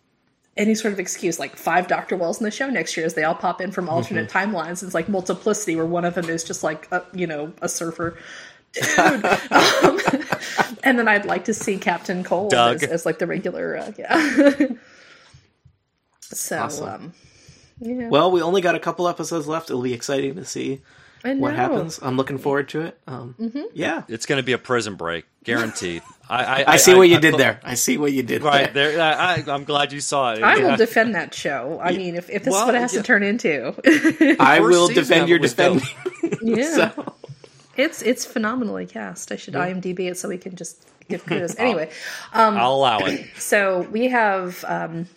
any 0.56 0.74
sort 0.74 0.92
of 0.92 1.00
excuse, 1.00 1.38
like 1.38 1.56
five 1.56 1.86
Doctor 1.86 2.16
Wells 2.16 2.38
in 2.38 2.44
the 2.44 2.50
show 2.50 2.68
next 2.68 2.96
year, 2.96 3.06
as 3.06 3.14
they 3.14 3.24
all 3.24 3.34
pop 3.34 3.60
in 3.60 3.70
from 3.70 3.88
alternate 3.88 4.28
timelines. 4.28 4.82
It's 4.82 4.94
like 4.94 5.08
multiplicity, 5.08 5.76
where 5.76 5.86
one 5.86 6.04
of 6.04 6.14
them 6.14 6.28
is 6.28 6.44
just 6.44 6.62
like 6.62 6.88
a, 6.92 7.04
you 7.14 7.26
know 7.26 7.52
a 7.62 7.68
surfer. 7.68 8.18
Dude. 8.72 8.88
um, 8.98 9.24
and 10.84 10.98
then 10.98 11.08
I'd 11.08 11.24
like 11.24 11.46
to 11.46 11.54
see 11.54 11.76
Captain 11.76 12.22
Cold 12.22 12.50
Doug. 12.50 12.82
as, 12.82 12.90
as 12.90 13.06
like 13.06 13.18
the 13.18 13.26
regular, 13.26 13.76
uh, 13.78 13.92
yeah. 13.98 14.50
so, 16.20 16.58
Awesome. 16.62 16.88
um, 16.88 17.12
yeah, 17.80 18.08
Well, 18.08 18.30
we 18.30 18.42
only 18.42 18.60
got 18.60 18.74
a 18.76 18.78
couple 18.78 19.08
episodes 19.08 19.48
left. 19.48 19.70
It'll 19.70 19.82
be 19.82 19.92
exciting 19.94 20.36
to 20.36 20.44
see 20.44 20.82
what 21.24 21.54
happens. 21.54 21.98
I'm 22.00 22.16
looking 22.16 22.38
forward 22.38 22.68
to 22.70 22.82
it. 22.82 23.00
Um, 23.06 23.34
Yeah, 23.74 24.02
It's 24.08 24.26
going 24.26 24.40
to 24.40 24.44
be 24.44 24.52
a 24.52 24.58
prison 24.58 24.94
break, 24.94 25.24
guaranteed. 25.42 26.02
I 26.30 26.62
I, 26.62 26.64
I 26.72 26.76
see 26.76 26.94
what 26.94 27.08
you 27.08 27.16
I- 27.16 27.20
did 27.20 27.34
there. 27.34 27.58
I 27.64 27.74
see 27.74 27.98
what 27.98 28.12
you 28.12 28.22
did 28.22 28.42
Right 28.42 28.72
there. 28.72 28.92
there, 28.92 29.02
I, 29.02 29.34
I- 29.36 29.44
I'm 29.54 29.64
glad 29.64 29.92
you 29.92 30.00
saw 30.00 30.32
it. 30.34 30.42
I 30.42 30.56
Yeah. 30.56 30.70
will 30.70 30.76
defend 30.76 31.14
that 31.16 31.34
show. 31.34 31.80
I 31.82 31.90
mean, 31.96 32.14
if, 32.14 32.30
if 32.30 32.44
this 32.44 32.52
Well, 32.52 32.62
is 32.62 32.66
what 32.66 32.74
it 32.76 32.80
has 32.80 32.94
yeah. 32.94 33.00
to 33.00 33.06
turn 33.06 33.22
into, 33.22 34.36
I 34.40 34.60
will 34.60 34.88
defend 34.88 35.28
your 35.28 35.38
it 35.38 35.42
was 35.42 35.54
dope. 35.54 35.80
defending. 35.80 36.38
yeah, 36.58 36.90
so, 36.92 37.14
it's 37.76 38.02
it's 38.02 38.24
phenomenally 38.24 38.86
cast. 38.86 39.32
I 39.32 39.36
should 39.36 39.54
IMDb 39.54 40.08
it 40.10 40.16
so 40.18 40.28
we 40.28 40.38
can 40.38 40.54
just 40.56 40.86
give 41.08 41.24
kudos. 41.26 41.56
Anyway, 41.58 41.90
um, 42.32 42.56
I'll 42.56 42.74
allow 42.74 42.98
it. 43.00 43.26
So 43.36 43.80
we 43.90 44.08
have 44.08 44.64
um, 44.68 45.08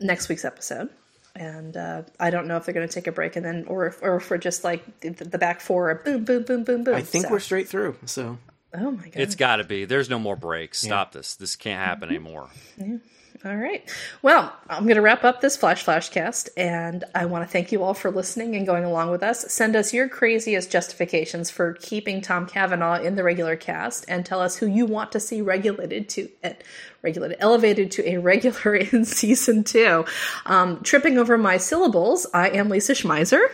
next 0.00 0.28
week's 0.28 0.44
episode. 0.44 0.88
and 1.34 1.76
uh, 1.76 2.02
I 2.20 2.30
don't 2.30 2.46
know 2.46 2.56
if 2.56 2.64
they're 2.64 2.74
going 2.74 2.86
to 2.88 2.92
take 2.94 3.06
a 3.06 3.12
break 3.12 3.36
and 3.36 3.44
then, 3.44 3.64
or 3.68 3.86
if, 3.88 4.02
or 4.02 4.16
if 4.16 4.30
we're 4.30 4.38
just 4.38 4.64
like 4.64 5.00
the, 5.00 5.10
the 5.10 5.38
back 5.38 5.60
four, 5.60 5.94
boom, 6.04 6.24
boom, 6.24 6.44
boom, 6.44 6.64
boom, 6.64 6.84
boom. 6.84 6.94
I 6.94 7.02
think 7.02 7.24
So- 7.26 7.30
we're 7.30 7.40
straight 7.40 7.68
through. 7.68 7.96
So 8.06 8.38
Oh 8.74 8.90
my 8.90 9.04
god! 9.04 9.16
It's 9.16 9.34
got 9.34 9.56
to 9.56 9.64
be. 9.64 9.84
There's 9.84 10.10
no 10.10 10.18
more 10.18 10.36
breaks. 10.36 10.80
Stop 10.80 11.12
this. 11.12 11.36
This 11.36 11.56
can't 11.56 11.82
happen 11.82 12.08
anymore. 12.08 12.48
All 13.44 13.56
right. 13.56 13.88
Well, 14.22 14.54
I'm 14.68 14.84
going 14.84 14.96
to 14.96 15.02
wrap 15.02 15.22
up 15.22 15.40
this 15.40 15.56
Flash 15.56 15.82
Flash 15.82 16.08
cast, 16.08 16.48
and 16.56 17.04
I 17.14 17.26
want 17.26 17.44
to 17.44 17.50
thank 17.50 17.70
you 17.70 17.82
all 17.82 17.94
for 17.94 18.10
listening 18.10 18.56
and 18.56 18.66
going 18.66 18.84
along 18.84 19.10
with 19.10 19.22
us. 19.22 19.52
Send 19.52 19.76
us 19.76 19.92
your 19.92 20.08
craziest 20.08 20.70
justifications 20.70 21.50
for 21.50 21.74
keeping 21.74 22.20
Tom 22.20 22.46
Cavanagh 22.46 23.02
in 23.02 23.14
the 23.14 23.22
regular 23.22 23.54
cast, 23.54 24.04
and 24.08 24.24
tell 24.24 24.40
us 24.40 24.56
who 24.56 24.66
you 24.66 24.86
want 24.86 25.12
to 25.12 25.20
see 25.20 25.42
regulated 25.42 26.08
to 26.10 26.28
uh, 26.42 26.50
regulated, 27.02 27.36
elevated 27.40 27.90
to 27.92 28.08
a 28.08 28.16
regular 28.16 28.74
in 28.92 29.04
season 29.04 29.64
two. 29.64 30.04
Um, 30.46 30.82
tripping 30.82 31.18
over 31.18 31.36
my 31.36 31.58
syllables, 31.58 32.26
I 32.32 32.50
am 32.50 32.68
Lisa 32.68 32.94
Schmeiser. 32.94 33.46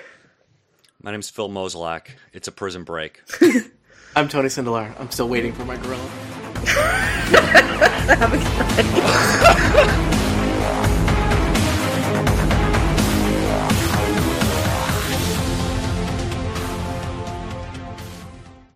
My 1.03 1.11
name 1.11 1.21
is 1.21 1.29
Phil 1.29 1.49
Mozolak. 1.49 2.11
It's 2.33 2.47
a 2.47 2.53
prison 2.53 2.85
break. 2.85 3.21
I'm 4.15 4.29
Tony 4.29 4.49
Sindelar. 4.49 4.93
I'm 5.01 5.11
still 5.11 5.29
waiting 5.29 5.53
for 5.55 5.65
my 5.65 5.77
gorilla. 5.77 6.11